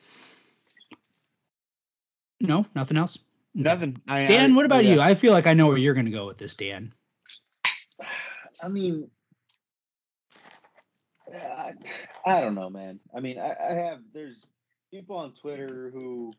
no, 2.40 2.66
nothing 2.74 2.98
else. 2.98 3.20
Nothing. 3.54 4.02
I, 4.08 4.26
Dan, 4.26 4.54
I- 4.54 4.56
what 4.56 4.66
about 4.66 4.84
yeah. 4.84 4.94
you? 4.96 5.02
I 5.02 5.14
feel 5.14 5.32
like 5.34 5.46
I 5.46 5.54
know 5.54 5.68
where 5.68 5.78
you're 5.78 5.94
going 5.94 6.06
to 6.08 6.12
go 6.12 6.26
with 6.26 6.40
this, 6.40 6.56
Dan. 6.56 6.92
I 8.64 8.68
mean, 8.68 9.12
I, 11.34 11.74
I 12.26 12.42
don't 12.42 12.56
know, 12.56 12.70
man. 12.70 13.00
I 13.16 13.20
mean, 13.20 13.40
I, 13.40 13.54
I 13.54 13.74
have 13.74 14.00
there's 14.14 14.46
people 14.92 15.18
on 15.18 15.34
Twitter 15.34 15.90
who, 15.94 16.34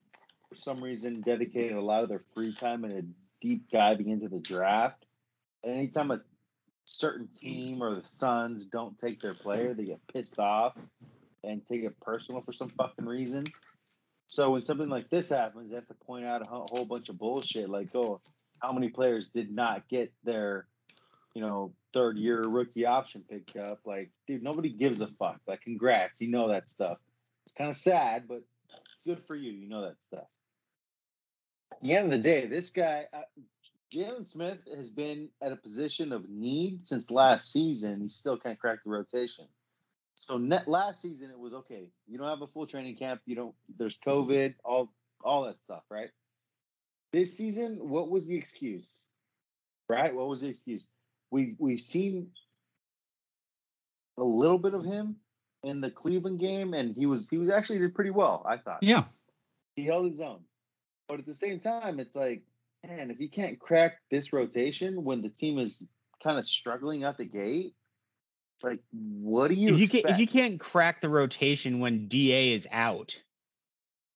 for 0.48 0.54
some 0.54 0.82
reason, 0.82 1.22
dedicate 1.22 1.72
a 1.72 1.80
lot 1.80 2.02
of 2.02 2.08
their 2.08 2.22
free 2.34 2.54
time 2.54 2.84
and 2.84 2.92
a 2.92 3.02
deep 3.40 3.70
diving 3.70 4.10
into 4.10 4.28
the 4.28 4.38
draft. 4.38 5.04
And 5.64 5.74
anytime 5.74 6.10
a 6.10 6.20
certain 6.84 7.28
team 7.34 7.82
or 7.82 7.94
the 7.94 8.06
Suns 8.06 8.64
don't 8.64 8.98
take 8.98 9.20
their 9.20 9.34
player, 9.34 9.74
they 9.74 9.84
get 9.84 10.00
pissed 10.12 10.38
off 10.38 10.76
and 11.44 11.62
take 11.66 11.84
it 11.84 11.98
personal 12.00 12.42
for 12.42 12.52
some 12.52 12.70
fucking 12.70 13.06
reason. 13.06 13.46
So 14.26 14.50
when 14.50 14.64
something 14.64 14.88
like 14.88 15.10
this 15.10 15.28
happens, 15.28 15.70
they 15.70 15.76
have 15.76 15.88
to 15.88 15.94
point 16.06 16.24
out 16.24 16.42
a 16.42 16.44
whole 16.44 16.68
whole 16.70 16.84
bunch 16.84 17.08
of 17.08 17.18
bullshit, 17.18 17.68
like, 17.68 17.94
oh, 17.94 18.20
how 18.60 18.72
many 18.72 18.88
players 18.88 19.28
did 19.28 19.50
not 19.50 19.88
get 19.88 20.12
their 20.24 20.66
you 21.34 21.40
know, 21.40 21.72
third 21.92 22.16
year 22.16 22.42
rookie 22.42 22.86
option 22.86 23.24
picked 23.28 23.56
up. 23.56 23.80
Like, 23.84 24.10
dude, 24.26 24.42
nobody 24.42 24.70
gives 24.70 25.00
a 25.00 25.08
fuck. 25.18 25.40
Like, 25.46 25.62
congrats. 25.62 26.20
You 26.20 26.28
know 26.28 26.48
that 26.48 26.68
stuff. 26.68 26.98
It's 27.44 27.52
kind 27.52 27.70
of 27.70 27.76
sad, 27.76 28.28
but 28.28 28.42
good 29.06 29.22
for 29.26 29.34
you. 29.34 29.52
You 29.52 29.68
know 29.68 29.82
that 29.82 29.96
stuff. 30.02 30.26
At 31.72 31.80
the 31.80 31.96
end 31.96 32.06
of 32.06 32.10
the 32.10 32.18
day, 32.18 32.46
this 32.46 32.70
guy, 32.70 33.06
uh, 33.12 33.22
Jalen 33.92 34.26
Smith, 34.26 34.58
has 34.76 34.90
been 34.90 35.28
at 35.40 35.52
a 35.52 35.56
position 35.56 36.12
of 36.12 36.28
need 36.28 36.86
since 36.86 37.10
last 37.10 37.50
season. 37.50 38.00
He 38.00 38.08
still 38.08 38.36
can't 38.36 38.58
crack 38.58 38.84
the 38.84 38.90
rotation. 38.90 39.46
So 40.14 40.38
net 40.38 40.68
last 40.68 41.00
season, 41.00 41.30
it 41.30 41.38
was 41.38 41.52
okay. 41.52 41.88
You 42.06 42.18
don't 42.18 42.28
have 42.28 42.42
a 42.42 42.46
full 42.46 42.66
training 42.66 42.96
camp. 42.96 43.22
You 43.26 43.34
don't. 43.34 43.54
There's 43.76 43.98
COVID. 43.98 44.54
All 44.64 44.92
all 45.24 45.44
that 45.44 45.62
stuff, 45.62 45.82
right? 45.90 46.10
This 47.12 47.36
season, 47.36 47.76
what 47.88 48.10
was 48.10 48.26
the 48.26 48.36
excuse? 48.36 49.02
Right? 49.88 50.14
What 50.14 50.28
was 50.28 50.42
the 50.42 50.48
excuse? 50.48 50.86
We 51.32 51.54
we've 51.58 51.80
seen 51.80 52.28
a 54.18 54.22
little 54.22 54.58
bit 54.58 54.74
of 54.74 54.84
him 54.84 55.16
in 55.64 55.80
the 55.80 55.90
Cleveland 55.90 56.38
game, 56.38 56.74
and 56.74 56.94
he 56.94 57.06
was 57.06 57.28
he 57.28 57.38
was 57.38 57.48
actually 57.50 57.80
did 57.80 57.94
pretty 57.94 58.10
well. 58.10 58.44
I 58.48 58.58
thought 58.58 58.82
Yeah. 58.82 59.04
he 59.74 59.84
held 59.84 60.06
his 60.06 60.20
own, 60.20 60.40
but 61.08 61.18
at 61.18 61.26
the 61.26 61.34
same 61.34 61.58
time, 61.58 61.98
it's 61.98 62.14
like, 62.14 62.42
man, 62.86 63.10
if 63.10 63.18
you 63.20 63.30
can't 63.30 63.58
crack 63.58 63.98
this 64.10 64.32
rotation 64.32 65.02
when 65.04 65.22
the 65.22 65.30
team 65.30 65.58
is 65.58 65.86
kind 66.22 66.38
of 66.38 66.44
struggling 66.44 67.04
out 67.04 67.16
the 67.16 67.24
gate, 67.24 67.74
like, 68.62 68.80
what 68.92 69.48
do 69.48 69.54
you? 69.54 69.74
If 69.74 69.80
you 69.80 69.88
can, 69.88 70.12
if 70.12 70.20
you 70.20 70.28
can't 70.28 70.60
crack 70.60 71.00
the 71.00 71.08
rotation 71.08 71.80
when 71.80 72.08
Da 72.08 72.52
is 72.54 72.66
out, 72.70 73.18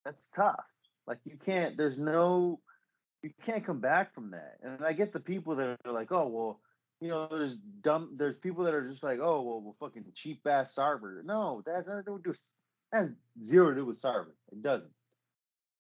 that's 0.05 0.31
tough. 0.31 0.65
Like 1.07 1.19
you 1.25 1.39
can't. 1.43 1.77
There's 1.77 1.97
no. 1.97 2.61
You 3.23 3.31
can't 3.45 3.65
come 3.65 3.81
back 3.81 4.15
from 4.15 4.33
that. 4.33 4.59
And 4.63 4.85
I 4.85 4.93
get 4.93 5.13
the 5.13 5.19
people 5.19 5.57
that 5.57 5.79
are 5.85 5.93
like, 5.93 6.13
oh 6.13 6.29
well, 6.29 6.61
you 7.01 7.09
know, 7.09 7.29
there's 7.31 7.55
dumb. 7.57 8.17
There's 8.17 8.37
people 8.37 8.65
that 8.65 8.75
are 8.75 8.89
just 8.89 9.03
like, 9.03 9.19
oh 9.21 9.43
well, 9.43 9.61
well 9.61 9.77
fucking 9.81 10.05
cheap 10.15 10.41
ass 10.47 10.75
Sarver. 10.75 11.25
No, 11.25 11.63
that's 11.67 11.89
nothing 11.89 12.05
to 12.05 12.19
do. 12.23 12.31
with- 12.31 12.55
has 12.93 13.11
zero 13.43 13.71
to 13.71 13.75
do 13.77 13.85
with 13.85 14.01
Sarver. 14.01 14.31
It 14.53 14.63
doesn't. 14.63 14.91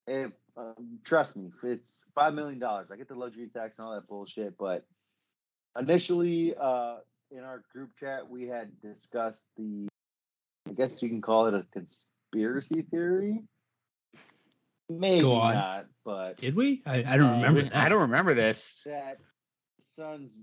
If 0.08 0.32
um, 0.56 0.98
trust 1.04 1.36
me, 1.36 1.50
it's 1.64 2.04
five 2.14 2.34
million 2.34 2.58
dollars. 2.58 2.90
I 2.90 2.96
get 2.96 3.08
the 3.08 3.14
luxury 3.14 3.48
tax 3.48 3.78
and 3.78 3.86
all 3.86 3.94
that 3.94 4.08
bullshit, 4.08 4.56
but 4.58 4.84
initially, 5.78 6.54
uh, 6.60 6.96
in 7.30 7.40
our 7.44 7.62
group 7.72 7.90
chat, 7.98 8.28
we 8.28 8.48
had 8.48 8.80
discussed 8.82 9.46
the. 9.56 9.88
I 10.68 10.72
guess 10.72 11.02
you 11.02 11.08
can 11.08 11.22
call 11.22 11.46
it 11.46 11.54
a 11.54 11.64
conspiracy 11.72 12.82
theory. 12.82 13.42
Maybe 14.88 15.22
not, 15.26 15.86
but 16.04 16.36
Did 16.36 16.54
we? 16.54 16.82
I, 16.86 16.98
I 17.06 17.16
don't 17.16 17.22
Uh, 17.30 17.36
remember. 17.36 17.62
we- 17.62 17.68
that. 17.68 17.76
I 17.76 17.88
don't 17.88 18.02
remember 18.02 18.34
this. 18.34 18.82
that 18.86 19.18
Suns 19.94 20.42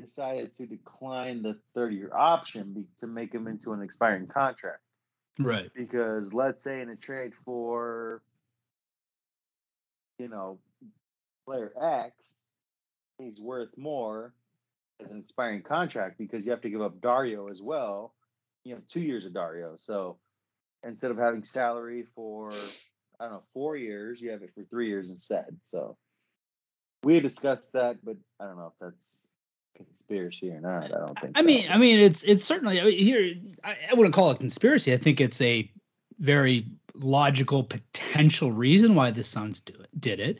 decided 0.00 0.54
to 0.54 0.66
decline 0.66 1.42
the 1.42 1.56
30 1.74 1.96
year 1.96 2.12
option 2.14 2.72
be, 2.72 2.84
to 2.98 3.06
make 3.06 3.34
him 3.34 3.46
into 3.46 3.72
an 3.72 3.82
expiring 3.82 4.26
contract. 4.26 4.80
Right. 5.38 5.70
Because 5.74 6.32
let's 6.32 6.62
say 6.62 6.80
in 6.80 6.90
a 6.90 6.96
trade 6.96 7.32
for, 7.44 8.22
you 10.18 10.28
know, 10.28 10.58
player 11.46 11.72
X, 11.80 12.38
he's 13.18 13.40
worth 13.40 13.76
more 13.76 14.34
as 15.02 15.10
an 15.10 15.18
expiring 15.18 15.62
contract 15.62 16.18
because 16.18 16.44
you 16.44 16.50
have 16.50 16.60
to 16.62 16.70
give 16.70 16.82
up 16.82 17.00
Dario 17.00 17.48
as 17.48 17.60
well. 17.60 18.14
You 18.64 18.74
have 18.74 18.86
two 18.86 19.00
years 19.00 19.26
of 19.26 19.34
Dario. 19.34 19.74
So 19.76 20.18
instead 20.84 21.10
of 21.10 21.18
having 21.18 21.44
salary 21.44 22.06
for, 22.14 22.52
I 23.18 23.24
don't 23.24 23.32
know, 23.32 23.42
four 23.52 23.76
years, 23.76 24.20
you 24.20 24.30
have 24.30 24.42
it 24.42 24.50
for 24.54 24.64
three 24.64 24.88
years 24.88 25.10
instead. 25.10 25.56
So 25.66 25.96
we 27.02 27.18
discussed 27.20 27.72
that, 27.72 28.04
but 28.04 28.16
I 28.38 28.46
don't 28.46 28.58
know 28.58 28.72
if 28.72 28.78
that's 28.80 29.28
conspiracy 29.82 30.50
or 30.50 30.60
not. 30.60 30.84
I 30.84 30.88
don't 30.88 31.18
think. 31.18 31.36
I 31.36 31.40
so. 31.40 31.46
mean, 31.46 31.70
I 31.70 31.76
mean, 31.78 31.98
it's 32.00 32.22
it's 32.22 32.44
certainly 32.44 32.80
I 32.80 32.84
mean, 32.84 32.98
here. 32.98 33.34
I, 33.64 33.76
I 33.90 33.94
wouldn't 33.94 34.14
call 34.14 34.30
it 34.30 34.38
conspiracy. 34.40 34.92
I 34.92 34.96
think 34.96 35.20
it's 35.20 35.40
a 35.40 35.70
very 36.18 36.66
logical 36.94 37.64
potential 37.64 38.52
reason 38.52 38.94
why 38.94 39.10
the 39.10 39.24
Suns 39.24 39.60
do 39.60 39.74
it, 39.74 39.88
did 40.00 40.20
it. 40.20 40.38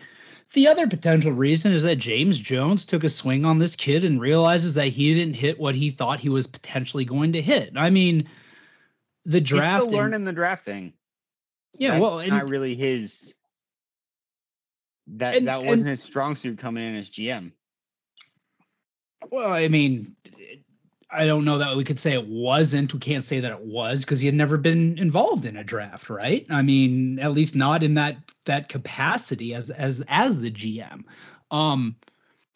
The 0.53 0.69
other 0.69 0.87
potential 0.87 1.33
reason 1.33 1.73
is 1.73 1.83
that 1.85 1.97
James 1.97 2.39
Jones 2.39 2.85
took 2.85 3.05
a 3.05 3.09
swing 3.09 3.47
on 3.47 3.57
this 3.57 3.75
kid 3.75 4.05
and 4.05 4.21
realizes 4.21 4.75
that 4.75 4.89
he 4.89 5.15
didn't 5.15 5.35
hit 5.35 5.59
what 5.59 5.75
he 5.75 5.91
thought 5.91 6.21
he 6.21 6.29
was 6.29 6.47
potentially 6.47 7.07
going 7.07 7.33
to 7.33 7.41
hit. 7.41 7.73
I 7.75 7.89
mean, 7.89 8.29
the 9.25 9.39
He's 9.39 9.49
draft. 9.49 9.85
still 9.85 9.97
learning 9.97 10.25
the 10.25 10.33
draft 10.33 10.65
thing. 10.67 10.93
Yeah, 11.79 11.93
That's 11.93 12.03
well, 12.03 12.19
and- 12.21 12.31
not 12.31 12.49
really 12.49 12.75
his. 12.75 13.35
That 15.07 15.37
And- 15.37 15.49
that 15.49 15.65
wasn't 15.65 15.89
his 15.89 16.03
strong 16.03 16.37
suit 16.37 16.59
coming 16.59 16.85
in 16.85 16.97
as 16.97 17.09
GM. 17.09 17.53
Well, 19.31 19.53
I 19.53 19.69
mean, 19.69 20.17
I 21.13 21.27
don't 21.27 21.45
know 21.45 21.59
that 21.59 21.77
we 21.77 21.85
could 21.85 21.99
say 21.99 22.13
it 22.13 22.27
wasn't. 22.27 22.95
We 22.95 23.01
can't 23.01 23.25
say 23.25 23.41
that 23.41 23.53
it 23.53 23.61
was 23.61 24.01
because 24.01 24.21
he 24.21 24.27
had 24.27 24.35
never 24.35 24.57
been 24.57 24.99
involved 24.99 25.45
in 25.45 25.57
a 25.57 25.65
draft, 25.65 26.09
right? 26.09 26.47
I 26.49 26.63
mean, 26.63 27.19
at 27.19 27.33
least 27.33 27.55
not 27.55 27.83
in 27.83 27.95
that 27.95 28.17
that 28.47 28.69
capacity 28.69 29.55
as 29.55 29.71
as 29.71 30.03
as 30.09 30.41
the 30.41 30.51
GM. 30.51 31.05
Um, 31.51 31.97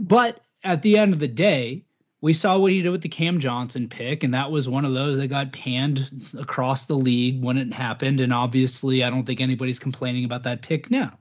but 0.00 0.40
at 0.64 0.82
the 0.82 0.98
end 0.98 1.12
of 1.12 1.20
the 1.20 1.28
day, 1.28 1.84
we 2.22 2.32
saw 2.32 2.58
what 2.58 2.72
he 2.72 2.82
did 2.82 2.90
with 2.90 3.02
the 3.02 3.08
Cam 3.08 3.40
Johnson 3.40 3.88
pick, 3.88 4.24
and 4.24 4.32
that 4.32 4.50
was 4.50 4.68
one 4.68 4.86
of 4.86 4.94
those 4.94 5.18
that 5.18 5.28
got 5.28 5.52
panned 5.52 6.10
across 6.38 6.86
the 6.86 6.96
league 6.96 7.42
when 7.42 7.58
it 7.58 7.72
happened. 7.72 8.20
And 8.20 8.32
obviously, 8.32 9.04
I 9.04 9.10
don't 9.10 9.24
think 9.24 9.40
anybody's 9.40 9.78
complaining 9.78 10.24
about 10.24 10.44
that 10.44 10.62
pick 10.62 10.90
now 10.90 11.18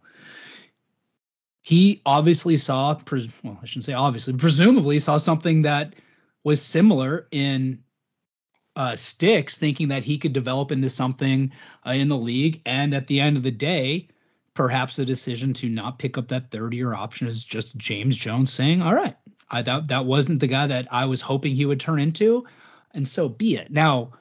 he 1.66 1.99
obviously 2.05 2.57
saw 2.57 2.93
pres- 2.93 3.28
well 3.43 3.57
i 3.61 3.66
shouldn't 3.66 3.86
say 3.86 3.93
obviously 3.93 4.34
presumably 4.34 4.99
saw 4.99 5.18
something 5.18 5.63
that 5.63 5.95
was 6.43 6.61
similar 6.61 7.28
in 7.32 7.82
uh, 8.76 8.95
sticks 8.95 9.57
thinking 9.57 9.88
that 9.88 10.03
he 10.03 10.18
could 10.18 10.34
develop 10.34 10.72
into 10.72 10.89
something 10.89 11.49
uh, 11.88 11.91
in 11.91 12.09
the 12.09 12.18
league. 12.18 12.61
And 12.66 12.93
at 12.93 13.07
the 13.07 13.22
end 13.22 13.38
of 13.38 13.43
the 13.43 13.49
day 13.49 14.09
perhaps 14.53 14.95
the 14.95 15.05
decision 15.05 15.53
to 15.53 15.70
not 15.70 15.97
pick 15.97 16.18
up 16.18 16.28
that 16.28 16.51
third 16.51 16.74
year 16.74 16.93
option 16.93 17.28
is 17.28 17.43
just 17.43 17.76
james 17.76 18.16
jones 18.16 18.53
saying 18.53 18.82
all 18.82 18.93
right 18.93 19.18
i 19.51 19.61
that 19.61 19.88
that 19.89 20.05
wasn't 20.05 20.39
the 20.39 20.47
guy 20.47 20.66
that 20.66 20.88
i 20.91 21.05
was 21.05 21.22
hoping 21.22 21.53
he 21.53 21.66
would 21.66 21.80
turn 21.80 21.99
into 21.99 22.45
and 22.93 23.05
so 23.05 23.28
be 23.28 23.57
it. 23.57 23.70
Now 23.70 24.11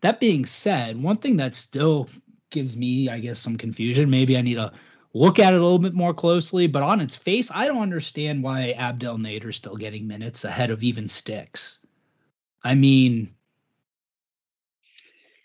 that 0.00 0.18
being 0.18 0.46
said 0.46 1.02
one 1.02 1.18
thing 1.18 1.36
that 1.36 1.54
still 1.54 2.08
gives 2.48 2.76
me 2.76 3.08
i 3.10 3.18
guess 3.18 3.38
some 3.38 3.58
confusion 3.58 4.08
maybe 4.08 4.36
i 4.36 4.40
need 4.40 4.54
to 4.54 4.72
look 5.14 5.38
at 5.38 5.52
it 5.52 5.60
a 5.60 5.62
little 5.62 5.78
bit 5.78 5.94
more 5.94 6.14
closely. 6.14 6.66
But 6.66 6.82
on 6.82 7.00
its 7.00 7.16
face, 7.16 7.50
I 7.52 7.66
don't 7.66 7.82
understand 7.82 8.42
why 8.42 8.72
Abdel 8.72 9.18
Nader's 9.18 9.56
still 9.56 9.76
getting 9.76 10.06
minutes 10.06 10.44
ahead 10.44 10.70
of 10.70 10.82
even 10.82 11.08
Sticks. 11.08 11.78
I 12.64 12.74
mean, 12.74 13.34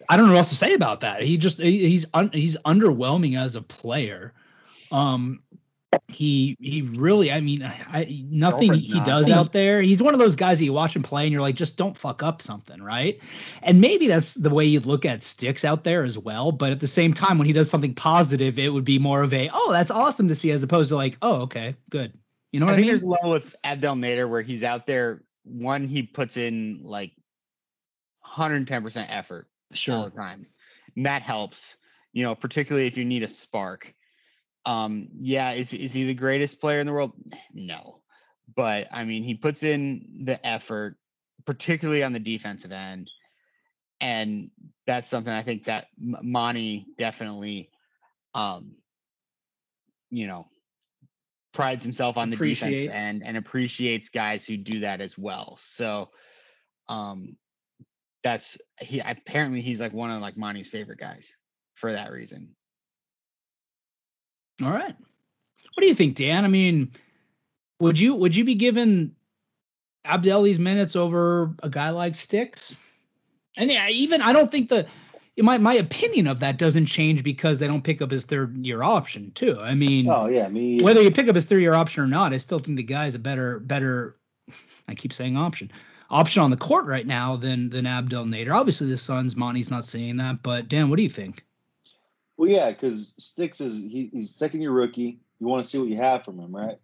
I 0.09 0.15
don't 0.15 0.27
know 0.27 0.33
what 0.33 0.39
else 0.39 0.49
to 0.49 0.55
say 0.55 0.73
about 0.73 1.01
that. 1.01 1.21
He 1.21 1.37
just 1.37 1.59
he's 1.59 2.05
un, 2.13 2.29
he's 2.31 2.57
underwhelming 2.57 3.39
as 3.39 3.55
a 3.55 3.61
player. 3.61 4.33
Um, 4.91 5.41
he 6.07 6.57
he 6.59 6.81
really, 6.81 7.31
I 7.31 7.39
mean, 7.39 7.63
I, 7.63 7.79
I 7.91 8.25
nothing 8.29 8.73
he 8.73 8.99
does 9.01 9.29
out 9.29 9.53
there. 9.53 9.81
He's 9.81 10.01
one 10.01 10.13
of 10.13 10.19
those 10.19 10.35
guys 10.35 10.59
that 10.59 10.65
you 10.65 10.73
watch 10.73 10.95
him 10.95 11.03
play 11.03 11.23
and 11.23 11.31
you're 11.31 11.41
like, 11.41 11.55
just 11.55 11.77
don't 11.77 11.97
fuck 11.97 12.23
up 12.23 12.41
something, 12.41 12.81
right? 12.81 13.19
And 13.61 13.79
maybe 13.79 14.07
that's 14.07 14.33
the 14.33 14.49
way 14.49 14.65
you'd 14.65 14.85
look 14.85 15.05
at 15.05 15.23
Sticks 15.23 15.63
out 15.63 15.83
there 15.83 16.03
as 16.03 16.17
well. 16.17 16.51
But 16.51 16.71
at 16.71 16.79
the 16.79 16.87
same 16.87 17.13
time, 17.13 17.37
when 17.37 17.47
he 17.47 17.53
does 17.53 17.69
something 17.69 17.93
positive, 17.93 18.59
it 18.59 18.69
would 18.69 18.83
be 18.83 18.99
more 18.99 19.23
of 19.23 19.33
a, 19.33 19.49
oh, 19.53 19.71
that's 19.71 19.91
awesome 19.91 20.27
to 20.27 20.35
see, 20.35 20.51
as 20.51 20.63
opposed 20.63 20.89
to 20.89 20.95
like, 20.95 21.17
oh, 21.21 21.43
okay, 21.43 21.75
good. 21.89 22.13
You 22.51 22.59
know 22.59 22.65
what 22.65 22.73
I 22.73 22.75
I, 22.75 22.77
think 22.77 22.85
mean? 22.87 22.91
there's 22.91 23.03
a 23.03 23.07
level 23.07 23.31
with 23.31 23.55
Abdel 23.63 23.95
Nader 23.95 24.29
where 24.29 24.41
he's 24.41 24.63
out 24.63 24.87
there. 24.87 25.23
One, 25.43 25.87
he 25.87 26.03
puts 26.03 26.37
in 26.37 26.81
like 26.83 27.11
110% 28.25 29.05
effort 29.09 29.47
all 29.89 30.05
the 30.05 30.11
time. 30.11 30.47
And 30.95 31.05
that 31.05 31.21
helps, 31.21 31.77
you 32.13 32.23
know, 32.23 32.35
particularly 32.35 32.87
if 32.87 32.97
you 32.97 33.05
need 33.05 33.23
a 33.23 33.27
spark. 33.27 33.93
Um, 34.67 35.07
yeah, 35.21 35.53
is 35.53 35.73
is 35.73 35.93
he 35.93 36.03
the 36.05 36.13
greatest 36.13 36.59
player 36.59 36.81
in 36.81 36.85
the 36.85 36.91
world? 36.91 37.13
No. 37.53 38.01
But 38.53 38.87
I 38.91 39.05
mean, 39.05 39.23
he 39.23 39.33
puts 39.33 39.63
in 39.63 40.25
the 40.25 40.45
effort, 40.45 40.97
particularly 41.45 42.03
on 42.03 42.11
the 42.11 42.19
defensive 42.19 42.73
end. 42.73 43.09
And 44.01 44.51
that's 44.85 45.07
something 45.07 45.31
I 45.31 45.41
think 45.41 45.63
that 45.63 45.87
Monty 45.97 46.85
definitely 46.97 47.69
um 48.35 48.75
you 50.09 50.27
know 50.27 50.47
prides 51.53 51.83
himself 51.83 52.17
on 52.17 52.29
the 52.29 52.35
defensive 52.35 52.91
end 52.93 53.23
and 53.25 53.37
appreciates 53.37 54.09
guys 54.09 54.45
who 54.45 54.57
do 54.57 54.81
that 54.81 54.99
as 54.99 55.17
well. 55.17 55.57
So 55.61 56.09
um 56.89 57.37
that's 58.21 58.57
he 58.81 58.99
apparently 58.99 59.61
he's 59.61 59.79
like 59.79 59.93
one 59.93 60.11
of 60.11 60.21
like 60.21 60.35
Monty's 60.35 60.67
favorite 60.67 60.99
guys 60.99 61.31
for 61.75 61.93
that 61.93 62.11
reason. 62.11 62.56
All 64.63 64.71
right. 64.71 64.95
What 65.73 65.81
do 65.81 65.87
you 65.87 65.93
think, 65.93 66.15
Dan? 66.15 66.45
I 66.45 66.47
mean, 66.47 66.91
would 67.79 67.99
you 67.99 68.15
would 68.15 68.35
you 68.35 68.43
be 68.43 68.55
given 68.55 69.15
Abdel 70.03 70.43
these 70.43 70.59
minutes 70.59 70.95
over 70.95 71.53
a 71.61 71.69
guy 71.69 71.91
like 71.91 72.15
Sticks? 72.15 72.75
And 73.57 73.69
yeah, 73.69 73.89
even 73.89 74.21
I 74.21 74.33
don't 74.33 74.49
think 74.49 74.69
the 74.69 74.87
my 75.37 75.57
my 75.57 75.75
opinion 75.75 76.27
of 76.27 76.39
that 76.39 76.57
doesn't 76.57 76.87
change 76.87 77.23
because 77.23 77.59
they 77.59 77.67
don't 77.67 77.83
pick 77.83 78.01
up 78.01 78.09
his 78.09 78.25
third 78.25 78.65
year 78.65 78.81
option 78.81 79.31
too. 79.31 79.59
I 79.59 79.75
mean, 79.75 80.07
Oh 80.09 80.27
yeah, 80.27 80.47
me. 80.47 80.81
whether 80.81 81.01
you 81.01 81.11
pick 81.11 81.27
up 81.27 81.35
his 81.35 81.45
three 81.45 81.61
year 81.61 81.73
option 81.73 82.03
or 82.03 82.07
not, 82.07 82.33
I 82.33 82.37
still 82.37 82.59
think 82.59 82.77
the 82.77 82.83
guy's 82.83 83.15
a 83.15 83.19
better 83.19 83.59
better. 83.59 84.17
I 84.87 84.95
keep 84.95 85.13
saying 85.13 85.37
option 85.37 85.71
option 86.09 86.41
on 86.41 86.49
the 86.49 86.57
court 86.57 86.85
right 86.85 87.05
now 87.05 87.35
than 87.35 87.69
than 87.69 87.85
Abdel 87.85 88.25
Nader. 88.25 88.55
Obviously, 88.55 88.87
the 88.87 88.97
Suns, 88.97 89.35
Monty's 89.35 89.71
not 89.71 89.85
saying 89.85 90.17
that, 90.17 90.41
but 90.41 90.67
Dan, 90.67 90.89
what 90.89 90.97
do 90.97 91.03
you 91.03 91.09
think? 91.09 91.43
Well, 92.37 92.49
yeah, 92.49 92.69
because 92.71 93.13
Sticks 93.17 93.61
is 93.61 93.83
he, 93.83 94.09
he's 94.13 94.35
second 94.35 94.61
year 94.61 94.71
rookie. 94.71 95.19
You 95.39 95.47
want 95.47 95.63
to 95.63 95.69
see 95.69 95.79
what 95.79 95.89
you 95.89 95.97
have 95.97 96.23
from 96.23 96.39
him, 96.39 96.55
right? 96.55 96.77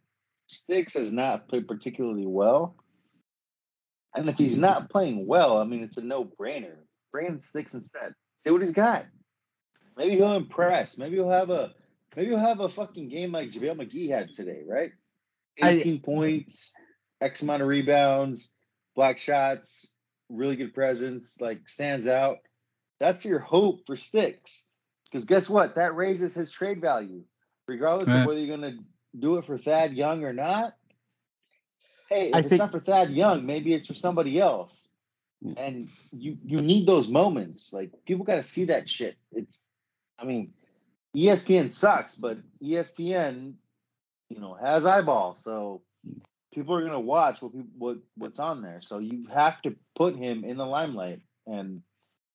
Sticks 0.47 0.93
has 0.93 1.11
not 1.11 1.47
played 1.47 1.67
particularly 1.67 2.25
well, 2.25 2.75
and 4.15 4.29
if 4.29 4.37
he's 4.37 4.57
not 4.57 4.89
playing 4.89 5.25
well, 5.25 5.57
I 5.57 5.63
mean, 5.63 5.83
it's 5.83 5.97
a 5.97 6.03
no 6.03 6.25
brainer. 6.25 6.75
Bring 7.11 7.27
in 7.27 7.39
Sticks 7.39 7.73
instead. 7.73 8.13
See 8.37 8.49
what 8.49 8.61
he's 8.61 8.73
got. 8.73 9.05
Maybe 9.95 10.15
he'll 10.15 10.35
impress. 10.35 10.97
Maybe 10.97 11.15
he'll 11.15 11.29
have 11.29 11.49
a 11.49 11.73
maybe 12.15 12.29
he'll 12.29 12.39
have 12.39 12.59
a 12.59 12.69
fucking 12.69 13.09
game 13.09 13.31
like 13.31 13.51
JaVale 13.51 13.77
McGee 13.77 14.09
had 14.09 14.33
today, 14.33 14.61
right? 14.67 14.91
I- 15.61 15.73
18 15.73 16.01
points, 16.01 16.73
X 17.21 17.43
amount 17.43 17.61
of 17.61 17.67
rebounds, 17.67 18.51
black 18.95 19.17
shots, 19.19 19.95
really 20.29 20.55
good 20.55 20.73
presence, 20.73 21.39
like 21.39 21.69
stands 21.69 22.07
out. 22.07 22.37
That's 22.99 23.25
your 23.25 23.39
hope 23.39 23.81
for 23.85 23.95
Sticks. 23.95 24.72
Because 25.13 25.25
guess 25.25 25.47
what? 25.47 25.75
That 25.75 25.95
raises 25.95 26.33
his 26.33 26.49
trade 26.49 26.81
value, 26.81 27.23
regardless 27.67 28.09
of 28.09 28.25
whether 28.25 28.39
you're 28.39 28.57
going 28.57 28.77
to 28.77 28.83
do 29.19 29.37
it 29.37 29.45
for 29.45 29.59
Thad 29.59 29.93
Young 29.93 30.23
or 30.23 30.33
not. 30.33 30.73
Hey, 32.09 32.29
if 32.29 32.35
I 32.35 32.39
it's 32.39 32.49
think- 32.49 32.59
not 32.59 32.71
for 32.71 32.79
Thad 32.79 33.11
Young, 33.11 33.45
maybe 33.45 33.75
it's 33.75 33.85
for 33.85 33.93
somebody 33.93 34.39
else. 34.39 34.91
Mm. 35.45 35.53
And 35.57 35.89
you 36.11 36.37
you 36.43 36.57
need 36.57 36.87
those 36.87 37.09
moments. 37.09 37.71
Like 37.71 37.91
people 38.07 38.25
got 38.25 38.37
to 38.37 38.41
see 38.41 38.65
that 38.65 38.89
shit. 38.89 39.15
It's, 39.33 39.69
I 40.17 40.25
mean, 40.25 40.53
ESPN 41.15 41.71
sucks, 41.71 42.15
but 42.15 42.39
ESPN, 42.63 43.53
you 44.29 44.39
know, 44.39 44.55
has 44.55 44.83
eyeballs. 44.83 45.43
So 45.43 45.83
people 46.55 46.73
are 46.75 46.83
gonna 46.83 46.99
watch 46.99 47.39
what 47.39 47.51
people, 47.51 47.69
what 47.77 47.97
what's 48.15 48.39
on 48.39 48.63
there. 48.63 48.81
So 48.81 48.97
you 48.97 49.27
have 49.31 49.61
to 49.61 49.75
put 49.95 50.15
him 50.15 50.43
in 50.43 50.57
the 50.57 50.65
limelight. 50.65 51.21
And 51.45 51.83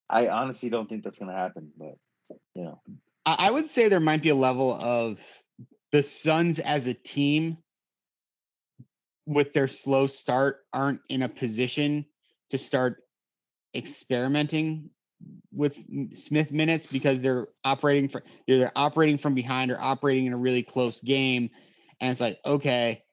I 0.08 0.28
honestly 0.28 0.70
don't 0.70 0.88
think 0.88 1.02
that's 1.02 1.18
gonna 1.18 1.32
happen. 1.32 1.72
But 1.76 1.96
know, 2.64 2.80
I, 3.26 3.36
I 3.38 3.50
would 3.50 3.68
say 3.68 3.88
there 3.88 4.00
might 4.00 4.22
be 4.22 4.30
a 4.30 4.34
level 4.34 4.72
of 4.72 5.18
the 5.92 6.02
Suns 6.02 6.58
as 6.58 6.86
a 6.86 6.94
team 6.94 7.58
with 9.26 9.52
their 9.52 9.68
slow 9.68 10.06
start 10.06 10.64
aren't 10.72 11.00
in 11.08 11.22
a 11.22 11.28
position 11.28 12.06
to 12.50 12.58
start 12.58 13.02
experimenting 13.74 14.90
with 15.52 15.76
Smith 16.14 16.50
minutes 16.52 16.86
because 16.86 17.20
they're 17.20 17.48
operating 17.64 18.08
for 18.08 18.22
either 18.46 18.60
they're 18.60 18.72
operating 18.76 19.18
from 19.18 19.34
behind 19.34 19.70
or 19.70 19.80
operating 19.80 20.26
in 20.26 20.32
a 20.32 20.36
really 20.36 20.62
close 20.62 21.00
game. 21.00 21.50
And 22.00 22.10
it's 22.10 22.20
like, 22.20 22.38
okay, 22.46 23.04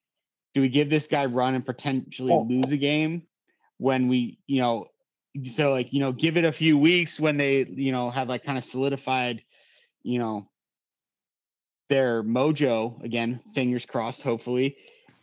do 0.54 0.62
we 0.62 0.70
give 0.70 0.89
this 0.89 1.08
guy 1.08 1.26
run 1.26 1.56
and 1.56 1.66
potentially 1.66 2.32
Oh. 2.34 2.46
lose 2.48 2.72
a 2.72 2.78
game 2.78 3.24
when 3.78 4.08
we, 4.08 4.39
you 4.48 4.62
know, 4.62 4.88
so 5.44 5.72
like, 5.72 5.92
you 5.94 6.00
know, 6.00 6.12
give 6.12 6.38
it 6.38 6.46
a 6.46 6.52
few 6.52 6.78
weeks 6.78 7.20
when 7.20 7.38
they, 7.38 7.66
you 7.66 7.92
know, 7.92 8.10
have 8.10 8.30
like 8.30 8.44
kind 8.44 8.58
of 8.58 8.64
solidified, 8.64 9.42
you 10.04 10.20
know, 10.20 10.48
their 11.90 12.24
mojo 12.24 13.02
again, 13.04 13.40
fingers 13.54 13.86
crossed, 13.86 14.22
hopefully. 14.22 14.78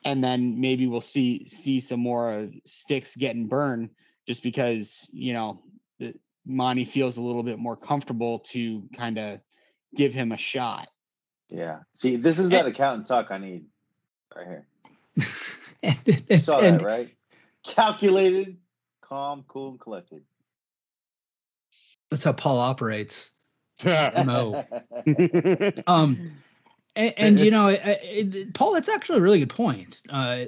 And 0.05 0.23
then 0.23 0.61
maybe 0.61 0.87
we'll 0.87 1.01
see 1.01 1.47
see 1.49 1.81
some 1.81 2.01
more 2.01 2.31
of 2.33 2.53
sticks 2.65 3.15
getting 3.17 3.47
burned 3.47 3.91
just 4.27 4.43
because, 4.43 5.09
you 5.13 5.33
know, 5.33 5.63
the 5.99 6.15
Monty 6.45 6.85
feels 6.85 7.17
a 7.17 7.23
little 7.23 7.43
bit 7.43 7.59
more 7.59 7.77
comfortable 7.77 8.41
to 8.51 8.89
kind 8.97 9.19
of 9.19 9.41
give 9.97 10.13
him 10.15 10.33
a 10.33 10.39
shot. 10.39 10.89
yeah. 11.51 11.81
See, 11.95 12.17
this 12.17 12.39
is 12.39 12.51
that 12.51 12.67
accountant 12.67 13.07
talk 13.07 13.31
I 13.31 13.39
need 13.39 13.67
right 14.35 14.47
here. 14.47 14.67
and, 15.83 15.99
You 16.07 16.17
and- 16.31 16.41
saw 16.41 16.61
and- 16.61 16.81
that, 16.81 16.85
right? 16.87 17.15
Calculated, 17.65 18.57
calm, 19.13 19.45
cool, 19.47 19.71
and 19.71 19.81
collected. 19.81 20.23
that's 22.11 22.25
how 22.25 22.33
Paul 22.33 22.59
operates. 22.59 23.31
No. 23.85 24.65
Um, 25.87 26.33
and, 26.95 27.15
and 27.17 27.41
you 27.41 27.51
know, 27.51 27.69
I, 27.69 27.73
I, 27.75 28.47
Paul, 28.55 28.75
that's 28.75 28.89
actually 28.89 29.19
a 29.19 29.23
really 29.23 29.41
good 29.41 29.51
point. 29.51 30.03
Uh, 30.09 30.45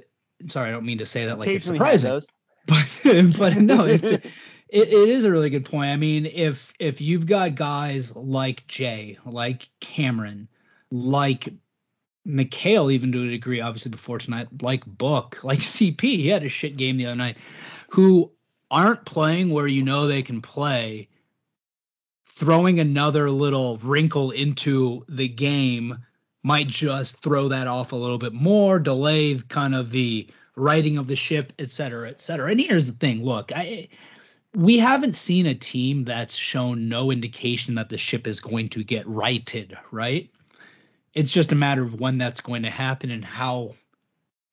sorry, 0.46 0.68
I 0.68 0.72
don't 0.72 0.84
mean 0.84 0.98
to 0.98 1.06
say 1.06 1.26
that 1.26 1.38
like 1.38 1.48
it's 1.48 1.68
Occasionally 1.68 1.98
surprising, 1.98 2.28
but 3.36 3.38
but 3.38 3.56
no, 3.56 3.84
it's 3.84 4.10
it, 4.10 4.26
It, 4.68 4.88
it 4.88 5.08
is 5.08 5.24
a 5.24 5.30
really 5.30 5.50
good 5.50 5.64
point. 5.64 5.90
I 5.90 5.96
mean, 5.96 6.26
if 6.26 6.72
if 6.78 7.00
you've 7.00 7.26
got 7.26 7.54
guys 7.54 8.14
like 8.14 8.66
Jae, 8.66 9.18
like 9.24 9.68
Cameron, 9.80 10.48
like 10.90 11.48
Mikal, 12.26 12.92
even 12.92 13.12
to 13.12 13.24
a 13.24 13.30
degree, 13.30 13.60
obviously 13.60 13.90
before 13.90 14.18
tonight, 14.18 14.48
like 14.62 14.84
Book, 14.86 15.42
like 15.44 15.60
CP, 15.60 16.00
he 16.00 16.28
had 16.28 16.44
a 16.44 16.48
shit 16.48 16.76
game 16.76 16.96
the 16.96 17.06
other 17.06 17.16
night, 17.16 17.38
who 17.90 18.32
aren't 18.74 19.04
playing 19.04 19.50
where 19.50 19.68
you 19.68 19.82
know 19.82 20.06
they 20.08 20.22
can 20.22 20.42
play, 20.42 21.08
throwing 22.26 22.80
another 22.80 23.30
little 23.30 23.78
wrinkle 23.78 24.32
into 24.32 25.04
the 25.08 25.28
game 25.28 25.96
might 26.42 26.66
just 26.66 27.22
throw 27.22 27.48
that 27.48 27.68
off 27.68 27.92
a 27.92 27.96
little 27.96 28.18
bit 28.18 28.32
more, 28.32 28.80
delay 28.80 29.38
kind 29.48 29.76
of 29.76 29.92
the 29.92 30.26
righting 30.56 30.98
of 30.98 31.06
the 31.06 31.14
ship, 31.14 31.52
et 31.60 31.70
cetera, 31.70 32.08
et 32.08 32.20
cetera. 32.20 32.50
And 32.50 32.58
here's 32.58 32.90
the 32.90 32.98
thing: 32.98 33.22
look, 33.22 33.52
I 33.54 33.88
we 34.56 34.78
haven't 34.78 35.14
seen 35.14 35.46
a 35.46 35.54
team 35.54 36.04
that's 36.04 36.34
shown 36.34 36.88
no 36.88 37.12
indication 37.12 37.76
that 37.76 37.88
the 37.88 37.98
ship 37.98 38.26
is 38.26 38.40
going 38.40 38.70
to 38.70 38.82
get 38.82 39.06
righted, 39.06 39.78
right? 39.92 40.28
It's 41.14 41.30
just 41.30 41.52
a 41.52 41.56
matter 41.56 41.84
of 41.84 42.00
when 42.00 42.18
that's 42.18 42.40
going 42.40 42.64
to 42.64 42.70
happen 42.70 43.12
and 43.12 43.24
how 43.24 43.76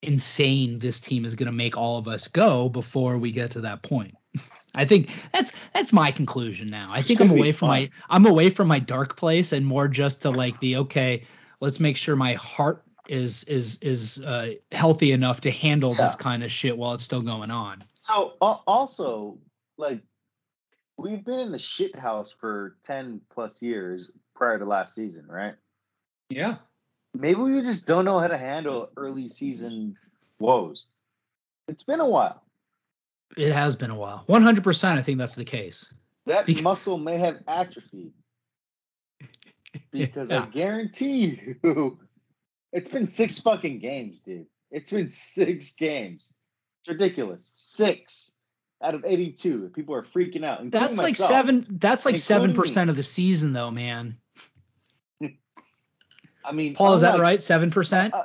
insane 0.02 0.80
this 0.80 1.00
team 1.00 1.26
is 1.26 1.36
going 1.36 1.48
to 1.48 1.52
make 1.52 1.78
all 1.78 1.98
of 1.98 2.08
us 2.08 2.28
go 2.28 2.70
before 2.70 3.18
we 3.18 3.32
get 3.32 3.52
to 3.52 3.62
that 3.62 3.84
point. 3.84 4.16
I 4.76 4.86
think 4.86 5.10
that's 5.34 5.52
that's 5.74 5.92
my 5.92 6.12
conclusion 6.12 6.68
now. 6.68 6.90
I 6.92 7.02
think 7.02 7.20
I'm 7.20 7.32
away 7.32 7.52
from 7.52 7.68
my 7.68 7.90
I'm 8.10 8.26
away 8.26 8.50
from 8.50 8.68
my 8.68 8.80
dark 8.80 9.18
place 9.18 9.52
and 9.52 9.66
more 9.66 9.88
just 9.88 10.22
to 10.22 10.30
like 10.30 10.60
the 10.60 10.78
okay, 10.78 11.24
let's 11.60 11.80
make 11.80 11.98
sure 11.98 12.16
my 12.16 12.36
heart 12.36 12.84
is 13.10 13.44
is 13.46 13.80
is 13.82 14.24
uh, 14.24 14.54
healthy 14.72 15.12
enough 15.12 15.42
to 15.42 15.52
handle 15.52 15.92
yeah. 15.92 16.04
this 16.04 16.16
kind 16.16 16.44
of 16.44 16.52
shit 16.52 16.78
while 16.78 16.94
it's 16.94 17.04
still 17.04 17.22
going 17.22 17.52
on. 17.52 17.84
So 17.94 18.34
uh, 18.42 18.58
also 18.66 19.40
like 19.78 20.02
we've 20.98 21.24
been 21.26 21.40
in 21.40 21.52
the 21.52 21.60
shit 21.60 21.96
house 21.96 22.32
for 22.32 22.78
10 22.84 23.22
plus 23.30 23.62
years 23.62 24.12
prior 24.36 24.60
to 24.60 24.66
last 24.66 24.96
season, 24.96 25.26
right? 25.28 25.56
Yeah. 26.30 26.58
Maybe 27.14 27.40
we 27.40 27.62
just 27.62 27.88
don't 27.88 28.06
know 28.06 28.20
how 28.20 28.28
to 28.28 28.38
handle 28.38 28.90
early 28.96 29.28
season 29.28 29.98
woes. 30.40 30.86
It's 31.68 31.84
been 31.84 32.00
a 32.00 32.08
while. 32.08 32.42
It 33.38 33.52
has 33.54 33.76
been 33.76 33.92
a 33.92 33.96
while. 33.96 34.26
100% 34.28 34.98
I 34.98 35.02
think 35.02 35.18
that's 35.18 35.36
the 35.36 35.46
case. 35.46 35.94
That 36.26 36.46
because- 36.46 36.64
muscle 36.64 36.98
may 36.98 37.18
have 37.18 37.40
atrophied. 37.48 38.14
Because 39.92 40.30
yeah. 40.30 40.44
I 40.44 40.46
guarantee 40.48 41.56
you 41.64 41.98
it's 42.74 42.90
been 42.90 43.08
six 43.08 43.40
fucking 43.40 43.80
games, 43.80 44.20
dude. 44.20 44.46
It's 44.70 44.92
been 44.92 45.08
six 45.08 45.76
games. 45.76 46.34
It's 46.82 46.90
ridiculous. 46.90 47.50
Six 47.54 48.38
out 48.82 48.96
of 48.96 49.06
82. 49.06 49.72
People 49.76 49.96
are 49.96 50.04
freaking 50.04 50.46
out. 50.46 50.70
That's 50.72 50.98
like 50.98 51.12
myself, 51.12 51.30
seven. 51.30 51.66
That's 51.70 52.06
like 52.06 52.18
seven 52.18 52.54
percent 52.54 52.90
of 52.90 52.96
the 52.96 53.04
season, 53.04 53.54
though, 53.54 53.72
man. 53.72 54.18
I 56.44 56.52
mean, 56.52 56.76
Paul, 56.76 56.94
is 56.94 57.02
that 57.02 57.20
right? 57.20 57.42
Seven 57.42 57.72
percent. 57.72 58.14
Uh, 58.14 58.24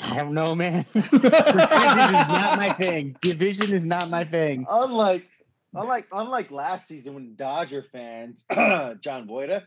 I 0.00 0.16
don't 0.18 0.32
know, 0.32 0.54
man. 0.54 0.84
Percentage 0.94 1.20
is 1.20 1.32
not 1.32 2.56
my 2.56 2.72
thing. 2.72 3.16
Division 3.20 3.72
is 3.72 3.84
not 3.84 4.08
my 4.10 4.24
thing. 4.24 4.66
Unlike, 4.68 5.28
unlike, 5.74 6.06
unlike 6.10 6.50
last 6.50 6.88
season 6.88 7.14
when 7.14 7.34
Dodger 7.36 7.84
fans, 7.92 8.46
John 8.52 9.28
Boyda, 9.28 9.64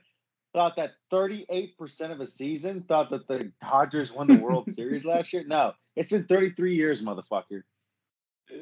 thought 0.53 0.77
that 0.77 0.93
38% 1.11 2.11
of 2.11 2.19
a 2.19 2.27
season 2.27 2.81
thought 2.81 3.11
that 3.11 3.27
the 3.27 3.51
Dodgers 3.61 4.11
won 4.11 4.27
the 4.27 4.39
World 4.39 4.71
Series 4.71 5.05
last 5.05 5.33
year. 5.33 5.43
No, 5.45 5.73
it's 5.95 6.11
been 6.11 6.25
33 6.25 6.75
years, 6.75 7.03
motherfucker. 7.03 7.63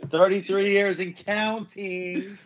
33 0.09 0.71
years 0.71 0.99
and 0.99 1.15
counting. 1.15 2.37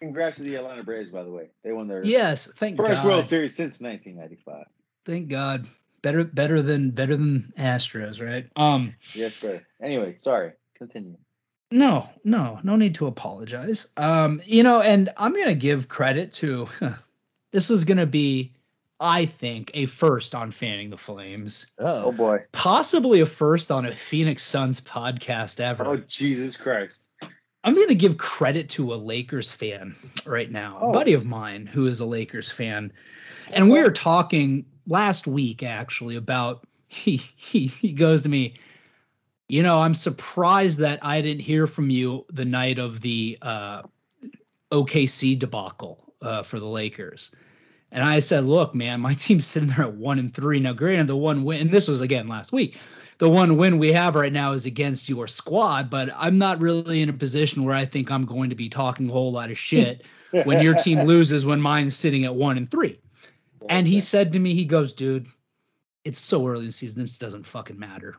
Congrats 0.00 0.38
to 0.38 0.42
the 0.42 0.56
Atlanta 0.56 0.82
Braves, 0.82 1.10
by 1.10 1.22
the 1.22 1.30
way. 1.30 1.50
They 1.62 1.72
won 1.72 1.88
their 1.88 2.04
yes, 2.04 2.52
thank 2.52 2.76
first 2.76 3.02
God. 3.02 3.06
World 3.06 3.26
Series 3.26 3.54
since 3.54 3.80
1995. 3.80 4.66
Thank 5.04 5.28
God. 5.28 5.66
Better, 6.02 6.24
better 6.24 6.62
than 6.62 6.90
better 6.92 7.16
than 7.16 7.52
Astros, 7.58 8.24
right? 8.24 8.46
Um. 8.56 8.94
Yes, 9.12 9.34
sir. 9.34 9.60
Anyway, 9.82 10.14
sorry. 10.16 10.52
Continue. 10.78 11.18
No, 11.70 12.08
no, 12.24 12.58
no 12.62 12.76
need 12.76 12.94
to 12.96 13.06
apologize. 13.06 13.88
Um, 13.96 14.40
you 14.46 14.62
know, 14.62 14.80
and 14.80 15.10
I'm 15.16 15.34
gonna 15.34 15.54
give 15.54 15.88
credit 15.88 16.32
to. 16.34 16.68
this 17.52 17.70
is 17.70 17.84
gonna 17.84 18.06
be 18.06 18.54
I 19.00 19.24
think, 19.24 19.70
a 19.72 19.86
first 19.86 20.34
on 20.34 20.50
fanning 20.50 20.90
the 20.90 20.98
flames. 20.98 21.66
Oh, 21.78 22.04
oh 22.04 22.12
boy. 22.12 22.44
Possibly 22.52 23.20
a 23.20 23.26
first 23.26 23.70
on 23.70 23.86
a 23.86 23.94
Phoenix 23.94 24.42
Suns 24.42 24.80
podcast 24.82 25.58
ever. 25.58 25.86
Oh, 25.86 25.96
Jesus 25.96 26.58
Christ. 26.58 27.08
I'm 27.64 27.74
going 27.74 27.88
to 27.88 27.94
give 27.94 28.18
credit 28.18 28.68
to 28.70 28.92
a 28.92 28.96
Lakers 28.96 29.52
fan 29.52 29.96
right 30.26 30.50
now, 30.50 30.78
oh. 30.82 30.90
a 30.90 30.92
buddy 30.92 31.14
of 31.14 31.24
mine 31.24 31.66
who 31.66 31.86
is 31.86 32.00
a 32.00 32.06
Lakers 32.06 32.50
fan. 32.50 32.92
And 33.54 33.70
we 33.70 33.80
are 33.80 33.90
talking 33.90 34.66
last 34.90 35.26
week 35.26 35.62
actually 35.62 36.16
about 36.16 36.66
he 36.88 37.16
he 37.16 37.66
he 37.66 37.92
goes 37.92 38.22
to 38.22 38.28
me, 38.28 38.54
you 39.48 39.62
know, 39.62 39.78
I'm 39.80 39.94
surprised 39.94 40.80
that 40.80 40.98
I 41.02 41.22
didn't 41.22 41.42
hear 41.42 41.66
from 41.66 41.88
you 41.88 42.26
the 42.30 42.44
night 42.44 42.78
of 42.78 43.00
the 43.00 43.38
uh, 43.40 43.82
OKC 44.70 45.38
debacle 45.38 46.12
uh, 46.20 46.42
for 46.42 46.60
the 46.60 46.68
Lakers. 46.68 47.30
And 47.92 48.04
I 48.04 48.20
said, 48.20 48.44
look, 48.44 48.74
man, 48.74 49.00
my 49.00 49.14
team's 49.14 49.46
sitting 49.46 49.70
there 49.70 49.86
at 49.86 49.94
one 49.94 50.18
and 50.18 50.32
three. 50.32 50.60
Now, 50.60 50.72
granted, 50.72 51.06
the 51.06 51.16
one 51.16 51.44
win, 51.44 51.60
and 51.60 51.70
this 51.70 51.88
was 51.88 52.00
again 52.00 52.28
last 52.28 52.52
week, 52.52 52.78
the 53.18 53.28
one 53.28 53.56
win 53.56 53.78
we 53.78 53.92
have 53.92 54.14
right 54.14 54.32
now 54.32 54.52
is 54.52 54.66
against 54.66 55.08
your 55.08 55.26
squad, 55.26 55.90
but 55.90 56.08
I'm 56.16 56.38
not 56.38 56.60
really 56.60 57.02
in 57.02 57.08
a 57.08 57.12
position 57.12 57.64
where 57.64 57.74
I 57.74 57.84
think 57.84 58.10
I'm 58.10 58.24
going 58.24 58.50
to 58.50 58.56
be 58.56 58.68
talking 58.68 59.08
a 59.08 59.12
whole 59.12 59.32
lot 59.32 59.50
of 59.50 59.58
shit 59.58 60.04
when 60.44 60.62
your 60.62 60.74
team 60.74 61.00
loses 61.00 61.44
when 61.44 61.60
mine's 61.60 61.96
sitting 61.96 62.24
at 62.24 62.34
one 62.34 62.56
and 62.56 62.70
three. 62.70 62.98
And 63.68 63.86
he 63.86 64.00
said 64.00 64.32
to 64.32 64.38
me, 64.38 64.54
he 64.54 64.64
goes, 64.64 64.94
dude, 64.94 65.26
it's 66.04 66.18
so 66.18 66.46
early 66.46 66.60
in 66.60 66.66
the 66.66 66.72
season, 66.72 67.02
this 67.02 67.18
doesn't 67.18 67.46
fucking 67.46 67.78
matter 67.78 68.16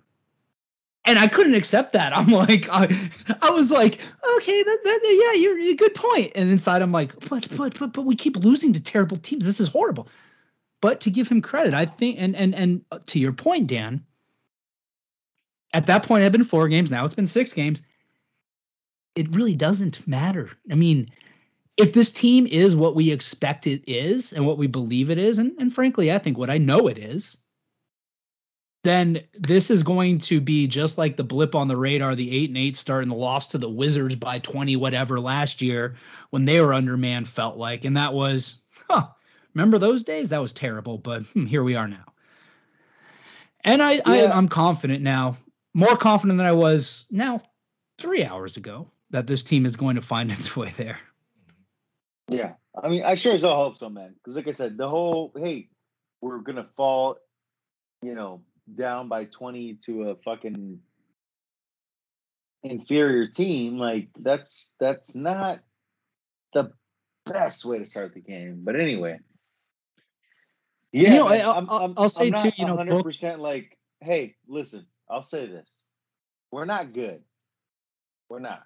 and 1.06 1.18
I 1.18 1.28
couldn't 1.28 1.56
accept 1.56 1.94
that. 1.94 2.16
I'm 2.18 2.28
like, 2.28 2.68
I, 2.70 2.88
I 3.42 3.50
was 3.52 3.72
like, 3.72 4.00
okay, 4.38 4.64
that, 4.64 4.80
that, 4.84 5.00
yeah, 5.04 5.42
you're, 5.42 5.58
you're 5.58 5.74
a 5.74 5.78
good 5.78 5.96
point. 5.96 6.32
And 6.36 6.52
inside, 6.52 6.82
I'm 6.82 6.92
like, 6.92 7.14
but, 7.30 7.48
but, 7.56 7.78
but, 7.80 7.94
but 7.94 8.04
we 8.04 8.16
keep 8.16 8.38
losing 8.38 8.74
to 8.74 8.84
terrible 8.84 9.18
teams. 9.18 9.46
This 9.46 9.60
is 9.60 9.68
horrible. 9.68 10.08
But 10.82 11.02
to 11.02 11.12
give 11.12 11.28
him 11.28 11.42
credit, 11.42 11.76
I 11.76 11.86
think, 11.86 12.18
and 12.20 12.36
and 12.36 12.56
and 12.56 12.84
uh, 12.92 12.98
to 13.06 13.20
your 13.20 13.34
point, 13.34 13.68
Dan. 13.68 14.04
At 15.74 15.86
that 15.86 16.04
point, 16.08 16.22
it 16.22 16.24
had 16.24 16.32
been 16.32 16.44
four 16.44 16.68
games. 16.70 16.90
Now 16.90 17.06
it's 17.06 17.14
been 17.14 17.28
six 17.28 17.54
games. 17.54 17.84
It 19.14 19.36
really 19.36 19.56
doesn't 19.56 20.08
matter. 20.08 20.50
I 20.72 20.74
mean, 20.74 21.12
if 21.78 21.94
this 21.94 22.12
team 22.12 22.48
is 22.48 22.76
what 22.76 22.96
we 22.96 23.12
expect 23.12 23.68
it 23.68 23.84
is 23.88 24.34
and 24.34 24.46
what 24.46 24.58
we 24.58 24.68
believe 24.68 25.10
it 25.10 25.18
is, 25.18 25.40
and, 25.40 25.54
and 25.60 25.74
frankly, 25.74 26.12
I 26.12 26.18
think 26.18 26.38
what 26.38 26.50
I 26.50 26.58
know 26.58 26.88
it 26.88 26.98
is, 26.98 27.38
then 28.84 29.22
this 29.34 29.70
is 29.70 29.84
going 29.84 30.20
to 30.20 30.42
be 30.42 30.68
just 30.68 30.98
like 30.98 31.16
the 31.16 31.24
blip 31.24 31.54
on 31.54 31.68
the 31.68 31.78
radar, 31.78 32.16
the 32.16 32.32
eight 32.36 32.50
and 32.50 32.58
eight 32.58 32.76
start 32.76 33.04
and 33.04 33.12
the 33.12 33.16
loss 33.16 33.50
to 33.50 33.58
the 33.58 33.70
Wizards 33.70 34.16
by 34.16 34.40
20 34.40 34.76
whatever 34.76 35.20
last 35.20 35.62
year 35.62 35.96
when 36.32 36.46
they 36.46 36.60
were 36.60 36.74
undermanned 36.74 37.28
felt 37.28 37.58
like. 37.58 37.86
And 37.86 37.98
that 37.98 38.14
was, 38.14 38.62
huh, 38.90 39.08
remember 39.54 39.78
those 39.78 40.04
days? 40.04 40.30
That 40.30 40.42
was 40.42 40.54
terrible, 40.54 40.98
but 40.98 41.24
hmm, 41.24 41.46
here 41.48 41.64
we 41.64 41.76
are 41.76 41.88
now. 41.88 42.06
And 43.64 43.84
I, 43.84 43.94
yeah. 43.94 44.02
I 44.06 44.32
I'm 44.36 44.48
confident 44.48 45.04
now, 45.04 45.38
more 45.76 45.96
confident 45.96 46.38
than 46.38 46.48
I 46.48 46.54
was 46.54 47.06
now 47.12 47.42
three 48.00 48.26
hours 48.26 48.58
ago 48.58 48.90
that 49.12 49.28
this 49.28 49.44
team 49.44 49.68
is 49.68 49.76
going 49.76 49.98
to 49.98 50.02
find 50.02 50.32
its 50.32 50.58
way 50.58 50.74
there. 50.76 51.00
Yeah. 52.32 52.54
I 52.82 52.88
mean, 52.88 53.04
I 53.04 53.16
sure 53.16 53.34
as 53.34 53.42
hell 53.42 53.56
hope 53.56 53.78
so, 53.78 53.90
man. 53.90 54.14
Because 54.16 54.36
like 54.36 54.48
I 54.48 54.52
said, 54.52 54.78
the 54.78 54.88
whole 54.88 55.32
hey, 55.36 55.68
we're 56.22 56.40
gonna 56.40 56.68
fall, 56.78 57.18
you 58.02 58.16
know, 58.16 58.42
down 58.74 59.10
by 59.10 59.26
20 59.26 59.76
to 59.86 60.10
a 60.10 60.16
fucking 60.16 60.80
inferior 62.64 63.28
team, 63.28 63.78
like 63.78 64.08
that's 64.18 64.74
that's 64.80 65.16
not 65.16 65.60
the 66.54 66.72
best 67.26 67.66
way 67.66 67.80
to 67.80 67.86
start 67.86 68.14
the 68.14 68.22
game. 68.22 68.62
But 68.64 68.80
anyway, 68.80 69.20
yeah, 70.94 71.14
you 71.14 71.20
know, 71.20 71.30
man, 71.30 71.46
I'll, 71.46 71.68
I'm, 71.70 71.94
I'll, 71.98 72.10
say 72.10 72.32
too, 72.32 72.52
you 72.58 72.66
know, 72.66 72.76
100 72.76 73.04
percent 73.04 73.42
like, 73.42 73.78
hey, 74.00 74.36
listen, 74.48 74.86
I'll 75.10 75.22
say 75.22 75.48
this: 75.48 75.82
we're 76.52 76.66
not 76.66 76.94
good. 76.94 77.22
We're 78.30 78.40
not. 78.40 78.64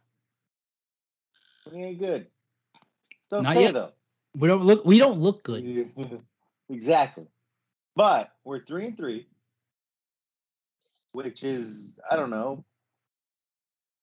We 1.71 1.83
ain't 1.83 1.99
good. 1.99 2.27
It's 3.25 3.33
okay 3.33 3.41
not 3.43 3.61
yet. 3.61 3.73
though. 3.73 3.91
We 4.37 4.47
don't 4.47 4.63
look. 4.63 4.85
We 4.85 4.99
don't 4.99 5.19
look 5.19 5.43
good. 5.43 5.91
exactly. 6.69 7.25
But 7.95 8.31
we're 8.43 8.63
three 8.65 8.87
and 8.87 8.97
three 8.97 9.27
which 11.15 11.43
is 11.43 11.95
I 12.11 12.17
don't 12.17 12.29
know 12.29 12.65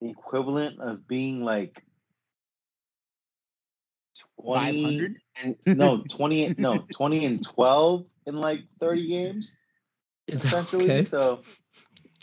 the 0.01 0.09
equivalent 0.09 0.81
of 0.81 1.07
being 1.07 1.45
like 1.45 1.85
20 4.41 5.17
and 5.43 5.57
no 5.67 6.03
20 6.09 6.55
no 6.59 6.79
20 6.91 7.25
and 7.27 7.47
12 7.47 8.05
in 8.27 8.41
like 8.41 8.61
30 8.81 9.09
games 9.09 9.57
essentially 10.29 10.85
okay. 10.85 11.01
so 11.01 11.43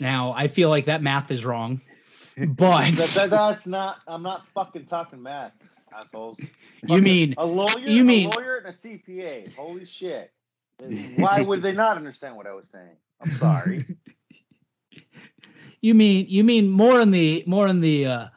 now 0.00 0.32
i 0.36 0.48
feel 0.48 0.68
like 0.68 0.84
that 0.86 1.02
math 1.02 1.30
is 1.30 1.44
wrong 1.44 1.80
but 2.36 2.90
That, 2.92 3.12
that- 3.16 3.30
that's 3.30 3.66
not. 3.66 3.96
I'm 4.06 4.22
not 4.22 4.46
fucking 4.54 4.86
talking 4.86 5.22
math, 5.22 5.52
assholes. 5.96 6.40
you 6.86 7.02
mean 7.02 7.34
a 7.38 7.46
lawyer? 7.46 7.78
you 7.78 8.04
mean- 8.04 8.26
a 8.26 8.30
lawyer 8.30 8.56
and 8.56 8.66
a 8.66 8.70
CPA? 8.70 9.54
Holy 9.54 9.84
shit! 9.84 10.32
Why 11.16 11.40
would 11.40 11.62
they 11.62 11.72
not 11.72 11.96
understand 11.96 12.36
what 12.36 12.46
I 12.46 12.54
was 12.54 12.68
saying? 12.68 12.96
I'm 13.20 13.30
sorry. 13.32 13.84
you 15.80 15.94
mean 15.94 16.26
you 16.28 16.44
mean 16.44 16.68
more 16.68 17.00
in 17.00 17.10
the 17.10 17.44
more 17.46 17.66
in 17.68 17.80
the 17.80 18.06
uh 18.06 18.28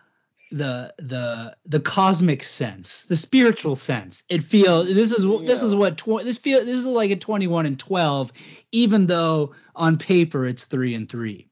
the 0.52 0.94
the 1.00 1.56
the 1.66 1.80
cosmic 1.80 2.44
sense 2.44 3.06
the 3.06 3.16
spiritual 3.16 3.76
sense 3.76 4.24
it 4.30 4.44
feel 4.44 4.84
this 4.84 5.12
is 5.12 5.24
wh- 5.26 5.44
this 5.46 5.64
is 5.64 5.74
what 5.74 5.98
tw- 5.98 6.24
this 6.24 6.38
feel 6.38 6.64
this 6.64 6.78
is 6.78 6.86
like 6.86 7.10
a 7.10 7.16
21 7.16 7.66
and 7.66 7.80
12 7.80 8.32
even 8.72 9.08
though 9.08 9.56
on 9.76 9.98
paper 9.98 10.46
it's 10.46 10.66
3 10.66 10.94
and 10.94 11.10
3 11.10 11.48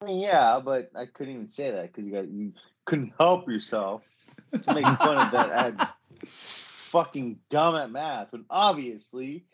I 0.00 0.04
mean, 0.04 0.20
yeah, 0.20 0.60
but 0.64 0.92
I 0.94 1.06
couldn't 1.06 1.34
even 1.34 1.48
say 1.48 1.72
that 1.72 1.82
because 1.92 2.06
you 2.06 2.12
got 2.12 2.28
you 2.28 2.52
couldn't 2.86 3.12
help 3.18 3.48
yourself 3.48 4.02
to 4.52 4.74
make 4.74 4.84
fun 4.84 5.16
of 5.18 5.30
that. 5.32 5.50
I 5.50 5.62
had 5.62 5.88
fucking 6.26 7.38
dumb 7.50 7.76
at 7.76 7.90
math, 7.90 8.32
when 8.32 8.44
obviously 8.50 9.44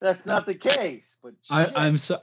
that's 0.00 0.26
not 0.26 0.46
the 0.46 0.54
case. 0.54 1.16
But 1.22 1.34
I. 1.50 1.70
I'm 1.74 1.96
so. 1.96 2.20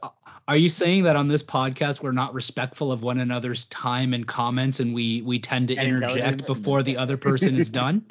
Are 0.47 0.57
you 0.57 0.69
saying 0.69 1.03
that 1.03 1.15
on 1.15 1.27
this 1.27 1.41
podcast 1.43 2.01
we're 2.03 2.11
not 2.11 2.33
respectful 2.33 2.91
of 2.91 3.01
one 3.01 3.19
another's 3.19 3.65
time 3.65 4.13
and 4.13 4.27
comments, 4.27 4.79
and 4.79 4.93
we 4.93 5.21
we 5.21 5.39
tend 5.39 5.69
to 5.69 5.75
And 5.77 5.87
interject 5.87 6.45
before 6.45 6.83
the 6.83 6.97
other 6.97 7.17
person 7.17 7.55
is 7.55 7.69
done? 7.69 8.05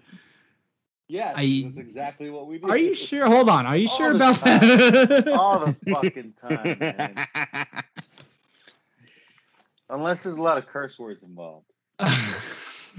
yes, 1.08 1.34
I- 1.36 1.62
that's 1.66 1.78
exactly 1.78 2.30
what 2.30 2.46
we 2.46 2.58
do. 2.58 2.68
Are 2.68 2.76
you 2.78 2.94
sure? 2.94 3.26
Hold 3.26 3.48
on. 3.48 3.66
Are 3.66 3.76
you 3.76 3.88
All 3.90 3.96
sure 3.98 4.12
about 4.14 4.38
time. 4.38 4.60
that? 4.60 5.28
All 5.38 5.66
the 5.66 5.76
fucking 5.90 6.32
time, 6.32 6.78
man. 6.78 7.26
Unless 9.90 10.22
there's 10.22 10.36
a 10.36 10.42
lot 10.42 10.56
of 10.56 10.66
curse 10.66 10.98
words 10.98 11.22
involved. 11.22 11.66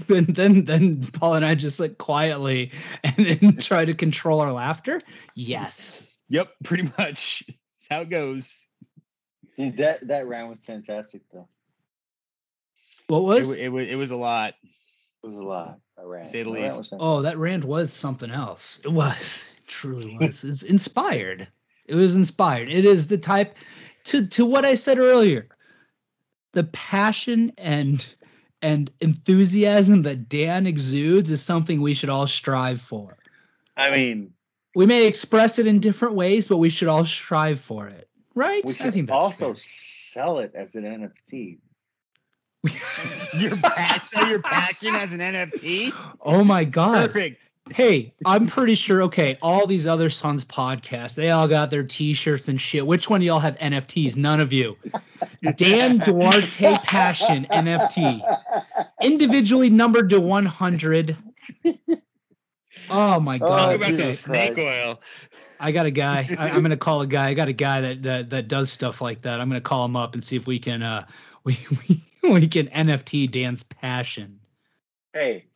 then 0.08 0.24
then 0.24 0.64
then 0.64 1.02
Paul 1.06 1.34
and 1.34 1.44
I 1.44 1.54
just 1.54 1.80
like 1.80 1.98
quietly 1.98 2.72
and 3.04 3.14
then 3.26 3.56
try 3.58 3.84
to 3.84 3.94
control 3.94 4.40
our 4.40 4.52
laughter. 4.52 5.00
Yes. 5.34 6.06
yep, 6.28 6.48
pretty 6.62 6.90
much. 6.98 7.44
That's 7.46 7.88
how 7.90 8.00
it 8.02 8.10
goes. 8.10 8.64
Dude, 9.56 9.76
that 9.78 10.06
that 10.08 10.26
round 10.26 10.50
was 10.50 10.62
fantastic 10.62 11.22
though. 11.32 11.48
What 13.06 13.18
It, 13.18 13.22
was? 13.22 13.48
wa- 13.48 13.54
it, 13.62 13.68
was 13.68 13.88
it 13.88 13.94
was 13.96 14.10
a 14.10 14.16
lot. 14.16 14.54
It 15.22 15.26
was 15.26 15.36
a 15.36 15.42
lot. 15.42 15.78
I 15.98 16.02
ran. 16.02 16.26
Say 16.26 16.42
the 16.42 16.50
least. 16.50 16.76
was 16.76 16.88
Oh, 16.92 17.22
that 17.22 17.38
rant 17.38 17.64
was 17.64 17.92
something 17.92 18.30
else. 18.30 18.80
It 18.84 18.90
was. 18.92 19.48
It 19.58 19.66
truly 19.68 20.16
was. 20.20 20.42
It's 20.44 20.62
inspired. 20.62 21.46
It 21.86 21.94
was 21.94 22.16
inspired. 22.16 22.70
It 22.70 22.84
is 22.84 23.06
the 23.06 23.18
type 23.18 23.56
to 24.04 24.26
to 24.26 24.44
what 24.44 24.64
I 24.64 24.74
said 24.74 24.98
earlier. 24.98 25.48
The 26.52 26.64
passion 26.64 27.52
and 27.58 28.04
and 28.64 28.90
enthusiasm 29.02 30.02
that 30.02 30.26
Dan 30.26 30.66
exudes 30.66 31.30
is 31.30 31.42
something 31.42 31.82
we 31.82 31.92
should 31.92 32.08
all 32.08 32.26
strive 32.26 32.80
for. 32.80 33.18
I 33.76 33.90
mean, 33.90 34.32
We 34.74 34.86
may 34.86 35.06
express 35.06 35.58
it 35.58 35.66
in 35.66 35.80
different 35.80 36.14
ways, 36.14 36.48
but 36.48 36.56
we 36.56 36.70
should 36.70 36.88
all 36.88 37.04
strive 37.04 37.60
for 37.60 37.86
it. 37.86 38.08
Right? 38.34 38.64
we 38.64 38.72
I 38.72 38.90
think 38.90 39.08
that's 39.08 39.22
also 39.22 39.48
fair. 39.48 39.56
sell 39.56 40.38
it 40.38 40.52
as 40.54 40.76
an 40.76 40.84
NFT. 40.84 41.58
Your 43.38 43.54
pa- 43.58 44.02
sell 44.10 44.28
your 44.30 44.40
passion 44.40 44.94
as 44.94 45.12
an 45.12 45.20
NFT. 45.20 45.92
oh 46.22 46.42
my 46.42 46.64
god. 46.64 47.12
Perfect. 47.12 47.46
Hey, 47.72 48.12
I'm 48.26 48.46
pretty 48.46 48.74
sure. 48.74 49.02
Okay, 49.02 49.38
all 49.40 49.66
these 49.66 49.86
other 49.86 50.10
Suns 50.10 50.44
podcasts, 50.44 51.14
they 51.14 51.30
all 51.30 51.48
got 51.48 51.70
their 51.70 51.82
T-shirts 51.82 52.48
and 52.48 52.60
shit. 52.60 52.86
Which 52.86 53.08
one 53.08 53.20
of 53.20 53.24
y'all 53.24 53.40
have 53.40 53.56
NFTs? 53.58 54.16
None 54.16 54.40
of 54.40 54.52
you. 54.52 54.76
Dan 55.56 55.98
Duarte 56.04 56.74
Passion 56.82 57.46
NFT, 57.50 58.22
individually 59.00 59.70
numbered 59.70 60.10
to 60.10 60.20
100. 60.20 61.16
Oh 62.90 63.18
my 63.18 63.36
Oh, 63.36 63.38
Talk 63.38 63.48
god. 63.48 63.74
about 63.76 63.96
the 63.96 64.12
snake 64.12 64.58
oil. 64.58 65.00
I 65.58 65.72
got 65.72 65.86
a 65.86 65.90
guy. 65.90 66.28
I, 66.38 66.50
I'm 66.50 66.60
gonna 66.62 66.76
call 66.76 67.00
a 67.00 67.06
guy. 67.06 67.28
I 67.28 67.34
got 67.34 67.48
a 67.48 67.54
guy 67.54 67.80
that, 67.80 68.02
that 68.02 68.30
that 68.30 68.48
does 68.48 68.70
stuff 68.70 69.00
like 69.00 69.22
that. 69.22 69.40
I'm 69.40 69.48
gonna 69.48 69.62
call 69.62 69.86
him 69.86 69.96
up 69.96 70.12
and 70.14 70.22
see 70.22 70.36
if 70.36 70.46
we 70.46 70.58
can 70.58 70.82
uh 70.82 71.06
we 71.44 71.56
we, 71.88 72.02
we 72.22 72.46
can 72.48 72.66
NFT 72.68 73.30
Dan's 73.30 73.62
passion. 73.62 74.38
hey, 75.14 75.46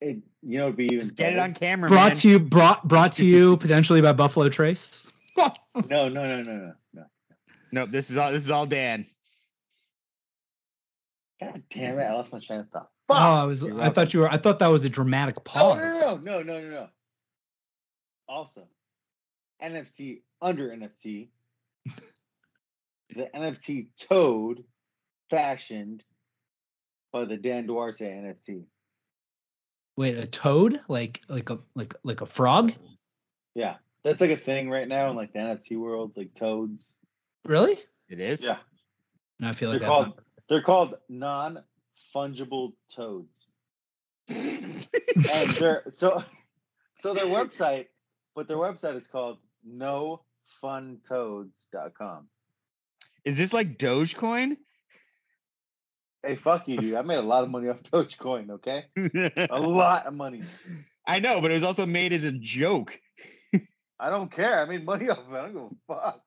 it, 0.00 0.18
you 0.42 0.58
know, 0.58 0.64
it'd 0.66 0.76
be 0.76 0.86
even 0.86 1.00
Just 1.00 1.16
get 1.16 1.32
it 1.32 1.38
on 1.38 1.54
camera, 1.54 1.88
Brought 1.88 2.08
man. 2.08 2.16
to 2.16 2.28
you 2.28 2.38
brought 2.40 2.86
brought 2.86 3.12
to 3.12 3.24
you 3.24 3.56
potentially 3.58 4.00
by 4.00 4.12
Buffalo 4.12 4.48
Trace. 4.48 5.10
No, 5.36 5.52
no, 5.74 6.08
no, 6.08 6.08
no, 6.08 6.42
no, 6.42 6.72
no. 6.94 7.04
Nope, 7.70 7.90
this 7.92 8.10
is 8.10 8.16
all 8.16 8.32
this 8.32 8.42
is 8.44 8.50
all 8.50 8.66
Dan. 8.66 9.06
God 11.40 11.62
damn 11.70 11.98
it! 11.98 12.02
I 12.02 12.14
lost 12.14 12.32
my 12.32 12.40
train 12.40 12.60
of 12.60 12.68
thought. 12.70 12.88
Oh, 13.10 13.14
I 13.14 13.44
was. 13.44 13.62
You're 13.62 13.80
I 13.80 13.90
thought 13.90 14.12
you 14.12 14.20
were. 14.20 14.28
I 14.30 14.36
thought 14.38 14.58
that 14.58 14.66
was 14.68 14.84
a 14.84 14.88
dramatic 14.88 15.36
Oh, 15.38 15.40
pause. 15.44 16.00
no, 16.02 16.16
no, 16.16 16.42
no, 16.42 16.42
no, 16.42 16.60
no, 16.60 16.70
no. 16.70 16.88
Also, 18.28 18.66
NFT 19.62 20.22
under 20.42 20.68
NFT, 20.70 21.28
the 23.14 23.28
NFT 23.34 23.86
Toad, 24.08 24.64
fashioned 25.30 26.02
by 27.12 27.24
the 27.24 27.36
Dan 27.36 27.66
Duarte 27.66 28.04
NFT. 28.04 28.64
Wait, 29.98 30.16
a 30.16 30.26
toad? 30.26 30.80
Like 30.86 31.22
like 31.26 31.50
a 31.50 31.58
like 31.74 31.92
like 32.04 32.20
a 32.20 32.26
frog? 32.26 32.72
Yeah, 33.56 33.74
that's 34.04 34.20
like 34.20 34.30
a 34.30 34.36
thing 34.36 34.70
right 34.70 34.86
now 34.86 35.10
in 35.10 35.16
like 35.16 35.32
the 35.32 35.40
NFT 35.40 35.76
world, 35.76 36.12
like 36.14 36.32
toads. 36.34 36.92
Really? 37.44 37.76
It 38.08 38.20
is. 38.20 38.44
Yeah, 38.44 38.58
No, 39.40 39.48
I 39.48 39.52
feel 39.52 39.70
like 39.70 39.80
they're 39.80 39.88
that. 39.88 39.92
called 39.92 40.20
they're 40.48 40.62
called 40.62 40.94
non 41.08 41.64
fungible 42.14 42.74
toads. 42.94 43.48
and 44.28 44.86
they're 45.58 45.82
so 45.94 46.22
so 47.00 47.12
their 47.12 47.26
website, 47.26 47.86
but 48.36 48.46
their 48.46 48.56
website 48.56 48.94
is 48.94 49.08
called 49.08 49.38
nofuntoads.com. 49.68 52.28
Is 53.24 53.36
this 53.36 53.52
like 53.52 53.78
Dogecoin? 53.78 54.58
Hey, 56.26 56.36
fuck 56.36 56.66
you, 56.68 56.78
dude. 56.78 56.94
I 56.94 57.02
made 57.02 57.16
a 57.18 57.22
lot 57.22 57.44
of 57.44 57.50
money 57.50 57.68
off 57.68 57.82
Dogecoin, 57.92 58.50
okay? 58.50 58.86
A 59.50 59.58
lot 59.60 60.06
of 60.06 60.14
money. 60.14 60.42
I 61.06 61.20
know, 61.20 61.40
but 61.40 61.50
it 61.50 61.54
was 61.54 61.62
also 61.62 61.86
made 61.86 62.12
as 62.12 62.24
a 62.24 62.32
joke. 62.32 63.00
I 64.00 64.10
don't 64.10 64.30
care. 64.30 64.60
I 64.60 64.66
made 64.66 64.84
money 64.84 65.08
off 65.10 65.18
of 65.18 65.32
it. 65.32 65.36
I 65.36 65.42
don't 65.42 65.52
give 65.54 65.62
a 65.62 65.94
fuck. 65.94 66.22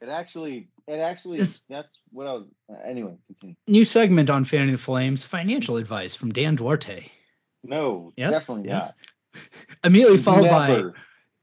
It 0.00 0.08
actually, 0.08 0.70
it 0.88 0.98
actually, 0.98 1.38
Yes. 1.38 1.60
that's 1.68 1.98
what 2.10 2.26
I 2.26 2.32
was. 2.32 2.46
Uh, 2.72 2.78
anyway, 2.84 3.16
continue. 3.26 3.56
New 3.66 3.84
segment 3.84 4.30
on 4.30 4.44
Fanning 4.44 4.72
the 4.72 4.78
Flames: 4.78 5.24
financial 5.24 5.76
advice 5.76 6.14
from 6.14 6.32
Dan 6.32 6.54
Duarte. 6.56 7.04
No, 7.62 8.12
Yes, 8.16 8.32
definitely 8.32 8.68
yes. 8.70 8.92
not. 9.34 9.42
Immediately 9.84 10.16
followed 10.16 10.48
by 10.48 10.82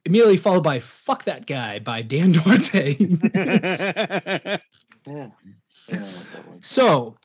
immediately 0.06 0.38
followed 0.38 0.64
by 0.64 0.80
"Fuck 0.80 1.26
that 1.26 1.46
guy" 1.46 1.78
by 1.78 2.02
Dan 2.02 2.32
Duarte. 2.32 2.96
Yeah. 5.08 5.30
I 5.90 5.94
don't 5.94 6.02
know 6.02 6.08
what 6.08 6.34
that 6.34 6.48
was. 6.54 6.68
so, 6.68 7.18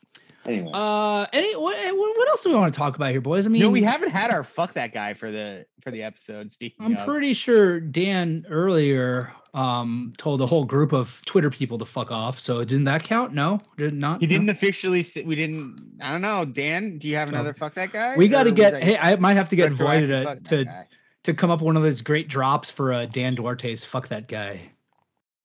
Anyway, 0.44 0.70
uh, 0.74 1.26
any 1.32 1.54
what, 1.54 1.76
what 1.96 2.28
else 2.28 2.42
do 2.42 2.50
we 2.50 2.56
want 2.56 2.72
to 2.72 2.76
talk 2.76 2.96
about 2.96 3.12
here, 3.12 3.20
boys? 3.20 3.46
I 3.46 3.48
mean, 3.48 3.62
no, 3.62 3.70
we 3.70 3.82
haven't 3.82 4.10
had 4.10 4.32
our 4.32 4.42
fuck 4.42 4.74
that 4.74 4.92
guy 4.92 5.14
for 5.14 5.30
the 5.30 5.66
for 5.82 5.92
the 5.92 6.02
episode. 6.02 6.50
Speaking 6.50 6.84
I'm 6.84 6.96
of, 6.96 7.06
pretty 7.06 7.32
sure 7.32 7.78
Dan 7.78 8.44
earlier 8.48 9.32
um 9.54 10.12
told 10.16 10.40
a 10.40 10.46
whole 10.46 10.64
group 10.64 10.92
of 10.92 11.22
Twitter 11.26 11.48
people 11.48 11.78
to 11.78 11.84
fuck 11.84 12.10
off. 12.10 12.40
So 12.40 12.64
didn't 12.64 12.84
that 12.84 13.04
count? 13.04 13.32
No, 13.32 13.60
did 13.76 13.94
not. 13.94 14.20
he 14.20 14.26
didn't 14.26 14.48
officially. 14.48 15.04
Say, 15.04 15.22
we 15.22 15.36
didn't. 15.36 15.98
I 16.00 16.10
don't 16.10 16.22
know. 16.22 16.44
Dan, 16.44 16.98
do 16.98 17.06
you 17.06 17.14
have 17.14 17.28
So, 17.28 17.34
another 17.34 17.54
fuck 17.54 17.74
that 17.74 17.92
guy? 17.92 18.16
We 18.16 18.26
got 18.26 18.44
to 18.44 18.52
get. 18.52 18.82
Hey, 18.82 18.98
I 18.98 19.14
might 19.16 19.36
have 19.36 19.48
to 19.50 19.56
get 19.56 19.70
retroactive 19.70 20.24
voided 20.24 20.44
to 20.46 20.64
to, 20.64 20.86
to 21.22 21.34
come 21.34 21.52
up 21.52 21.60
with 21.60 21.66
one 21.66 21.76
of 21.76 21.84
those 21.84 22.02
great 22.02 22.26
drops 22.26 22.68
for 22.68 22.92
uh, 22.92 23.06
Dan 23.06 23.36
Duarte's 23.36 23.84
"Fuck 23.84 24.08
that 24.08 24.26
guy." 24.26 24.60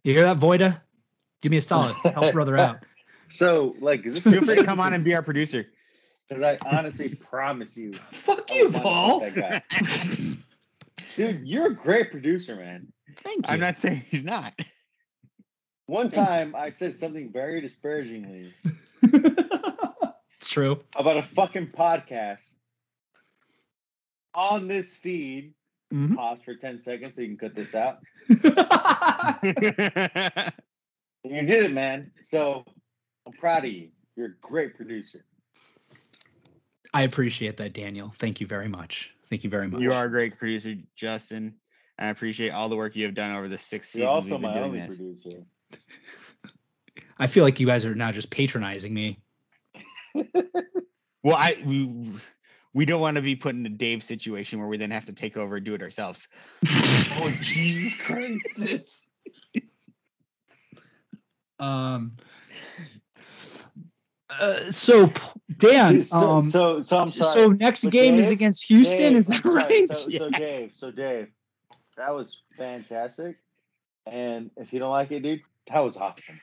You 0.04 0.14
hear 0.14 0.24
that, 0.24 0.38
Voida? 0.38 0.82
Do 1.42 1.50
me 1.50 1.58
a 1.58 1.62
solid. 1.62 1.96
Help 2.04 2.34
brother 2.34 2.58
out. 2.58 2.80
so 3.30 3.76
like, 3.80 4.06
is 4.06 4.16
this 4.16 4.24
Feel 4.24 4.44
free 4.44 4.56
to 4.56 4.64
come 4.64 4.80
on 4.80 4.94
and 4.94 5.04
be 5.04 5.14
our 5.16 5.22
producer. 5.24 5.66
Because 6.28 6.44
I 6.44 6.58
honestly 6.66 7.10
promise 7.16 7.78
you, 7.78 7.94
Fuck 8.12 8.54
you, 8.54 8.70
Paul. 8.70 9.22
fuck 9.22 9.34
that 9.36 9.64
guy. 9.70 9.78
dude, 11.16 11.48
you're 11.48 11.68
a 11.68 11.76
great 11.76 12.12
producer, 12.12 12.56
man. 12.58 12.92
Thank 13.24 13.48
you. 13.48 13.54
I'm 13.54 13.60
not 13.62 13.78
saying 13.78 14.04
he's 14.10 14.24
not. 14.24 14.54
One 15.86 16.10
time 16.10 16.54
I 16.54 16.70
said 16.70 16.96
something 16.96 17.32
very 17.32 17.62
disparagingly 17.62 18.54
it's 19.04 20.50
true. 20.50 20.82
about 20.98 21.16
a 21.18 21.24
fucking 21.24 21.68
podcast 21.68 22.58
on 24.36 24.68
this 24.68 24.98
feed. 24.98 25.54
Mhm. 25.94 26.18
Pause 26.18 26.42
for 26.42 26.56
10 26.56 26.82
seconds 26.82 27.16
so 27.16 27.22
you 27.22 27.38
can 27.38 27.38
cut 27.38 27.56
this 27.56 27.74
out. 27.74 28.00
And 31.28 31.36
you 31.36 31.56
did 31.56 31.66
it, 31.66 31.74
man. 31.74 32.12
So 32.22 32.64
I'm 33.26 33.34
proud 33.34 33.66
of 33.66 33.72
you. 33.72 33.90
You're 34.16 34.28
a 34.28 34.36
great 34.42 34.76
producer. 34.76 35.26
I 36.94 37.04
appreciate 37.04 37.58
that, 37.58 37.74
Daniel. 37.74 38.14
Thank 38.16 38.40
you 38.40 38.48
very 38.48 38.70
much. 38.70 39.14
Thank 39.30 39.44
you 39.44 39.50
very 39.50 39.68
much. 39.68 39.82
you 39.82 39.92
are 39.92 40.06
a 40.06 40.10
great 40.10 40.38
producer, 40.38 40.76
Justin. 40.96 41.56
And 41.98 42.08
I 42.08 42.12
appreciate 42.12 42.52
all 42.52 42.70
the 42.70 42.78
work 42.78 42.96
you 42.96 43.06
have 43.06 43.16
done 43.16 43.36
over 43.36 43.48
the 43.50 43.58
six 43.58 43.94
You're 43.94 44.08
seasons 44.08 44.32
also 44.32 44.36
we've 44.36 44.42
been 44.42 44.52
my 44.52 44.54
doing 44.54 44.66
only 44.66 44.80
this. 44.80 44.98
producer. 44.98 45.44
I 47.20 47.28
feel 47.28 47.44
like 47.44 47.60
you 47.60 47.68
guys 47.68 47.86
are 47.86 47.96
now 47.96 48.12
just 48.12 48.30
patronizing 48.30 48.94
me. 48.94 49.20
Well, 51.24 51.36
I 51.36 51.62
we 51.66 52.14
we 52.74 52.86
don't 52.86 53.02
want 53.02 53.16
to 53.16 53.22
be 53.22 53.36
put 53.36 53.54
in 53.54 53.66
a 53.66 53.70
Dave 53.70 54.02
situation 54.02 54.60
where 54.60 54.68
we 54.68 54.78
then 54.78 54.92
have 54.92 55.08
to 55.08 55.14
take 55.14 55.36
over 55.36 55.58
and 55.58 55.66
do 55.66 55.74
it 55.74 55.82
ourselves. 55.82 56.28
oh 56.70 57.38
Jesus 57.42 58.02
Christ! 58.02 59.07
Um. 61.60 62.14
Uh, 64.30 64.70
so 64.70 65.12
Dan, 65.58 66.02
so, 66.02 66.18
um, 66.38 66.42
so, 66.42 66.80
so 66.82 67.00
I'm 67.00 67.12
sorry. 67.12 67.32
so 67.32 67.48
next 67.48 67.84
But 67.84 67.94
game 67.94 68.20
is 68.20 68.30
against 68.30 68.66
Houston, 68.66 68.98
Dave, 69.00 69.16
is 69.16 69.28
that 69.28 69.44
right? 69.46 69.88
So, 69.88 70.10
so 70.10 70.30
Dave, 70.38 70.76
so 70.76 70.92
Dave, 70.92 71.30
that 71.96 72.14
was 72.14 72.44
fantastic. 72.58 73.38
And 74.06 74.52
if 74.58 74.74
you 74.74 74.80
don't 74.80 74.92
like 74.92 75.12
it, 75.12 75.22
dude, 75.22 75.42
that 75.72 75.80
was 75.84 75.98
awesome. 75.98 76.40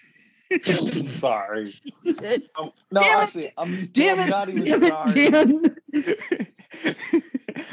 Sorry. 1.08 1.74
Um, 2.06 2.70
no, 2.90 3.00
Damn 3.00 3.18
it. 3.18 3.22
actually, 3.22 3.52
I'm, 3.56 3.86
Damn 3.92 4.20
I'm 4.20 4.26
it! 4.26 4.30
not 4.30 4.48
even 4.48 4.64
Damn 4.64 4.80
sorry. 4.80 5.12
it, 5.16 5.76
Dan! 5.92 7.22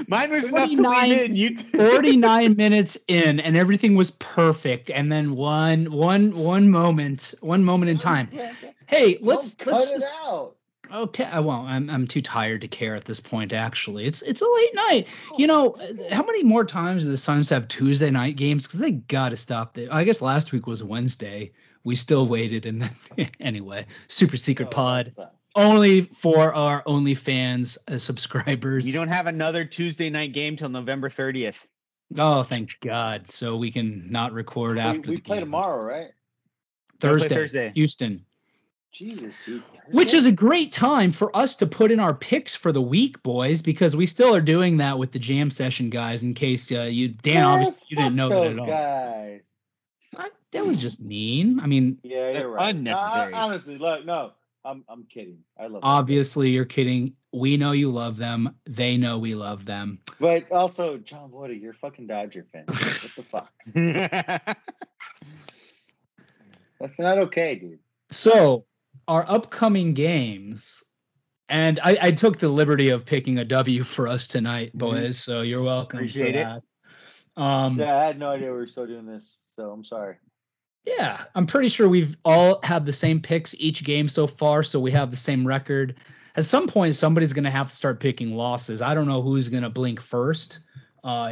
Mine 0.08 0.30
was 0.32 0.43
enough 0.45 0.70
to 0.70 0.76
49 0.76 1.10
lead 1.10 1.20
in. 1.32 1.36
You 1.36 1.56
49 1.74 2.56
minutes 2.56 2.97
in 3.08 3.39
and 3.39 3.56
everything 3.58 3.95
was 3.95 4.12
perfect 4.12 4.89
and 4.89 5.12
then 5.12 5.36
one 5.36 5.91
one 5.91 6.36
one 6.36 6.70
moment 6.70 7.34
one 7.41 7.64
moment 7.64 7.89
in 7.89 7.97
time. 7.97 8.30
Yeah, 8.34 8.54
yeah. 8.64 8.70
hey 8.88 9.18
let's 9.22 9.56
Don't 9.56 9.74
let's 9.74 9.86
cut 9.86 9.93
just 9.93 10.10
it 10.10 10.16
out. 10.26 10.56
okay 10.93 11.24
i 11.26 11.39
won't 11.39 11.70
I'm, 11.70 11.89
I'm 11.89 12.08
too 12.08 12.22
tired 12.22 12.62
to 12.62 12.68
care 12.68 12.95
at 12.95 13.06
this 13.06 13.20
point 13.20 13.54
actually. 13.54 14.06
It's 14.06 14.22
it's 14.22 14.41
a 14.41 14.47
late 14.49 14.76
night. 14.76 15.08
You 15.38 15.47
know 15.47 15.72
uh, 15.74 16.14
how 16.16 16.24
many 16.24 16.43
more 16.43 16.66
times 16.66 17.04
do 17.04 17.10
the 17.10 17.18
suns 17.18 17.49
have 17.49 17.68
tuesday 17.68 18.10
night 18.12 18.36
games? 18.36 18.66
Because 18.68 18.80
they 18.80 18.91
gotta 18.91 19.38
stop 19.38 19.78
it. 19.78 19.89
I 19.91 20.04
guess 20.04 20.22
last 20.22 20.52
week 20.52 20.68
was 20.68 20.84
wednesday. 20.84 21.52
We 21.84 21.95
still 21.95 22.26
waited 22.26 22.66
and 22.66 22.82
then 23.18 23.30
anyway 23.39 23.86
super 24.08 24.38
secret 24.38 24.68
Oh, 24.68 24.76
pod. 24.76 25.06
that's 25.08 25.18
not- 25.18 25.34
only 25.56 26.02
for 26.02 26.54
our 26.54 26.84
OnlyFans 26.84 27.78
uh, 27.88 27.97
subscribers. 27.97 28.86
you 28.88 28.93
don't 28.93 29.08
have 29.10 29.28
another 29.28 29.66
Tuesday 29.66 30.10
night 30.10 30.34
game 30.34 30.56
till 30.56 30.70
November 30.70 31.10
30th. 31.10 31.56
Oh, 32.18 32.43
thank 32.43 32.78
God! 32.82 33.32
So 33.32 33.56
we 33.56 33.72
can 33.72 34.12
not 34.12 34.34
record 34.34 34.76
We, 34.76 34.82
after 34.82 35.10
we 35.12 35.16
the 35.18 35.22
play 35.22 35.38
game. 35.38 35.45
tomorrow, 35.45 35.84
right? 35.86 36.10
Gotta 36.99 37.16
play 37.18 37.28
Thursday, 37.30 37.36
Thursday. 37.36 37.72
Houston, 37.76 38.26
Jesus, 38.91 39.34
dude. 39.45 39.64
which 39.91 40.14
is 40.14 40.26
a 40.26 40.32
great 40.32 40.72
time 40.74 41.12
for 41.12 41.36
us 41.36 41.56
to 41.58 41.66
put 41.68 41.89
in 41.89 41.99
our 42.02 42.14
picks 42.14 42.54
for 42.56 42.72
the 42.74 42.82
week, 42.82 43.24
boys, 43.24 43.62
because 43.62 43.95
we 43.95 44.06
still 44.06 44.36
are 44.36 44.41
doing 44.41 44.78
that 44.78 44.97
with 44.99 45.14
the 45.14 45.20
jam 45.20 45.49
session 45.49 45.89
guys. 45.89 46.22
In 46.22 46.34
case 46.34 46.70
uh, 46.72 46.82
you, 46.82 47.08
Dan, 47.10 47.36
Man, 47.36 47.45
obviously 47.45 47.82
you 47.88 47.95
didn't 47.97 48.16
know 48.16 48.28
those 48.30 48.56
that 48.58 48.58
at 48.58 48.60
all. 48.60 48.68
guys. 48.68 49.41
I- 50.18 50.30
that 50.52 50.66
was 50.66 50.82
just 50.82 50.99
mean. 50.99 51.62
I 51.62 51.66
mean, 51.68 51.97
Yeah, 52.04 52.34
They're 52.34 52.41
you're 52.41 52.49
right. 52.52 52.76
unnecessary. 52.76 53.34
Uh, 53.34 53.45
honestly, 53.45 53.78
look, 53.78 54.06
no, 54.06 54.34
I'm 54.64 54.84
I'm 54.88 55.05
kidding. 55.05 55.39
I 55.59 55.64
love 55.64 55.74
them. 55.74 55.80
obviously 55.84 56.49
you're 56.51 56.66
kidding. 56.66 57.14
We 57.34 57.57
know 57.57 57.72
you 57.72 57.91
love 57.91 58.18
them. 58.18 58.55
They 58.66 58.97
know 58.97 59.18
we 59.18 59.34
love 59.36 59.66
them. 59.66 59.99
but 60.20 60.51
also 60.51 60.97
John 60.97 61.32
Woody, 61.32 61.55
you're 61.55 61.72
a 61.72 61.76
fucking 61.76 62.07
Dodger 62.07 62.45
fan. 62.51 62.66
what 62.68 63.16
the 63.16 63.24
fuck? 63.24 64.57
That's 66.80 66.99
not 66.99 67.18
okay, 67.20 67.55
dude. 67.55 67.80
So 68.09 68.66
our 69.07 69.26
upcoming 69.28 69.93
games, 69.93 70.84
and 71.49 71.80
I, 71.84 71.97
I 72.01 72.12
took 72.12 72.38
the 72.38 72.49
liberty 72.49 72.89
of 72.89 73.05
picking 73.05 73.38
a 73.39 73.45
W 73.45 73.84
for 73.84 74.07
us 74.07 74.28
tonight, 74.28 74.72
Mhm. 74.76 74.80
boys. 74.80 75.20
So 75.20 75.41
you're 75.41 75.62
welcome 75.64 75.99
Appreciate 75.99 76.34
for 76.36 76.57
it. 76.57 76.64
Um, 77.41 77.80
Yeah, 77.80 77.97
I 77.97 78.05
had 78.05 78.20
no 78.20 78.30
idea 78.32 78.51
we 78.51 78.57
were 78.57 78.68
still 78.68 78.88
doing 78.88 79.05
this, 79.05 79.43
so 79.45 79.72
I'm 79.72 79.84
sorry. 79.84 80.18
Yeah, 80.86 81.25
I'm 81.36 81.45
pretty 81.45 81.69
sure 81.69 81.88
we've 81.88 82.15
all 82.25 82.59
had 82.63 82.86
the 82.86 82.93
same 82.93 83.19
picks 83.19 83.53
each 83.59 83.84
game 83.84 84.07
so 84.07 84.25
far, 84.25 84.63
so 84.63 84.79
we 84.79 84.91
have 84.91 85.11
the 85.11 85.17
same 85.17 85.45
record. 85.45 85.95
At 86.36 86.43
some 86.43 86.67
point, 86.67 86.95
somebody's 86.95 87.34
going 87.34 87.43
to 87.43 87.51
have 87.51 87.69
to 87.69 87.75
start 87.75 87.99
picking 87.99 88.36
losses. 88.36 88.82
I 88.82 88.95
don't 88.95 89.07
know 89.07 89.21
who's 89.21 89.47
going 89.47 89.63
to 89.63 89.69
blink 89.69 89.99
first. 89.99 90.59
Uh, 91.03 91.25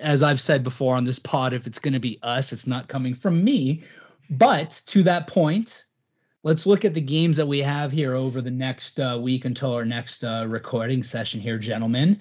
as 0.00 0.22
I've 0.22 0.40
said 0.40 0.62
before 0.62 0.96
on 0.96 1.04
this 1.04 1.18
pod, 1.18 1.52
if 1.52 1.66
it's 1.66 1.78
going 1.78 1.94
to 1.94 2.00
be 2.00 2.18
us, 2.22 2.52
it's 2.52 2.66
not 2.66 2.88
coming 2.88 3.14
from 3.14 3.42
me. 3.42 3.84
But 4.30 4.82
to 4.86 5.02
that 5.02 5.26
point, 5.26 5.84
let's 6.42 6.66
look 6.66 6.84
at 6.84 6.94
the 6.94 7.00
games 7.00 7.36
that 7.36 7.46
we 7.46 7.58
have 7.60 7.92
here 7.92 8.14
over 8.14 8.40
the 8.40 8.50
next 8.50 9.00
uh, 9.00 9.18
week 9.20 9.44
until 9.44 9.72
our 9.72 9.84
next 9.84 10.24
uh, 10.24 10.46
recording 10.46 11.02
session 11.02 11.40
here, 11.40 11.58
gentlemen. 11.58 12.20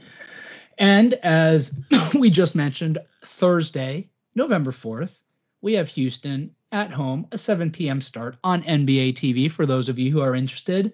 And 0.78 1.14
as 1.16 1.80
we 2.14 2.30
just 2.30 2.56
mentioned, 2.56 2.98
Thursday, 3.26 4.10
November 4.36 4.72
4th, 4.72 5.20
we 5.62 5.74
have 5.74 5.88
Houston 5.90 6.54
at 6.74 6.92
home, 6.92 7.28
a 7.32 7.38
7 7.38 7.72
p.m. 7.72 8.02
start 8.02 8.36
on 8.44 8.64
NBA 8.64 9.14
TV 9.14 9.50
for 9.50 9.66
those 9.66 9.88
of 9.88 10.00
you 10.00 10.12
who 10.12 10.22
are 10.22 10.36
interested. 10.36 10.92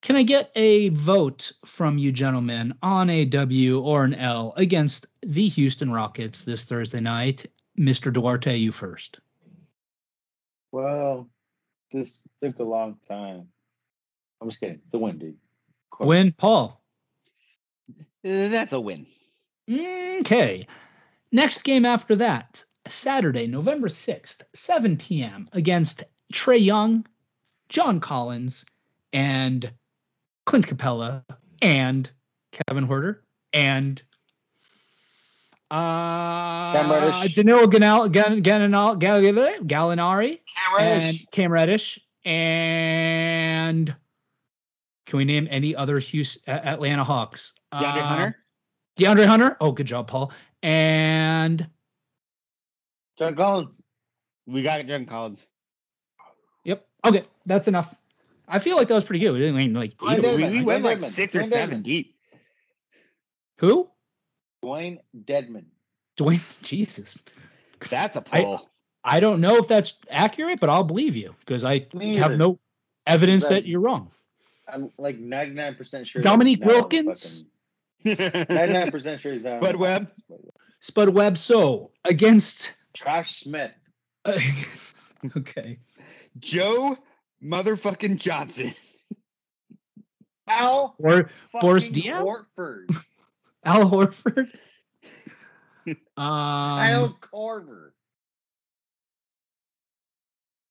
Can 0.00 0.16
I 0.16 0.22
get 0.22 0.50
a 0.56 0.88
vote 0.90 1.52
from 1.64 1.98
you 1.98 2.12
gentlemen 2.12 2.74
on 2.82 3.10
a 3.10 3.24
W 3.24 3.80
or 3.80 4.04
an 4.04 4.14
L 4.14 4.54
against 4.56 5.06
the 5.22 5.48
Houston 5.48 5.92
Rockets 5.92 6.44
this 6.44 6.64
Thursday 6.64 7.00
night? 7.00 7.46
Mr. 7.78 8.12
Duarte, 8.12 8.56
you 8.56 8.72
first. 8.72 9.20
Well, 10.70 11.28
this 11.92 12.22
took 12.42 12.58
a 12.58 12.64
long 12.64 12.96
time. 13.06 13.48
I'm 14.40 14.48
just 14.48 14.60
kidding. 14.60 14.80
It's 14.84 14.94
a 14.94 14.98
win, 14.98 15.18
dude. 15.18 15.36
Win, 16.00 16.32
Paul. 16.32 16.82
Uh, 18.24 18.48
That's 18.48 18.72
a 18.72 18.80
win. 18.80 19.06
Okay. 19.70 20.66
Next 21.30 21.62
game 21.62 21.84
after 21.84 22.16
that, 22.16 22.64
Saturday, 22.86 23.46
November 23.46 23.88
6th, 23.88 24.42
7 24.54 24.96
p.m. 24.96 25.48
against 25.52 26.04
Trae 26.32 26.62
Young, 26.62 27.06
John 27.68 28.00
Collins, 28.00 28.66
and 29.12 29.70
Clint 30.46 30.66
Capela, 30.66 31.24
and 31.60 32.10
Kevin 32.52 32.86
Huerter, 32.88 33.18
and 33.52 34.02
uh, 35.70 36.72
Cam 36.72 36.90
Reddish. 36.90 37.34
Danilo 37.34 37.66
Ganal, 37.66 38.10
Gan, 38.10 38.42
Ganal, 38.42 38.98
Gal, 38.98 39.20
Gallinari, 39.20 40.40
and 40.78 41.16
Cam 41.30 41.52
Reddish, 41.52 41.98
and 42.24 43.94
can 45.06 45.16
we 45.16 45.24
name 45.24 45.46
any 45.50 45.74
other 45.76 45.98
Houston, 45.98 46.42
Atlanta 46.52 47.04
Hawks? 47.04 47.52
DeAndre 47.72 47.82
Uh, 47.82 48.02
Hunter? 48.02 48.36
DeAndre 48.98 49.26
Hunter. 49.26 49.56
Oh, 49.60 49.72
good 49.72 49.86
job, 49.86 50.08
Paul. 50.08 50.32
And 50.62 51.68
John 53.18 53.34
Collins. 53.36 53.80
We 54.46 54.62
got 54.62 54.84
John 54.86 55.06
Collins. 55.06 55.46
yep. 56.64 56.86
Okay, 57.06 57.22
that's 57.46 57.68
enough. 57.68 57.94
I 58.48 58.58
feel 58.58 58.76
like 58.76 58.88
that 58.88 58.94
was 58.94 59.04
pretty 59.04 59.20
good. 59.20 59.32
We 59.32 59.38
didn't 59.38 59.56
mean 59.56 59.72
like 59.74 59.92
I 60.00 60.14
eight 60.14 60.18
of 60.18 60.24
did. 60.24 60.40
them. 60.40 60.50
We, 60.52 60.58
we 60.58 60.64
went 60.64 60.84
like 60.84 60.98
Dedmon, 60.98 61.10
six 61.12 61.34
or 61.34 61.44
seven 61.44 61.80
Dedmon. 61.80 61.82
deep. 61.84 62.16
Who? 63.58 63.88
Dewayne 64.64 64.98
Dedmon. 65.24 65.64
Dwayne. 66.18 66.62
Jesus. 66.62 67.18
That's 67.88 68.16
a 68.16 68.20
pull. 68.20 68.68
I 69.04 69.18
don't 69.20 69.40
know 69.40 69.56
if 69.56 69.66
that's 69.68 69.98
accurate, 70.10 70.60
but 70.60 70.70
I'll 70.70 70.84
believe 70.84 71.16
you 71.16 71.34
because 71.40 71.64
I 71.64 71.86
Me 71.94 72.14
have 72.16 72.26
either. 72.26 72.36
no 72.36 72.58
evidence 73.06 73.44
That- 73.48 73.54
that 73.62 73.66
you're 73.66 73.80
wrong. 73.80 74.10
I'm 74.68 74.90
like 74.96 75.18
99% 75.20 76.06
sure. 76.06 76.22
Dominique 76.22 76.60
that 76.60 76.64
he's 76.66 76.74
not 76.74 76.84
on 76.84 77.04
Wilkins? 77.04 77.44
fucking- 78.04 78.16
99% 78.46 79.18
sure 79.18 79.32
he's 79.32 79.44
not. 79.44 79.54
on 79.56 79.58
Spud 79.62 79.74
the 79.74 79.78
Webb? 79.78 80.10
Spud 80.80 81.08
Webb. 81.10 81.36
So 81.36 81.90
against. 82.04 82.72
Josh 82.94 83.36
Smith. 83.36 83.72
okay. 85.36 85.78
Joe 86.38 86.96
motherfucking 87.42 88.18
Johnson. 88.18 88.74
Al 90.46 90.94
Or 90.98 91.30
Boris 91.60 91.88
fucking 91.88 92.04
Diaw? 92.04 92.44
Horford. 92.58 93.04
Al 93.64 93.90
Horford. 93.90 94.52
um, 95.86 95.96
Kyle 96.16 97.18
Korver. 97.20 97.90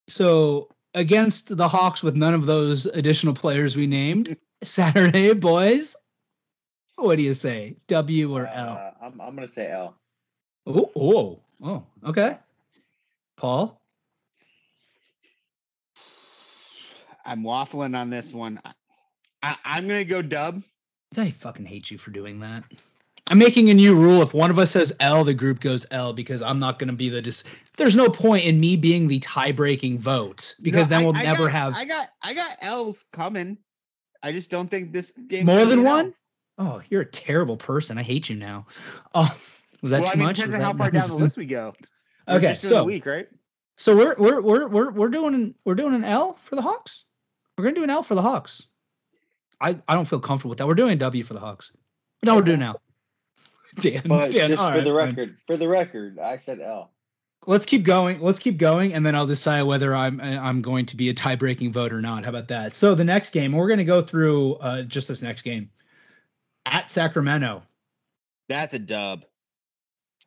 So 0.07 0.69
against 0.93 1.55
the 1.55 1.67
Hawks 1.67 2.03
with 2.03 2.15
none 2.15 2.33
of 2.33 2.45
those 2.45 2.85
additional 2.85 3.33
players 3.33 3.75
we 3.75 3.87
named, 3.87 4.37
Saturday, 4.63 5.33
boys. 5.33 5.95
What 6.97 7.17
do 7.17 7.23
you 7.23 7.33
say? 7.33 7.77
W 7.87 8.35
or 8.35 8.45
L? 8.45 8.69
Uh, 8.69 9.05
I'm, 9.05 9.21
I'm 9.21 9.35
going 9.35 9.47
to 9.47 9.53
say 9.53 9.71
L. 9.71 9.95
Oh, 10.67 11.39
oh, 11.61 11.83
okay. 12.05 12.37
Paul? 13.37 13.79
I'm 17.25 17.43
waffling 17.43 17.97
on 17.97 18.09
this 18.09 18.33
one. 18.33 18.59
I, 18.65 18.73
I, 19.43 19.55
I'm 19.65 19.87
gonna 19.87 20.03
go 20.03 20.21
dub. 20.21 20.63
I 21.17 21.29
fucking 21.31 21.65
hate 21.65 21.91
you 21.91 21.97
for 21.97 22.11
doing 22.11 22.39
that. 22.39 22.63
I'm 23.29 23.37
making 23.37 23.69
a 23.69 23.73
new 23.73 23.95
rule. 23.95 24.21
If 24.21 24.33
one 24.33 24.49
of 24.49 24.59
us 24.59 24.71
says 24.71 24.91
L, 24.99 25.23
the 25.23 25.33
group 25.33 25.59
goes 25.59 25.85
L 25.91 26.11
because 26.11 26.41
I'm 26.41 26.59
not 26.59 26.79
going 26.79 26.89
to 26.89 26.95
be 26.95 27.07
the 27.07 27.21
dis. 27.21 27.43
There's 27.77 27.95
no 27.95 28.09
point 28.09 28.45
in 28.45 28.59
me 28.59 28.75
being 28.75 29.07
the 29.07 29.19
tie-breaking 29.19 29.99
vote 29.99 30.55
because 30.61 30.89
No, 30.89 30.97
then 30.97 31.05
we'll 31.05 31.15
I 31.15 31.23
never 31.23 31.43
got- 31.43 31.51
have 31.51 31.73
I 31.73 31.85
got 31.85 32.09
I 32.21 32.33
got 32.33 32.57
L's 32.61 33.05
coming. 33.13 33.57
I 34.23 34.31
just 34.31 34.49
don't 34.49 34.69
think 34.69 34.91
this 34.91 35.11
game 35.27 35.45
more 35.45 35.65
than 35.65 35.83
one. 35.83 36.13
Oh, 36.57 36.81
you're 36.89 37.01
a 37.01 37.05
terrible 37.05 37.57
person. 37.57 37.97
I 37.97 38.03
hate 38.03 38.29
you 38.29 38.35
now. 38.35 38.67
Oh, 39.15 39.33
was 39.81 39.91
that 39.91 40.01
well, 40.01 40.07
too 40.09 40.13
I 40.13 40.15
mean, 40.17 40.25
much? 40.27 40.35
depends 40.37 40.53
Was 40.57 40.59
on 40.59 40.65
how 40.65 40.73
far 40.77 40.91
down 40.91 41.07
the 41.07 41.15
list 41.23 41.37
we 41.37 41.45
go. 41.45 41.73
We're 42.27 42.35
Okay, 42.37 42.47
just 42.53 42.63
a 42.63 42.67
so 42.67 42.83
week, 42.83 43.05
right? 43.05 43.27
So 43.77 43.95
we're 43.97 44.15
we're 44.17 44.41
we're 44.41 44.67
we're 44.67 44.91
we're 44.91 45.09
doing 45.09 45.55
we're 45.65 45.75
doing 45.75 45.95
an 45.95 46.03
L 46.03 46.37
for 46.43 46.55
the 46.55 46.61
Hawks. 46.61 47.05
We're 47.57 47.63
gonna 47.65 47.75
do 47.75 47.83
an 47.83 47.89
L 47.89 48.03
for 48.03 48.15
the 48.15 48.21
Hawks. 48.21 48.67
I, 49.59 49.79
I 49.87 49.93
don't 49.95 50.05
feel 50.05 50.19
comfortable 50.19 50.49
with 50.49 50.57
that. 50.57 50.67
We're 50.67 50.73
doing 50.75 50.93
a 50.93 50.95
W 50.97 51.23
for 51.23 51.33
the 51.35 51.39
Hawks. 51.39 51.71
No, 52.25 52.35
we're 52.35 52.41
doing 52.41 52.59
now. 52.59 52.75
Dan, 53.79 54.01
But 54.05 54.31
Dan, 54.31 54.47
just 54.47 54.63
for 54.63 54.69
right, 54.69 54.83
the 54.83 54.89
fine. 54.89 54.93
record, 55.09 55.37
for 55.47 55.55
the 55.55 55.67
record, 55.67 56.19
I 56.19 56.37
said 56.37 56.59
L. 56.59 56.91
let's 57.47 57.63
keep 57.65 57.83
going. 57.83 58.19
Let's 58.21 58.39
keep 58.39 58.57
going, 58.57 58.93
and 58.93 59.05
then 59.05 59.15
I'll 59.15 59.27
decide 59.27 59.63
whether 59.63 59.95
I'm 59.95 60.19
I'm 60.19 60.61
going 60.61 60.85
to 60.87 60.97
be 60.97 61.09
a 61.09 61.13
tie 61.13 61.35
breaking 61.35 61.71
vote 61.73 61.93
or 61.93 62.01
not. 62.01 62.23
How 62.23 62.29
about 62.29 62.47
that? 62.49 62.73
So 62.75 62.95
the 62.95 63.03
next 63.03 63.31
game, 63.33 63.51
we're 63.53 63.67
going 63.67 63.77
to 63.79 63.85
go 63.85 64.01
through 64.01 64.55
uh, 64.55 64.81
just 64.83 65.07
this 65.07 65.21
next 65.21 65.43
game 65.43 65.69
at 66.65 66.89
Sacramento. 66.89 67.63
That's 68.49 68.73
a 68.73 68.79
dub. 68.79 69.25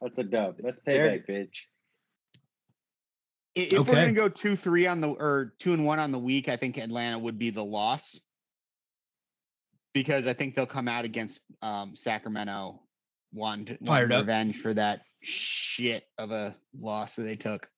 That's 0.01 0.19
a 0.19 0.25
dub. 0.25 0.57
That's 0.63 0.81
There- 0.81 1.11
payback, 1.11 1.27
bitch. 1.29 1.59
If 3.55 3.73
Okay. 3.79 3.89
we're 3.93 4.01
gonna 4.01 4.13
go 4.13 4.29
two 4.29 4.57
three 4.57 4.87
on 4.89 5.01
the 5.01 5.09
or 5.11 5.55
two 5.61 5.73
and 5.75 5.87
one 5.87 6.01
on 6.01 6.11
the 6.11 6.19
week, 6.19 6.49
I 6.49 6.57
think 6.57 6.77
Atlanta 6.77 7.19
would 7.19 7.39
be 7.39 7.51
the 7.51 7.65
loss 7.65 8.21
because 9.93 10.27
I 10.27 10.35
think 10.35 10.57
they'll 10.57 10.67
come 10.67 10.89
out 10.89 11.05
against 11.05 11.41
um, 11.63 11.95
Sacramento 11.95 12.83
one 13.33 13.65
to 13.67 13.79
Fired 13.85 14.11
want 14.11 14.13
up. 14.13 14.21
revenge 14.27 14.61
for 14.61 14.75
that 14.75 15.03
shit 15.23 16.05
of 16.19 16.33
a 16.33 16.57
loss 16.77 17.15
that 17.15 17.23
they 17.23 17.37
took. 17.37 17.71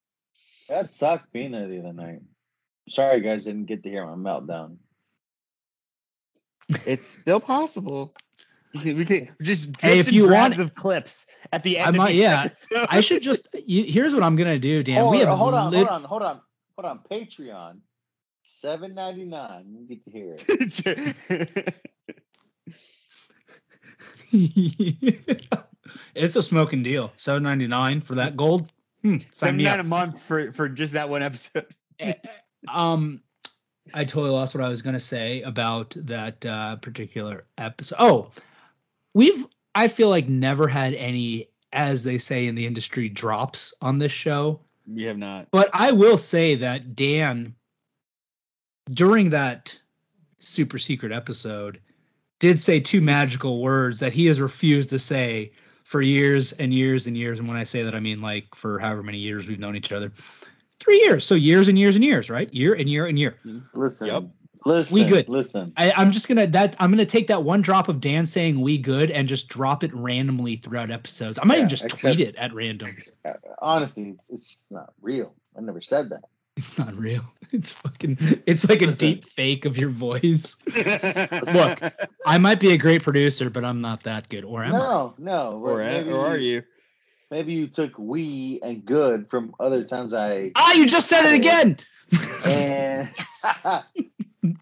That 0.71 0.91
sucked 0.91 1.31
being 1.33 1.53
there 1.53 1.69
the 1.69 1.81
other 1.81 1.93
night. 1.93 2.21
Sorry, 2.89 3.21
guys, 3.21 3.45
didn't 3.45 3.67
get 3.67 3.83
to 3.83 3.91
hear 3.91 4.07
my 4.07 4.15
meltdown. 4.15 4.79
It's 6.87 7.07
still 7.07 7.39
possible. 7.41 8.15
We 8.85 9.05
can, 9.05 9.35
just 9.43 9.81
Hey, 9.81 9.99
if 9.99 10.07
drips 10.07 10.09
and 10.09 10.17
you 10.17 10.29
want- 10.29 10.59
of 10.59 10.75
clips 10.75 11.27
at 11.53 11.63
the 11.63 11.79
end. 11.79 11.85
I 11.85 11.89
end. 11.89 11.97
might- 11.97 12.11
of 12.11 12.17
yeah, 12.17 12.41
episode. 12.45 12.87
I 12.91 13.01
should 13.01 13.23
just. 13.23 13.49
You, 13.67 13.85
here's 13.85 14.15
what 14.15 14.23
I'm 14.23 14.37
going 14.37 14.49
to 14.49 14.59
do, 14.59 14.83
Dan. 14.83 15.01
hold, 15.03 15.11
we 15.13 15.19
have 15.21 15.29
hold 15.39 15.55
on, 15.55 15.71
lit- 15.71 15.87
hold 15.87 15.89
on, 15.89 16.05
hold 16.05 16.23
on, 16.23 16.41
hold 16.77 16.87
on. 16.87 17.01
Patreon, 17.11 17.79
seven 18.43 18.95
ninety 18.95 19.25
nine. 19.25 19.65
You 19.69 19.87
get 19.89 20.05
to 20.05 20.11
hear 20.11 20.37
it. 20.39 21.75
it's 26.15 26.37
a 26.37 26.43
smoking 26.43 26.83
deal. 26.83 27.13
Seven 27.17 27.43
ninety 27.43 27.67
nine 27.67 28.01
for 28.01 28.17
that 28.17 28.37
gold. 28.37 28.71
Hmm, 29.03 29.19
sign 29.35 29.57
nine 29.59 29.81
a 29.81 29.85
month 29.85 30.21
for 30.23 30.53
for 30.53 30.69
just 30.69 30.95
that 30.95 31.09
one 31.09 31.23
episode. 31.23 31.67
Um, 32.69 33.23
I 33.95 34.05
totally 34.05 34.31
lost 34.31 34.55
what 34.55 34.65
I 34.65 34.69
was 34.69 34.83
going 34.83 34.95
to 34.95 35.01
say 35.01 35.43
about 35.43 35.95
that 36.01 36.45
uh, 36.45 36.77
particular 36.77 37.45
episode. 37.57 37.97
Oh, 38.01 38.31
we've 39.17 39.47
I 39.75 39.89
feel 39.89 40.11
like 40.11 40.29
never 40.29 40.69
had 40.69 40.95
any, 40.95 41.49
as 41.73 42.05
they 42.05 42.19
say 42.19 42.47
in 42.47 42.55
the 42.55 42.67
industry, 42.67 43.09
drops 43.09 43.75
on 43.81 43.99
this 43.99 44.13
show. 44.13 44.61
We 44.87 45.05
have 45.07 45.19
not. 45.19 45.49
But 45.51 45.71
I 45.73 45.93
will 45.93 46.19
say 46.19 46.57
that 46.57 46.95
Dan, 46.95 47.55
during 48.89 49.31
that 49.31 49.79
super 50.39 50.79
secret 50.79 51.13
episode, 51.13 51.81
did 52.39 52.61
say 52.61 52.79
two 52.79 53.01
magical 53.01 53.61
words 53.61 54.01
that 54.01 54.13
he 54.13 54.27
has 54.27 54.41
refused 54.41 54.91
to 54.91 54.99
say 54.99 55.53
for 55.83 56.03
years 56.03 56.53
and 56.53 56.73
years 56.73 57.07
and 57.07 57.17
years. 57.17 57.39
And 57.39 57.49
when 57.49 57.57
I 57.57 57.65
say 57.65 57.83
that, 57.85 57.95
I 57.95 58.01
mean 58.01 58.21
like 58.21 58.55
for 58.55 58.79
however 58.79 59.03
many 59.03 59.19
years 59.19 59.49
we've 59.49 59.59
known 59.59 59.77
each 59.77 59.93
other. 59.93 60.13
Three 60.79 61.01
years. 61.01 61.25
So 61.25 61.35
years 61.35 61.69
and 61.69 61.79
years 61.79 61.97
and 61.97 62.05
years, 62.05 62.29
right? 62.29 62.53
Year 62.53 62.75
and 62.75 62.89
year 62.89 63.07
and 63.07 63.19
year. 63.19 63.39
Listen, 63.73 64.09
Yep. 64.09 64.25
Listen, 64.67 64.95
We 64.95 65.05
good. 65.05 65.29
Listen, 65.29 65.73
I, 65.77 65.93
I'm 65.97 66.11
just 66.13 66.29
gonna 66.29 66.47
that 66.49 66.77
I'm 66.79 66.91
gonna 66.91 67.07
take 67.07 67.29
that 67.29 67.43
one 67.45 67.63
drop 67.63 67.89
of 67.89 68.01
Dan 68.01 68.27
saying 68.27 68.61
we 68.61 68.77
good 68.79 69.11
and 69.11 69.27
just 69.29 69.49
drop 69.49 69.83
it 69.85 69.95
randomly 69.95 70.57
throughout 70.57 70.91
episodes. 70.91 71.39
I 71.41 71.45
might 71.45 71.55
Yeah, 71.55 71.59
even 71.61 71.69
just 71.69 71.85
except- 71.85 72.01
tweet 72.17 72.21
it 72.29 72.37
at 72.37 72.53
random. 72.53 72.97
Uh, 73.25 73.33
honestly, 73.63 74.11
it's, 74.19 74.31
it's 74.31 74.59
not 74.71 74.93
real. 75.01 75.33
I 75.57 75.61
never 75.63 75.81
said 75.81 76.11
that. 76.11 76.21
It's 76.57 76.77
not 76.79 76.95
real. 76.97 77.23
It's 77.53 77.71
fucking 77.71 78.19
it's 78.45 78.69
like 78.69 78.83
a 78.83 78.91
deep 78.91 79.25
fake 79.25 79.67
of 79.67 79.79
your 79.79 79.89
voice. 79.89 80.57
Look, 80.77 81.81
I 82.27 82.39
might 82.39 82.59
be 82.59 82.73
a 82.73 82.77
great 82.77 83.05
producer, 83.05 83.51
but 83.51 83.65
I'm 83.65 83.79
not 83.81 84.03
that 84.03 84.29
good. 84.29 84.45
Or 84.45 84.65
am 84.65 84.75
I? 84.75 84.79
No, 84.79 85.15
no. 85.17 85.53
or, 85.65 85.79
maybe, 85.79 86.11
or 86.11 86.27
are 86.27 86.37
you? 86.37 86.65
Maybe 87.31 87.53
you 87.55 87.69
took 87.69 87.97
we 87.99 88.59
and 88.65 88.85
good 88.85 89.31
from 89.31 89.55
other 89.61 89.85
times 89.85 90.13
I 90.13 90.51
Ah, 90.57 90.73
you 90.75 90.87
just 90.87 91.09
said 91.09 91.25
it 91.25 91.35
again. 91.35 91.79
and 92.47 93.11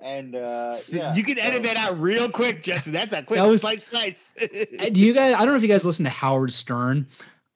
and 0.01 0.35
uh 0.37 0.77
yeah. 0.89 1.15
you 1.15 1.23
can 1.25 1.39
edit 1.39 1.63
that 1.65 1.77
out 1.77 2.01
real 2.01 2.31
quick, 2.31 2.63
Justin. 2.63 2.93
That's 2.93 3.13
a 3.13 3.23
quick 3.23 3.39
That 3.39 3.47
was- 3.47 3.61
slice, 3.63 3.85
slice. 3.87 4.35
Do 4.93 5.01
you 5.01 5.13
guys? 5.13 5.35
I 5.35 5.39
don't 5.41 5.49
know 5.49 5.57
if 5.57 5.63
you 5.63 5.69
guys 5.69 5.85
listen 5.85 6.05
to 6.05 6.11
Howard 6.11 6.53
Stern, 6.53 7.07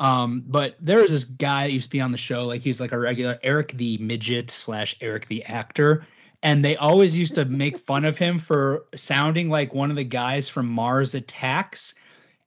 um, 0.01 0.45
but 0.47 0.76
there 0.81 1.01
was 1.01 1.11
this 1.11 1.24
guy 1.24 1.66
that 1.68 1.72
used 1.72 1.87
to 1.87 1.91
be 1.91 2.01
on 2.01 2.12
the 2.12 2.18
show. 2.18 2.47
Like 2.47 2.61
he's 2.61 2.81
like 2.81 2.93
a 2.93 2.99
regular 2.99 3.39
Eric 3.43 3.72
the 3.76 3.99
midget 3.99 4.51
slash 4.51 4.97
Eric 5.01 5.26
the 5.26 5.45
actor, 5.45 6.07
and 6.43 6.64
they 6.64 6.76
always 6.76 7.16
used 7.18 7.35
to 7.37 7.45
make 7.45 7.79
fun 7.79 8.05
of 8.05 8.16
him 8.18 8.39
for 8.39 8.85
sounding 8.95 9.49
like 9.51 9.74
one 9.74 9.91
of 9.91 9.97
the 9.97 10.05
guys 10.05 10.49
from 10.49 10.66
Mars 10.66 11.14
Attacks, 11.14 11.95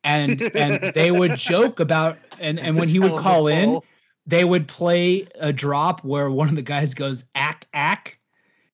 and 0.03 0.41
and 0.41 0.93
they 0.95 1.11
would 1.11 1.36
joke 1.38 1.79
about 1.79 2.17
and 2.39 2.59
and 2.59 2.77
when 2.77 2.88
he 2.88 2.99
would 2.99 3.19
call 3.21 3.47
in, 3.47 3.79
they 4.25 4.43
would 4.45 4.67
play 4.67 5.27
a 5.36 5.51
drop 5.51 6.03
where 6.05 6.32
one 6.32 6.47
of 6.47 6.55
the 6.55 6.61
guys 6.61 6.93
goes 6.93 7.25
ack 7.36 7.65
ack 7.73 8.17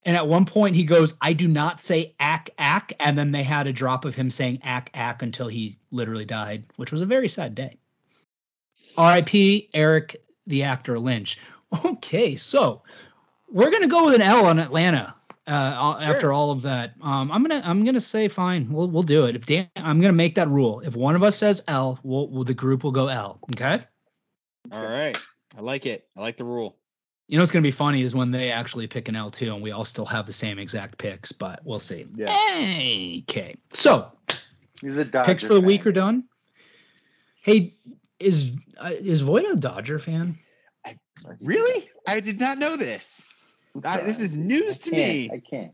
and 0.08 0.16
at 0.16 0.26
one 0.26 0.46
point 0.46 0.74
he 0.74 0.84
goes 0.84 1.14
i 1.20 1.32
do 1.34 1.46
not 1.46 1.80
say 1.80 2.14
ack 2.18 2.48
ack. 2.58 2.94
And 2.98 3.16
then 3.16 3.30
they 3.30 3.42
had 3.42 3.66
a 3.66 3.72
drop 3.72 4.06
of 4.06 4.16
him 4.16 4.30
saying 4.30 4.60
ack 4.64 4.90
ack 4.94 5.22
until 5.22 5.48
he 5.48 5.78
literally 5.92 6.24
died 6.24 6.64
which 6.76 6.90
was 6.90 7.02
a 7.02 7.06
very 7.06 7.28
sad 7.28 7.54
day. 7.54 7.76
Rip 8.96 9.28
eric 9.74 10.24
the 10.46 10.64
actor 10.64 10.98
lynch. 10.98 11.38
Okay 11.84 12.34
so 12.36 12.82
we're 13.52 13.70
gonna 13.70 13.86
go 13.86 14.06
with 14.06 14.14
an 14.14 14.22
l 14.22 14.46
on 14.46 14.58
atlanta 14.58 15.14
uh, 15.46 15.98
after 16.00 16.32
all 16.32 16.50
of 16.50 16.62
that. 16.62 16.94
Um, 17.02 17.30
i'm 17.30 17.42
gonna 17.42 17.60
i'm 17.62 17.84
gonna 17.84 18.00
say 18.00 18.28
fine 18.28 18.72
we'll, 18.72 18.88
we'll 18.88 19.02
do 19.02 19.26
it. 19.26 19.36
If 19.36 19.44
dan 19.44 19.68
i'm 19.76 20.00
gonna 20.00 20.14
make 20.14 20.36
that 20.36 20.48
rule. 20.48 20.80
If 20.80 20.96
one 20.96 21.14
of 21.16 21.22
us 21.22 21.36
says 21.36 21.62
l 21.68 21.98
we'll, 22.02 22.30
we'll 22.30 22.44
the 22.44 22.54
group 22.54 22.82
will 22.82 22.92
go 22.92 23.08
l 23.08 23.40
okay? 23.52 23.84
All 24.72 24.82
right. 24.82 25.18
I 25.56 25.60
like 25.60 25.84
it. 25.84 26.08
I 26.16 26.22
like 26.22 26.38
the 26.38 26.44
rule. 26.44 26.78
You 27.28 27.36
know 27.36 27.42
what's 27.42 27.52
gonna 27.52 27.62
be 27.62 27.70
funny 27.70 28.02
is 28.02 28.14
when 28.14 28.30
they 28.30 28.50
actually 28.50 28.86
pick 28.86 29.08
an 29.08 29.16
L 29.16 29.30
two 29.30 29.52
and 29.52 29.62
we 29.62 29.70
all 29.70 29.84
still 29.84 30.06
have 30.06 30.24
the 30.26 30.32
same 30.32 30.58
exact 30.58 30.98
picks, 30.98 31.30
but 31.30 31.60
we'll 31.62 31.78
see. 31.78 32.06
Yeah. 32.16 32.32
Okay. 33.28 33.54
So 33.70 34.10
He's 34.80 34.96
a 34.96 35.04
Dodger 35.04 35.26
picks 35.26 35.44
for 35.44 35.54
the 35.54 35.60
week 35.60 35.82
fan. 35.82 35.88
are 35.88 35.92
done. 35.92 36.24
Hey, 37.42 37.76
is 38.18 38.56
uh, 38.78 38.92
is 38.92 39.20
Void 39.20 39.44
a 39.44 39.56
Dodger 39.56 39.98
fan? 39.98 40.38
Really? 41.42 41.90
I 42.06 42.20
did 42.20 42.40
not 42.40 42.58
know 42.58 42.76
this. 42.76 43.22
I'm 43.84 44.06
this 44.06 44.20
is 44.20 44.36
news 44.36 44.78
to 44.80 44.90
me. 44.90 45.30
I 45.32 45.40
can't. 45.40 45.72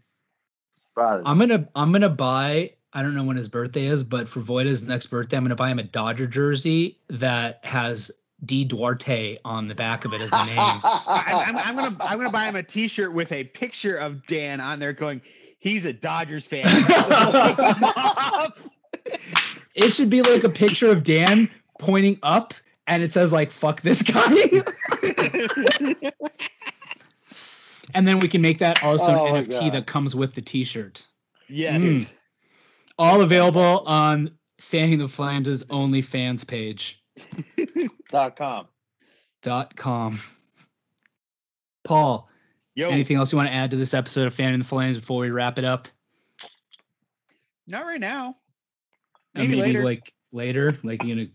Brother. 0.95 1.23
I'm 1.25 1.39
gonna 1.39 1.69
I'm 1.75 1.93
gonna 1.93 2.09
buy. 2.09 2.73
I 2.93 3.03
don't 3.03 3.15
know 3.15 3.25
when 3.25 3.37
his 3.37 3.49
birthday 3.49 3.87
is, 3.87 4.05
but 4.05 4.29
for 4.29 4.41
Voida's 4.41 4.87
next 4.87 5.07
birthday, 5.07 5.37
I'm 5.37 5.45
gonna 5.45 5.57
buy 5.57 5.71
him 5.71 5.79
a 5.79 5.85
Dodger 5.85 6.27
jersey 6.27 6.99
that 7.09 7.61
has 7.65 8.11
D 8.47 8.65
Duarte 8.65 9.39
on 9.45 9.69
the 9.69 9.75
back 9.75 10.05
of 10.05 10.13
it 10.13 10.21
as 10.21 10.31
the 10.31 10.45
name. 10.45 10.59
I, 10.59 11.45
I'm, 11.47 11.57
I'm 11.57 11.77
gonna 11.77 11.97
I'm 12.01 12.19
gonna 12.19 12.31
buy 12.31 12.45
him 12.47 12.57
a 12.57 12.63
T-shirt 12.63 13.13
with 13.13 13.33
a 13.33 13.45
picture 13.45 13.97
of 13.97 14.27
Dan 14.27 14.61
on 14.61 14.79
there, 14.79 14.93
going, 14.93 15.21
"He's 15.59 15.85
a 15.85 15.93
Dodgers 15.93 16.47
fan." 16.47 16.65
it 19.75 19.93
should 19.93 20.11
be 20.11 20.23
like 20.23 20.45
a 20.45 20.49
picture 20.49 20.91
of 20.91 21.05
Dan 21.05 21.51
pointing 21.79 22.19
up, 22.23 22.55
and 22.87 23.03
it 23.03 23.13
says 23.13 23.33
like 23.33 23.51
"fuck 23.51 23.81
this 23.83 24.03
guy." 24.03 24.63
And 27.95 28.09
then 28.09 28.19
we 28.19 28.27
can 28.27 28.43
make 28.43 28.59
that 28.59 28.83
also 28.83 29.13
Oh 29.13 29.27
an 29.27 29.45
NFT 29.45 29.71
that 29.73 29.87
comes 29.87 30.17
with 30.17 30.35
the 30.35 30.43
T-shirt. 30.43 31.07
yes. 31.49 31.81
Mm. 31.81 32.11
All 32.99 33.21
available 33.21 33.85
on 33.87 34.33
Fanning 34.61 34.99
the 34.99 35.07
Flames' 35.07 35.63
OnlyFans 35.65 36.47
page 36.47 37.04
dot 38.11 38.37
com. 38.37 38.67
dot 39.43 39.77
com. 39.77 40.19
Paul, 41.85 42.29
Yo, 42.75 42.89
anything 42.91 43.17
else 43.17 43.31
you 43.33 43.37
want 43.39 43.49
to 43.49 43.55
add 43.55 43.71
to 43.73 43.77
this 43.77 43.95
episode 43.95 44.27
of 44.27 44.35
Fanning 44.35 44.59
the 44.59 44.65
Flames 44.65 44.97
before 44.99 45.21
we 45.21 45.31
wrap 45.31 45.59
it 45.59 45.65
up? 45.65 45.89
not 47.67 47.87
right 47.87 48.01
now. 48.01 48.37
Uh, 49.37 49.41
Maybe 49.41 49.57
later. 49.57 49.85
like 49.85 50.13
later, 50.33 50.79
like 50.83 51.03
you 51.05 51.15
gonna 51.15 51.29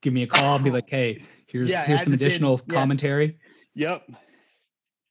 give 0.00 0.12
me 0.12 0.22
a 0.24 0.26
call 0.26 0.56
and 0.56 0.64
be 0.64 0.70
like, 0.70 0.88
"Hey, 0.90 1.22
here's 1.46 1.70
Yeah, 1.70 1.84
here's 1.84 2.02
some 2.02 2.12
this 2.12 2.20
in. 2.20 2.26
additional 2.26 2.60
Yeah. 2.68 2.74
commentary." 2.74 3.38
Yep. 3.74 4.10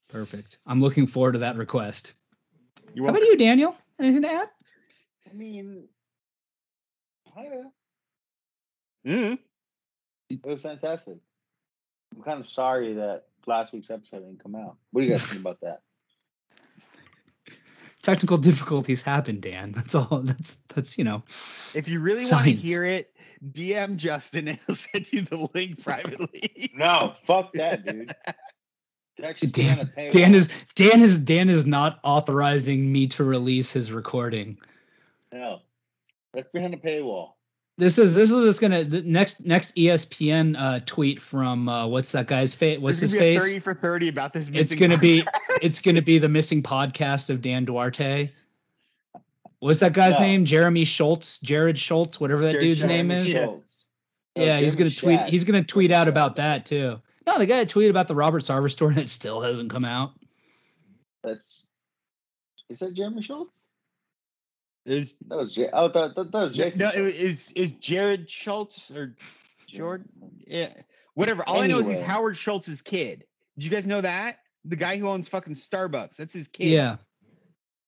Perfect. 0.10 0.58
I'm 0.66 0.82
looking 0.82 1.08
forward 1.08 1.34
to 1.34 1.40
that 1.40 1.56
request. 1.56 2.14
How 2.98 3.08
about 3.08 3.22
you, 3.22 3.38
Daniel? 3.38 3.76
Anything 3.98 4.24
to 4.24 4.32
add? 4.32 4.50
I 5.30 5.34
mean, 5.34 5.88
kinda. 7.34 7.72
Mm. 9.06 9.40
It 10.34 10.48
was 10.48 10.62
fantastic. 10.62 11.18
I'm 12.16 12.24
kind 12.24 12.40
of 12.40 12.48
sorry 12.48 12.94
that 12.96 13.26
last 13.48 13.74
week's 13.74 13.90
episode 13.90 14.20
didn't 14.20 14.42
come 14.42 14.56
out. 14.56 14.78
What 14.92 15.02
do 15.02 15.08
you 15.08 15.14
guys 15.14 15.26
think 15.26 15.42
about 15.42 15.62
that? 15.62 15.82
Technical 18.02 18.38
difficulties 18.38 19.02
happen, 19.02 19.40
Dan. 19.40 19.74
That's 19.74 19.94
all. 19.94 20.22
That's 20.24 20.58
that's 20.74 20.98
you 20.98 21.04
know. 21.04 21.24
If 21.76 21.88
you 21.88 22.00
really 22.00 22.24
want 22.32 22.46
to 22.46 22.52
hear 22.52 22.84
it, 22.84 23.14
DM 23.52 23.98
Justin 23.98 24.48
and 24.48 24.60
he'll 24.66 24.76
send 24.76 25.12
you 25.12 25.22
the 25.22 25.48
link 25.54 25.84
privately. 25.84 26.72
No, 26.76 27.14
fuck 27.24 27.54
that, 27.54 27.86
dude. 27.86 28.16
That 29.20 29.38
should 29.38 29.54
be 29.54 29.68
a 29.68 29.76
Dan, 29.76 29.92
paywall. 29.96 30.12
Dan 30.12 30.36
is 30.36 30.50
Dan 30.76 31.02
is 31.02 31.20
Dan 31.20 31.50
is 31.50 31.66
not 31.66 32.00
authorizing 32.04 32.92
me 32.92 33.08
to 33.08 33.24
release 33.24 33.72
his 33.72 33.92
recording. 33.92 34.58
No, 35.32 35.60
that's 36.34 36.50
behind 36.52 36.74
the 36.74 36.78
paywall. 36.78 37.34
This 37.82 37.98
is 37.98 38.14
this 38.14 38.30
is 38.30 38.46
just 38.46 38.62
gonna 38.62 38.84
the 38.84 39.02
next 39.02 39.44
next 39.44 39.76
ESPN 39.76 40.56
uh, 40.56 40.82
tweet 40.86 41.20
from 41.20 41.68
uh, 41.68 41.88
what's 41.88 42.12
that 42.12 42.28
guy's 42.28 42.54
face? 42.54 42.78
What's 42.78 43.00
his 43.00 43.12
gonna 43.12 43.26
be 43.26 43.30
a 43.32 43.40
face? 43.40 43.48
Thirty 43.48 43.60
for 43.60 43.74
thirty 43.74 44.08
about 44.08 44.34
this. 44.34 44.52
It's 44.54 44.76
gonna 44.76 45.00
be 45.00 45.26
it's 45.64 45.80
gonna 45.82 46.04
be 46.04 46.20
the 46.20 46.30
missing 46.30 46.62
podcast 46.62 47.32
of 47.32 47.42
Dan 47.42 47.66
Duarte. 47.66 48.30
What's 49.62 49.80
that 49.80 49.94
guy's 49.94 50.14
No. 50.20 50.28
name? 50.28 50.46
Jeremy 50.46 50.86
Schultz, 50.86 51.40
Jared 51.40 51.80
Schultz, 51.80 52.20
whatever 52.20 52.44
that 52.44 52.52
Jared 52.52 52.68
dude's 52.68 52.82
Jeremy 52.82 52.98
name 52.98 53.12
is. 53.14 53.28
Schultz. 53.28 53.36
Schultz. 53.46 53.88
No, 54.36 54.44
Yeah, 54.44 54.58
he's 54.60 54.76
Jeremy 54.76 54.78
gonna 54.78 55.02
tweet. 55.02 55.20
Shack. 55.22 55.30
He's 55.30 55.44
gonna 55.44 55.64
tweet 55.64 55.90
out 55.90 56.08
about 56.08 56.36
that 56.36 56.68
too. 56.68 57.02
No, 57.26 57.40
the 57.40 57.48
guy 57.48 57.64
that 57.64 57.74
tweeted 57.74 57.90
about 57.90 58.08
the 58.08 58.14
Robert 58.14 58.44
Sarver 58.44 58.72
story 58.72 58.94
that 58.94 59.10
still 59.10 59.42
hasn't 59.42 59.72
come 59.72 59.86
out. 59.86 60.12
That's 61.24 61.66
is 62.70 62.78
that 62.78 62.94
Jeremy 62.94 63.24
Schultz? 63.24 63.72
Is 64.86 65.16
That 65.28 65.38
was 65.38 65.54
J- 65.54 65.70
oh 65.74 65.88
that, 65.90 66.16
that, 66.16 66.32
that 66.32 66.42
was 66.42 66.56
Jason. 66.56 66.86
no, 66.86 66.92
Schultz. 66.92 67.16
is 67.16 67.52
is 67.52 67.72
Jared 67.74 68.30
Schultz 68.30 68.90
or 68.92 69.16
Jordan? 69.68 70.10
Yeah, 70.48 70.74
whatever. 71.14 71.44
All 71.48 71.62
I 71.62 71.68
know 71.68 71.80
is 71.80 71.88
he's 71.88 72.00
Howard 72.00 72.36
Schultz's 72.36 72.82
kid. 72.82 73.26
Did 73.58 73.66
you 73.66 73.70
guys 73.70 73.86
know 73.86 74.02
that? 74.02 74.38
The 74.66 74.76
guy 74.76 74.98
who 74.98 75.08
owns 75.08 75.28
fucking 75.28 75.54
Starbucks. 75.54 76.16
That's 76.16 76.34
his 76.34 76.48
kid. 76.48 76.68
Yeah, 76.68 76.98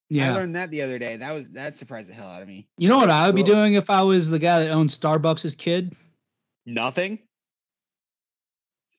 Yeah. 0.10 0.32
I 0.32 0.36
learned 0.36 0.56
that 0.56 0.70
the 0.70 0.82
other 0.84 1.00
day. 1.00 1.18
That 1.18 1.32
was 1.32 1.48
that 1.50 1.78
surprised 1.78 2.10
the 2.10 2.14
hell 2.14 2.28
out 2.28 2.42
of 2.42 2.48
me. 2.48 2.68
You 2.78 2.90
know 2.90 2.98
what 2.98 3.10
I 3.10 3.26
would 3.26 3.36
be 3.36 3.44
doing 3.44 3.74
if 3.74 3.90
I 3.90 4.02
was 4.04 4.30
the 4.30 4.40
guy 4.40 4.60
that 4.60 4.72
owned 4.72 4.90
Starbucks' 4.90 5.58
kid? 5.58 5.96
Nothing. 6.66 7.20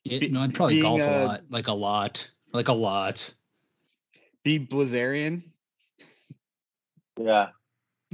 It, 0.05 0.20
Be- 0.20 0.28
no, 0.28 0.40
I'd 0.40 0.53
probably 0.53 0.74
being, 0.74 0.82
golf 0.82 1.01
a 1.01 1.11
uh, 1.11 1.24
lot, 1.26 1.42
like 1.49 1.68
a 1.68 1.72
lot, 1.72 2.28
like 2.53 2.68
a 2.68 2.72
lot. 2.74 3.32
Be 4.42 4.59
Blazarian. 4.59 5.42
yeah, 7.18 7.49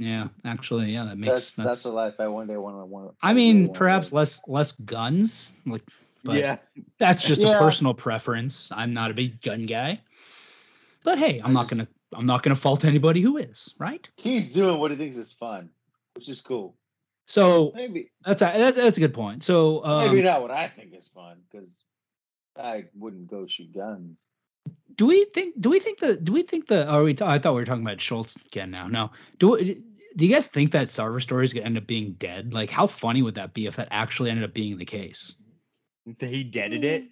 Yeah, 0.01 0.29
actually, 0.45 0.91
yeah, 0.91 1.03
that 1.03 1.17
makes 1.17 1.31
that's 1.31 1.53
sense. 1.53 1.65
that's 1.67 1.85
a 1.85 1.91
life 1.91 2.15
I 2.19 2.27
one 2.27 2.47
day 2.47 2.57
want 2.57 2.75
to 2.75 2.85
want. 2.85 3.13
I 3.21 3.33
mean, 3.33 3.71
perhaps 3.71 4.11
less 4.11 4.41
less 4.47 4.71
guns, 4.71 5.53
like, 5.67 5.83
but 6.23 6.37
yeah. 6.37 6.57
that's 6.97 7.23
just 7.23 7.43
a 7.43 7.55
personal 7.59 7.93
preference. 7.93 8.71
I'm 8.71 8.89
not 8.89 9.11
a 9.11 9.13
big 9.13 9.39
gun 9.41 9.67
guy, 9.67 10.01
but 11.03 11.19
hey, 11.19 11.39
I'm 11.39 11.51
I 11.51 11.53
not 11.53 11.69
just- 11.69 11.71
gonna 11.71 11.87
I'm 12.15 12.25
not 12.25 12.41
gonna 12.41 12.55
fault 12.55 12.83
anybody 12.83 13.21
who 13.21 13.37
is, 13.37 13.75
right? 13.77 14.09
he's 14.17 14.53
doing 14.53 14.79
what 14.79 14.89
he 14.89 14.97
thinks 14.97 15.17
is 15.17 15.31
fun, 15.31 15.69
which 16.15 16.27
is 16.29 16.41
cool. 16.41 16.75
So 17.27 17.71
Maybe 17.75 18.11
that's 18.25 18.41
a, 18.41 18.45
that's 18.45 18.77
that's 18.77 18.97
a 18.97 19.01
good 19.01 19.13
point. 19.13 19.43
So 19.43 19.81
maybe 19.85 20.19
um, 20.19 20.25
not 20.25 20.41
what 20.41 20.51
I 20.51 20.67
think 20.67 20.95
is 20.95 21.07
fun 21.07 21.37
because 21.51 21.83
I 22.57 22.85
wouldn't 22.95 23.29
go 23.29 23.45
shoot 23.45 23.71
guns. 23.71 24.17
Do 24.95 25.05
we 25.05 25.25
think 25.33 25.59
do 25.59 25.69
we 25.69 25.79
think 25.79 25.99
the 25.99 26.17
do 26.17 26.31
we 26.31 26.43
think 26.43 26.67
the 26.67 26.87
are 26.87 27.03
we 27.03 27.13
t- 27.13 27.25
I 27.25 27.39
thought 27.39 27.53
we 27.53 27.61
were 27.61 27.65
talking 27.65 27.83
about 27.85 28.01
Schultz 28.01 28.35
again 28.47 28.71
now. 28.71 28.87
No, 28.87 29.11
do 29.39 29.51
we- 29.51 29.83
do 30.17 30.25
you 30.25 30.33
guys 30.33 30.47
think 30.47 30.71
that 30.71 30.87
Sarver 30.87 31.21
story 31.21 31.45
is 31.45 31.53
gonna 31.53 31.65
end 31.65 31.77
up 31.77 31.87
being 31.87 32.13
dead? 32.13 32.53
Like, 32.53 32.69
how 32.69 32.85
funny 32.87 33.21
would 33.21 33.35
that 33.35 33.53
be 33.53 33.65
if 33.67 33.77
that 33.77 33.87
actually 33.91 34.29
ended 34.29 34.43
up 34.43 34.53
being 34.53 34.77
the 34.77 34.85
case? 34.85 35.35
He 36.19 36.43
deaded 36.43 36.83
it. 36.83 37.05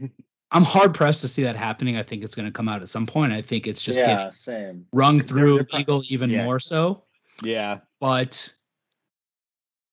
I'm 0.52 0.62
hard 0.62 0.94
pressed 0.94 1.20
to 1.22 1.28
see 1.28 1.42
that 1.42 1.56
happening. 1.56 1.96
I 1.96 2.04
think 2.04 2.22
it's 2.22 2.36
going 2.36 2.46
to 2.46 2.52
come 2.52 2.68
out 2.68 2.80
at 2.80 2.88
some 2.88 3.06
point. 3.06 3.32
I 3.32 3.42
think 3.42 3.66
it's 3.66 3.82
just 3.82 3.98
yeah, 3.98 4.06
getting 4.06 4.32
same. 4.34 4.86
rung 4.92 5.18
They're- 5.18 5.26
through 5.26 5.56
they're 5.56 5.78
legal 5.80 6.04
even 6.08 6.30
yeah. 6.30 6.44
more 6.44 6.60
so. 6.60 7.02
Yeah. 7.42 7.80
But 7.98 8.54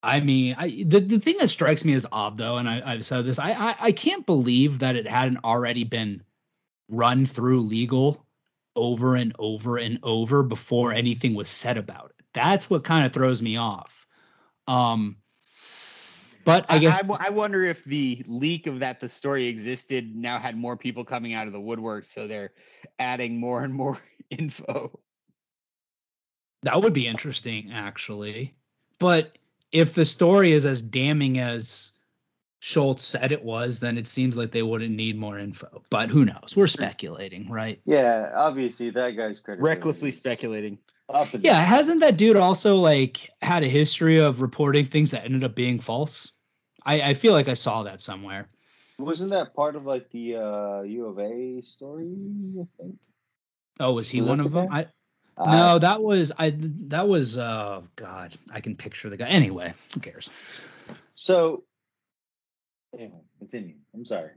I 0.04 0.20
mean, 0.20 0.54
I 0.56 0.84
the, 0.86 1.00
the 1.00 1.18
thing 1.18 1.38
that 1.38 1.48
strikes 1.48 1.84
me 1.84 1.94
as 1.94 2.06
odd 2.12 2.36
though, 2.36 2.58
and 2.58 2.68
I, 2.68 2.80
I've 2.84 3.04
said 3.04 3.24
this, 3.26 3.40
I, 3.40 3.50
I 3.52 3.76
I 3.80 3.92
can't 3.92 4.24
believe 4.24 4.78
that 4.80 4.94
it 4.94 5.08
hadn't 5.08 5.38
already 5.44 5.82
been 5.82 6.22
run 6.88 7.26
through 7.26 7.62
legal 7.62 8.26
over 8.74 9.16
and 9.16 9.34
over 9.38 9.78
and 9.78 9.98
over 10.02 10.42
before 10.42 10.92
anything 10.92 11.34
was 11.34 11.48
said 11.48 11.78
about 11.78 12.12
it. 12.18 12.24
That's 12.32 12.70
what 12.70 12.84
kind 12.84 13.04
of 13.06 13.12
throws 13.12 13.42
me 13.42 13.56
off. 13.56 14.06
Um, 14.66 15.16
but 16.44 16.66
I, 16.68 16.78
guess 16.78 17.00
I 17.00 17.30
wonder 17.30 17.64
if 17.64 17.84
the 17.84 18.24
leak 18.26 18.66
of 18.66 18.80
that 18.80 19.00
the 19.00 19.08
story 19.08 19.46
existed 19.46 20.16
now 20.16 20.38
had 20.38 20.56
more 20.56 20.76
people 20.76 21.04
coming 21.04 21.34
out 21.34 21.46
of 21.46 21.52
the 21.52 21.60
woodwork, 21.60 22.04
so 22.04 22.26
they're 22.26 22.52
adding 22.98 23.38
more 23.38 23.62
and 23.62 23.72
more 23.72 23.98
info. 24.30 24.98
That 26.62 26.80
would 26.80 26.92
be 26.92 27.06
interesting, 27.06 27.70
actually. 27.72 28.54
But 28.98 29.38
if 29.70 29.94
the 29.94 30.04
story 30.04 30.52
is 30.52 30.66
as 30.66 30.82
damning 30.82 31.38
as 31.38 31.92
Schultz 32.64 33.04
said 33.04 33.32
it 33.32 33.42
was, 33.42 33.80
then 33.80 33.98
it 33.98 34.06
seems 34.06 34.36
like 34.36 34.52
they 34.52 34.62
wouldn't 34.62 34.94
need 34.94 35.18
more 35.18 35.36
info. 35.36 35.82
But 35.90 36.10
who 36.10 36.24
knows? 36.24 36.54
We're 36.54 36.68
speculating, 36.68 37.50
right? 37.50 37.80
Yeah, 37.84 38.30
obviously 38.32 38.90
that 38.90 39.16
guy's 39.16 39.40
credibility 39.40 39.74
Recklessly 39.74 40.10
speculating. 40.12 40.78
Yeah, 41.10 41.54
down. 41.54 41.64
hasn't 41.64 42.00
that 42.02 42.16
dude 42.16 42.36
also 42.36 42.76
like 42.76 43.28
had 43.42 43.64
a 43.64 43.68
history 43.68 44.20
of 44.20 44.40
reporting 44.40 44.84
things 44.84 45.10
that 45.10 45.24
ended 45.24 45.42
up 45.42 45.56
being 45.56 45.80
false? 45.80 46.30
I, 46.86 47.02
I 47.02 47.14
feel 47.14 47.32
like 47.32 47.48
I 47.48 47.54
saw 47.54 47.82
that 47.82 48.00
somewhere. 48.00 48.48
Wasn't 48.96 49.30
that 49.30 49.56
part 49.56 49.74
of 49.74 49.84
like 49.84 50.08
the 50.10 50.36
uh, 50.36 50.82
U 50.82 51.06
of 51.06 51.18
A 51.18 51.62
story? 51.62 52.14
I 52.60 52.66
think. 52.80 52.96
Oh, 53.80 53.94
was 53.94 54.08
he 54.08 54.20
Was 54.20 54.28
one 54.28 54.38
of 54.38 54.52
them? 54.52 54.68
guy? 54.68 54.86
I 55.36 55.50
no, 55.50 55.80
that 55.80 56.00
was 56.00 56.30
I. 56.38 56.54
That 56.56 57.08
was 57.08 57.36
uh, 57.36 57.80
God. 57.96 58.32
I 58.52 58.60
can 58.60 58.76
picture 58.76 59.10
the 59.10 59.16
guy. 59.16 59.26
Anyway, 59.26 59.74
who 59.94 59.98
cares? 59.98 60.30
So, 61.16 61.64
anyway, 62.94 63.20
continue. 63.38 63.74
I'm 63.94 64.04
sorry. 64.04 64.30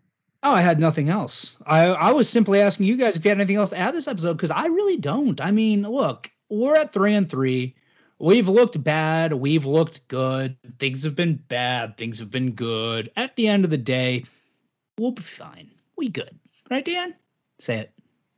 Oh, 0.44 0.52
I 0.54 0.62
had 0.62 0.80
nothing 0.80 1.10
else. 1.10 1.58
I 1.66 1.88
I 1.88 2.12
was 2.12 2.30
simply 2.30 2.62
asking 2.62 2.86
you 2.86 2.98
guys 2.98 3.16
if 3.16 3.26
you 3.26 3.30
had 3.30 3.38
anything 3.40 3.56
else 3.56 3.72
to 3.72 3.78
add 3.78 3.96
this 3.96 4.08
episode 4.08 4.34
because 4.34 4.52
I 4.52 4.68
really 4.68 4.98
don't. 4.98 5.42
I 5.42 5.52
mean, 5.52 5.82
look, 5.84 6.30
we're 6.50 6.76
at 6.76 6.94
three 6.94 7.16
and 7.16 7.28
three. 7.30 7.76
We've 8.20 8.48
looked 8.48 8.82
bad. 8.84 9.34
We've 9.34 9.66
looked 9.66 10.08
good. 10.08 10.56
Things 10.80 11.04
have 11.04 11.16
been 11.16 11.36
bad. 11.36 11.98
Things 11.98 12.20
have 12.20 12.32
been 12.32 12.52
good. 12.52 13.10
At 13.18 13.36
the 13.36 13.48
end 13.48 13.66
of 13.66 13.72
the 13.72 13.78
day, 13.78 14.26
we'll 15.00 15.12
be 15.12 15.22
fine. 15.22 15.72
We 15.98 16.10
good, 16.10 16.38
right, 16.70 16.86
Dan? 16.86 17.16
Say 17.60 17.80
it 17.80 17.92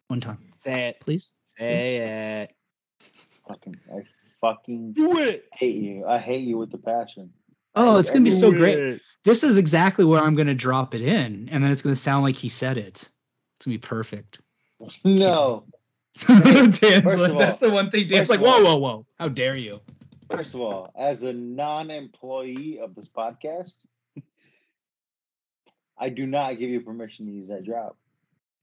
one 0.08 0.22
time, 0.22 0.38
Say 0.58 0.90
it. 0.90 1.00
please. 1.02 1.34
Say 1.58 1.98
it. 2.48 2.56
Fucking, 3.48 3.76
I 3.94 4.04
fucking 4.42 4.94
Do 4.94 5.20
it. 5.20 5.46
hate 5.54 5.76
you. 5.76 6.06
I 6.06 6.20
hate 6.20 6.46
you 6.46 6.58
with 6.58 6.72
the 6.72 6.78
passion. 6.78 7.32
Oh, 7.78 7.98
it's 7.98 8.10
gonna 8.10 8.24
be 8.24 8.32
so 8.32 8.52
great. 8.52 9.02
This 9.24 9.44
is 9.44 9.58
exactly 9.58 10.04
where 10.06 10.22
I'm 10.22 10.36
gonna 10.36 10.56
drop 10.56 10.96
it 10.96 11.02
in, 11.02 11.50
and 11.52 11.64
then 11.64 11.72
it's 11.72 11.82
gonna 11.82 11.96
sound 11.96 12.24
like 12.24 12.36
he 12.36 12.50
said 12.50 12.78
it. 12.78 13.10
It's 13.58 13.66
gonna 13.66 13.76
be 13.76 13.80
perfect. 13.80 14.40
No. 15.04 15.66
Dan's 16.28 16.82
like, 16.82 17.06
of 17.06 17.38
that's 17.38 17.60
the 17.60 17.70
one 17.70 17.92
thing. 17.92 18.08
Dan's 18.08 18.30
like, 18.30 18.40
all- 18.40 18.64
whoa, 18.64 18.64
whoa, 18.64 18.78
whoa! 18.78 19.06
How 19.20 19.28
dare 19.28 19.56
you? 19.58 19.82
First 20.32 20.56
of 20.56 20.62
all, 20.62 20.92
as 20.98 21.24
a 21.24 21.32
non-employee 21.32 22.80
of 22.82 22.96
this 22.96 23.10
podcast, 23.10 23.78
I 25.98 26.10
do 26.10 26.26
not 26.26 26.58
give 26.58 26.70
you 26.70 26.82
permission 26.82 27.28
to 27.28 27.32
use 27.32 27.48
that 27.50 27.64
drop. 27.64 27.98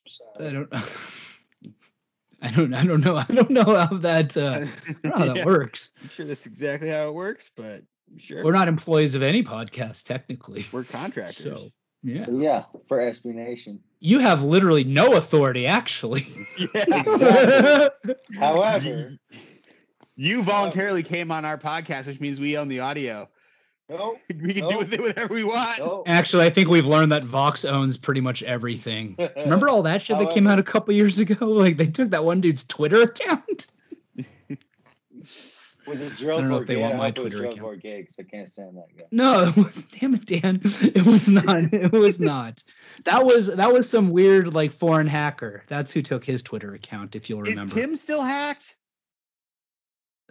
So, 0.07 0.25
I 0.41 0.51
don't. 0.51 0.69
I 2.43 2.51
don't. 2.51 2.75
I 2.75 2.85
don't 2.85 3.01
know. 3.01 3.17
I 3.17 3.25
don't 3.25 3.51
know 3.51 3.65
how 3.65 3.97
that. 3.99 4.37
Uh, 4.37 4.41
I 4.41 4.59
don't 4.59 5.05
know 5.05 5.11
how 5.17 5.25
that 5.27 5.37
Yeah, 5.37 5.45
works. 5.47 5.95
I'm 6.03 6.09
sure 6.11 6.27
that's 6.27 6.45
exactly 6.47 6.89
how 6.89 7.09
it 7.09 7.15
works, 7.15 7.51
but 7.57 7.83
sure. 8.19 8.45
We're 8.45 8.53
not 8.53 8.69
employees 8.69 9.15
of 9.15 9.23
any 9.23 9.43
podcast 9.43 10.05
technically. 10.05 10.65
We're 10.73 10.85
contractors. 10.85 11.37
So 11.37 11.69
yeah, 12.03 12.27
yeah, 12.31 12.65
for 12.87 12.99
SB 12.99 13.27
Nation. 13.35 13.81
you 14.01 14.19
have 14.19 14.43
literally 14.43 14.85
no 14.85 15.15
authority 15.15 15.67
actually. 15.67 16.27
yeah. 16.59 16.85
Exactly. 17.01 18.15
However, 18.39 19.19
You 20.17 20.43
voluntarily 20.43 21.03
came 21.03 21.31
on 21.33 21.45
our 21.45 21.59
podcast, 21.59 22.07
which 22.07 22.21
means 22.21 22.39
we 22.39 22.57
own 22.57 22.69
the 22.69 22.81
audio. 22.81 23.29
no, 23.89 24.17
We 24.29 24.55
can 24.55 24.69
do 24.69 24.79
with 24.79 24.93
it 24.93 25.01
whatever 25.01 25.35
we 25.35 25.45
want. 25.45 25.79
no. 25.79 26.05
Actually, 26.07 26.45
I 26.47 26.51
think 26.51 26.69
we've 26.69 26.87
learned 26.87 27.11
that 27.13 27.25
Vox 27.25 27.65
owns 27.65 27.97
pretty 27.97 28.21
much 28.21 28.43
everything. 28.43 29.17
Remember 29.37 29.69
all 29.69 29.83
that 29.83 30.03
shit 30.03 30.19
that 30.19 30.31
came 30.31 30.47
out 30.47 30.59
a 30.59 30.63
couple 30.63 30.95
years 30.95 31.19
ago? 31.19 31.47
Like 31.47 31.77
they 31.79 31.87
took 31.87 32.11
that 32.11 32.25
one 32.25 32.41
dude's 32.41 32.65
Twitter 32.65 33.03
account. 33.03 33.67
Was 35.87 36.01
it 36.01 36.12
I 36.22 36.26
don't 36.26 36.49
know 36.49 36.59
if 36.59 36.66
they 36.66 36.76
want 36.76 36.97
my 36.97 37.07
hope 37.07 37.18
it 37.18 37.24
was 37.24 37.32
Twitter 37.32 37.55
Gerald 37.55 37.59
account. 37.59 37.82
Bourguet 37.82 38.01
because 38.01 38.18
I 38.18 38.22
can't 38.22 38.49
stand 38.49 38.76
that 38.76 38.97
guy. 38.97 39.05
No, 39.11 39.49
it 39.57 39.57
was 39.57 39.85
damn 39.87 40.14
it, 40.14 40.26
Dan. 40.26 40.61
It 40.62 41.05
was 41.07 41.28
not. 41.28 41.72
It 41.72 41.93
was 41.93 42.20
not. 42.20 42.62
That 43.05 43.24
was 43.24 43.55
that 43.55 43.72
was 43.72 43.89
some 43.89 44.11
weird 44.11 44.55
like 44.55 44.72
foreign 44.72 45.07
hacker. 45.07 45.64
That's 45.68 45.93
who 45.93 46.03
took 46.03 46.24
his 46.24 46.43
Twitter 46.43 46.74
account, 46.74 47.16
if 47.16 47.28
you'll 47.28 47.43
remember. 47.43 47.64
Is. 47.64 47.72
Tim 47.72 47.97
still 47.97 48.22
hacked? 48.22 48.76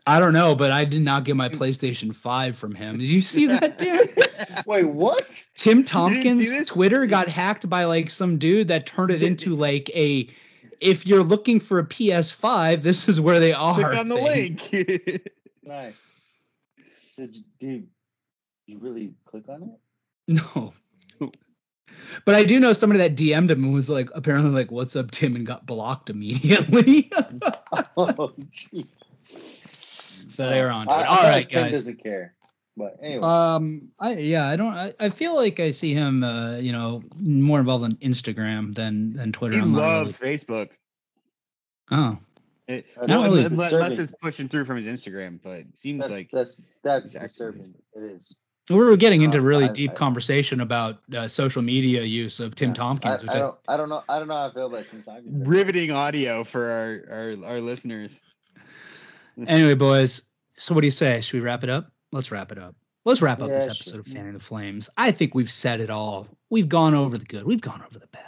I 0.05 0.19
don't 0.19 0.33
know, 0.33 0.53
but 0.53 0.71
I 0.71 0.83
did 0.83 1.01
not 1.01 1.23
get 1.23 1.37
my 1.37 1.47
PlayStation 1.47 2.13
5 2.13 2.57
from 2.57 2.75
him. 2.75 2.97
Did 2.97 3.07
you 3.07 3.21
see 3.21 3.45
that, 3.47 3.77
Dan? 3.77 4.63
Wait, 4.65 4.85
what? 4.85 5.43
Tim 5.53 5.85
Tompkins' 5.85 6.65
Twitter 6.65 7.05
got 7.05 7.29
hacked 7.29 7.69
by 7.69 7.85
like 7.85 8.09
some 8.09 8.37
dude 8.37 8.67
that 8.67 8.85
turned 8.85 9.11
it 9.11 9.23
into 9.23 9.55
like 9.55 9.89
a 9.91 10.27
if 10.81 11.07
you're 11.07 11.23
looking 11.23 11.61
for 11.61 11.79
a 11.79 11.85
PS5, 11.85 12.81
this 12.81 13.07
is 13.07 13.21
where 13.21 13.39
they 13.39 13.53
are. 13.53 13.75
Click 13.75 13.97
on 13.97 14.09
the 14.09 14.15
thing. 14.15 14.59
link. 14.71 15.27
Nice. 15.65 16.15
Did 17.17 17.35
you, 17.35 17.43
did 17.59 17.87
you 18.67 18.77
really 18.79 19.13
click 19.25 19.49
on 19.49 19.63
it? 19.63 19.69
No. 20.55 20.73
But 22.25 22.35
I 22.35 22.43
do 22.45 22.59
know 22.59 22.73
somebody 22.73 22.99
that 22.99 23.15
DM'd 23.15 23.51
him 23.51 23.63
and 23.65 23.73
was 23.73 23.89
like, 23.89 24.09
apparently, 24.15 24.51
like, 24.51 24.71
what's 24.71 24.95
up, 24.95 25.11
Tim, 25.11 25.35
and 25.35 25.45
got 25.45 25.65
blocked 25.65 26.09
immediately. 26.09 27.11
Oh, 27.97 28.31
gee. 28.51 28.85
So 29.77 30.47
they're 30.49 30.71
on. 30.71 30.87
I, 30.89 31.01
it. 31.01 31.05
I 31.05 31.29
right, 31.29 31.49
Tim 31.49 31.63
guys. 31.63 31.71
doesn't 31.71 32.01
care. 32.03 32.33
But 32.77 32.97
anyway, 33.03 33.21
Um, 33.23 33.89
I 33.99 34.13
yeah, 34.13 34.47
I 34.47 34.55
don't. 34.55 34.73
I, 34.73 34.93
I 34.99 35.09
feel 35.09 35.35
like 35.35 35.59
I 35.59 35.69
see 35.71 35.93
him, 35.93 36.23
uh, 36.23 36.55
you 36.57 36.71
know, 36.71 37.03
more 37.19 37.59
involved 37.59 37.83
on 37.83 37.91
Instagram 37.97 38.73
than 38.73 39.13
than 39.13 39.31
Twitter. 39.31 39.55
He 39.57 39.61
I'm 39.61 39.73
not 39.73 39.79
loves 40.05 40.17
Facebook. 40.17 40.69
oh, 41.91 42.17
It, 42.67 42.85
I 43.01 43.05
don't 43.05 43.23
really- 43.25 43.43
unless 43.43 43.71
disturbing. 43.71 43.99
it's 43.99 44.11
pushing 44.21 44.47
through 44.47 44.65
from 44.65 44.77
his 44.77 44.87
Instagram, 44.87 45.39
but 45.43 45.59
it 45.59 45.77
seems 45.77 45.99
that's 46.01 46.11
like 46.11 46.29
that's 46.31 46.65
that's 46.83 47.03
Exactly. 47.15 47.27
disturbing. 47.27 47.75
It 47.95 48.03
is. 48.15 48.35
we 48.69 48.77
were 48.77 48.95
getting 48.95 49.21
into 49.23 49.39
Uh, 49.39 49.41
really 49.41 49.65
I- 49.65 49.73
deep 49.73 49.91
I- 49.91 49.95
conversation 49.95 50.61
about 50.61 50.99
uh, 51.13 51.27
social 51.27 51.61
media 51.61 52.03
use 52.03 52.39
of 52.39 52.55
Tim 52.55 52.69
Yeah. 52.69 52.73
Tompkins. 52.75 53.21
I, 53.23 53.25
which 53.25 53.29
I 53.31 53.33
I- 53.33 53.39
don't. 53.39 53.57
I 53.67 53.77
don't 53.77 53.89
know. 53.89 54.03
I 54.07 54.19
don't 54.19 54.27
know 54.29 54.35
how 54.35 54.47
I 54.47 54.53
feel 54.53 54.67
about 54.67 54.85
Tim 54.89 55.01
Tompkins. 55.03 55.47
riveting 55.47 55.91
audio 55.91 56.43
for 56.45 56.69
our, 56.69 57.15
our, 57.43 57.45
our 57.55 57.59
listeners. 57.59 58.19
anyway, 59.47 59.73
boys. 59.73 60.21
So 60.55 60.73
what 60.73 60.81
do 60.81 60.87
you 60.87 60.91
say? 60.91 61.19
Should 61.21 61.41
we 61.41 61.45
wrap 61.45 61.63
it 61.63 61.69
up? 61.69 61.91
Let's 62.11 62.31
wrap 62.31 62.51
it 62.51 62.57
up. 62.59 62.75
Let's 63.05 63.21
wrap 63.21 63.41
up 63.41 63.51
this 63.51 63.65
episode 63.67 63.91
sure. 63.91 63.99
of 63.99 64.07
Fanning 64.07 64.33
the 64.33 64.39
Flames. 64.39 64.89
I 64.95 65.11
think 65.11 65.35
we've 65.35 65.51
said 65.51 65.81
it 65.81 65.89
all. 65.89 66.27
We've 66.49 66.69
gone 66.69 66.93
over 66.93 67.17
the 67.17 67.25
good. 67.25 67.43
We've 67.43 67.59
gone 67.59 67.83
over 67.85 67.99
the 67.99 68.07
bad. 68.07 68.21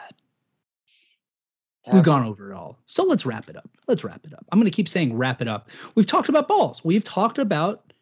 We've 1.93 2.03
gone 2.03 2.25
over 2.25 2.51
it 2.51 2.55
all. 2.55 2.79
So 2.87 3.03
let's 3.03 3.25
wrap 3.25 3.49
it 3.49 3.55
up. 3.55 3.69
Let's 3.87 4.03
wrap 4.03 4.25
it 4.25 4.33
up. 4.33 4.45
I'm 4.51 4.59
going 4.59 4.69
to 4.69 4.75
keep 4.75 4.87
saying 4.87 5.15
wrap 5.15 5.41
it 5.41 5.47
up. 5.47 5.69
We've 5.93 6.05
talked 6.05 6.29
about 6.29 6.47
balls. 6.47 6.83
We've 6.83 7.03
talked 7.03 7.37
about 7.37 7.93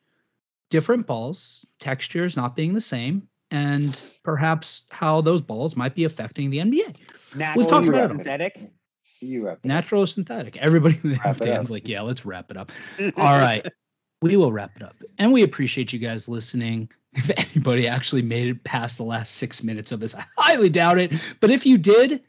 different 0.70 1.06
balls, 1.06 1.66
textures 1.80 2.38
not 2.38 2.56
being 2.56 2.74
the 2.74 2.82
same, 2.82 3.28
and 3.52 4.00
perhaps 4.24 4.84
how 4.90 5.22
those 5.22 5.42
balls 5.42 5.76
might 5.76 5.96
be 5.96 6.06
affecting 6.06 6.50
the 6.50 6.60
NBA. 6.60 6.98
Natural 7.36 7.66
talked 7.66 7.88
or 7.88 7.92
about 7.94 8.12
it. 8.12 8.16
synthetic. 8.16 8.72
You 9.20 9.46
wrap. 9.46 9.60
it. 9.64 9.68
Natural 9.68 10.04
or 10.04 10.08
synthetic. 10.08 10.58
Everybody 10.58 11.00
in 11.04 11.12
the 11.12 11.38
Dan's 11.40 11.70
like, 11.72 11.88
yeah, 11.88 12.02
let's 12.02 12.26
wrap 12.26 12.52
it 12.52 12.58
up. 12.58 12.72
All 13.18 13.40
right. 13.40 13.66
We 14.22 14.38
will 14.38 14.54
wrap 14.54 14.72
it 14.78 14.84
up. 14.84 14.96
And 15.18 15.34
we 15.34 15.44
appreciate 15.44 15.92
you 15.92 16.00
guys 16.00 16.30
listening. 16.30 16.90
If 17.12 17.30
anybody 17.36 17.90
actually 17.90 18.22
made 18.22 18.48
it 18.48 18.64
past 18.64 18.98
the 18.98 19.04
last 19.04 19.36
six 19.36 19.62
minutes 19.66 19.92
of 19.92 20.00
this, 20.00 20.16
I 20.16 20.24
highly 20.38 20.70
doubt 20.70 20.98
it. 20.98 21.12
But 21.42 21.50
if 21.50 21.66
you 21.66 21.78
did, 21.78 22.22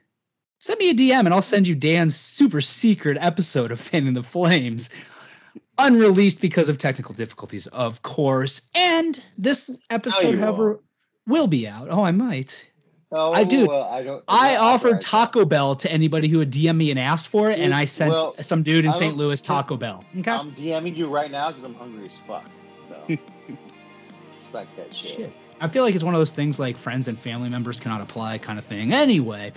send 0.65 0.79
me 0.79 0.89
a 0.89 0.95
DM 0.95 1.27
and 1.27 1.35
I'll 1.35 1.43
send 1.43 1.69
you 1.69 1.75
Dan's 1.75 2.17
super 2.17 2.63
secret 2.63 3.19
episode 3.21 3.71
of 3.71 3.79
Fanning 3.79 4.15
the 4.15 4.23
Flames. 4.23 4.89
Unreleased 5.77 6.41
because 6.41 6.71
of 6.71 6.79
technical 6.79 7.15
difficulties, 7.15 7.67
of 7.67 8.01
course. 8.03 8.63
And 8.75 9.23
this 9.37 9.77
episode, 9.91 10.39
however, 10.39 10.81
will 11.27 11.49
be 11.49 11.69
out. 11.69 11.89
Oh, 11.91 12.03
I 12.03 12.13
might. 12.13 12.67
Oh, 13.13 13.33
I 13.33 13.45
do. 13.45 13.67
Well, 13.67 13.83
I 13.83 14.03
don't. 14.03 14.25
I 14.27 14.57
offered. 14.57 15.01
Taco 15.01 15.45
Bell 15.45 15.75
to 15.77 15.91
anybody 15.91 16.29
who 16.29 16.39
would 16.39 16.51
DM 16.51 16.77
me 16.77 16.91
and 16.91 16.99
ask 16.99 17.29
for 17.29 17.51
it, 17.51 17.59
and 17.59 17.75
I 17.75 17.85
sent 17.85 18.13
Well, 18.13 18.35
some 18.41 18.63
dude 18.63 18.85
in 18.85 18.91
I 18.91 18.95
St. 18.95 19.17
Louis 19.17 19.43
Taco 19.43 19.77
Bell. 19.77 20.03
Okay. 20.19 20.31
I'm 20.31 20.53
DMing 20.53 20.97
you 20.97 21.09
right 21.09 21.31
now 21.31 21.49
because 21.49 21.65
I'm 21.65 21.75
hungry 21.75 22.07
as 22.07 22.17
fuck. 22.27 22.49
So 22.89 22.97
expect 24.37 24.77
that 24.77 24.95
shit. 24.95 25.17
Shit. 25.17 25.33
I 25.61 25.69
feel 25.69 25.85
like 25.85 25.95
it's 25.95 26.05
one 26.05 26.15
of 26.15 26.21
those 26.21 26.33
things 26.33 26.59
like 26.59 26.77
friends 26.77 27.09
and 27.09 27.19
family 27.19 27.49
members 27.49 27.79
cannot 27.79 28.01
apply 28.01 28.39
kind 28.39 28.59
of 28.59 28.65
thing. 28.65 28.93
Anyway, 28.93 29.53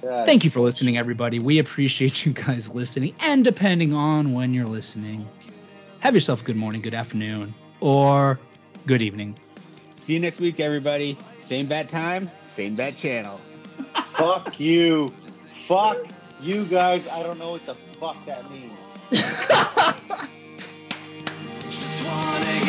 Thank 0.00 0.44
you 0.44 0.50
for 0.50 0.60
listening, 0.60 0.96
everybody. 0.96 1.38
We 1.38 1.58
appreciate 1.58 2.24
you 2.24 2.32
guys 2.32 2.74
listening, 2.74 3.14
and 3.20 3.44
depending 3.44 3.92
on 3.92 4.32
when 4.32 4.54
you're 4.54 4.66
listening, 4.66 5.28
have 6.00 6.14
yourself 6.14 6.42
a 6.42 6.44
good 6.44 6.56
morning, 6.56 6.80
good 6.80 6.94
afternoon, 6.94 7.54
or 7.80 8.38
good 8.86 9.02
evening. 9.02 9.36
See 10.00 10.14
you 10.14 10.20
next 10.20 10.40
week, 10.40 10.60
everybody. 10.60 11.18
Same 11.38 11.66
bat 11.66 11.88
time, 11.88 12.30
same 12.40 12.74
bat 12.74 12.96
channel. 12.96 13.40
fuck 14.14 14.58
you. 14.58 15.08
Fuck 15.66 15.98
you 16.40 16.64
guys. 16.64 17.08
I 17.08 17.22
don't 17.22 17.38
know 17.38 17.50
what 17.50 17.66
the 17.66 17.74
fuck 17.98 18.16
that 18.26 18.50
means. 18.50 18.72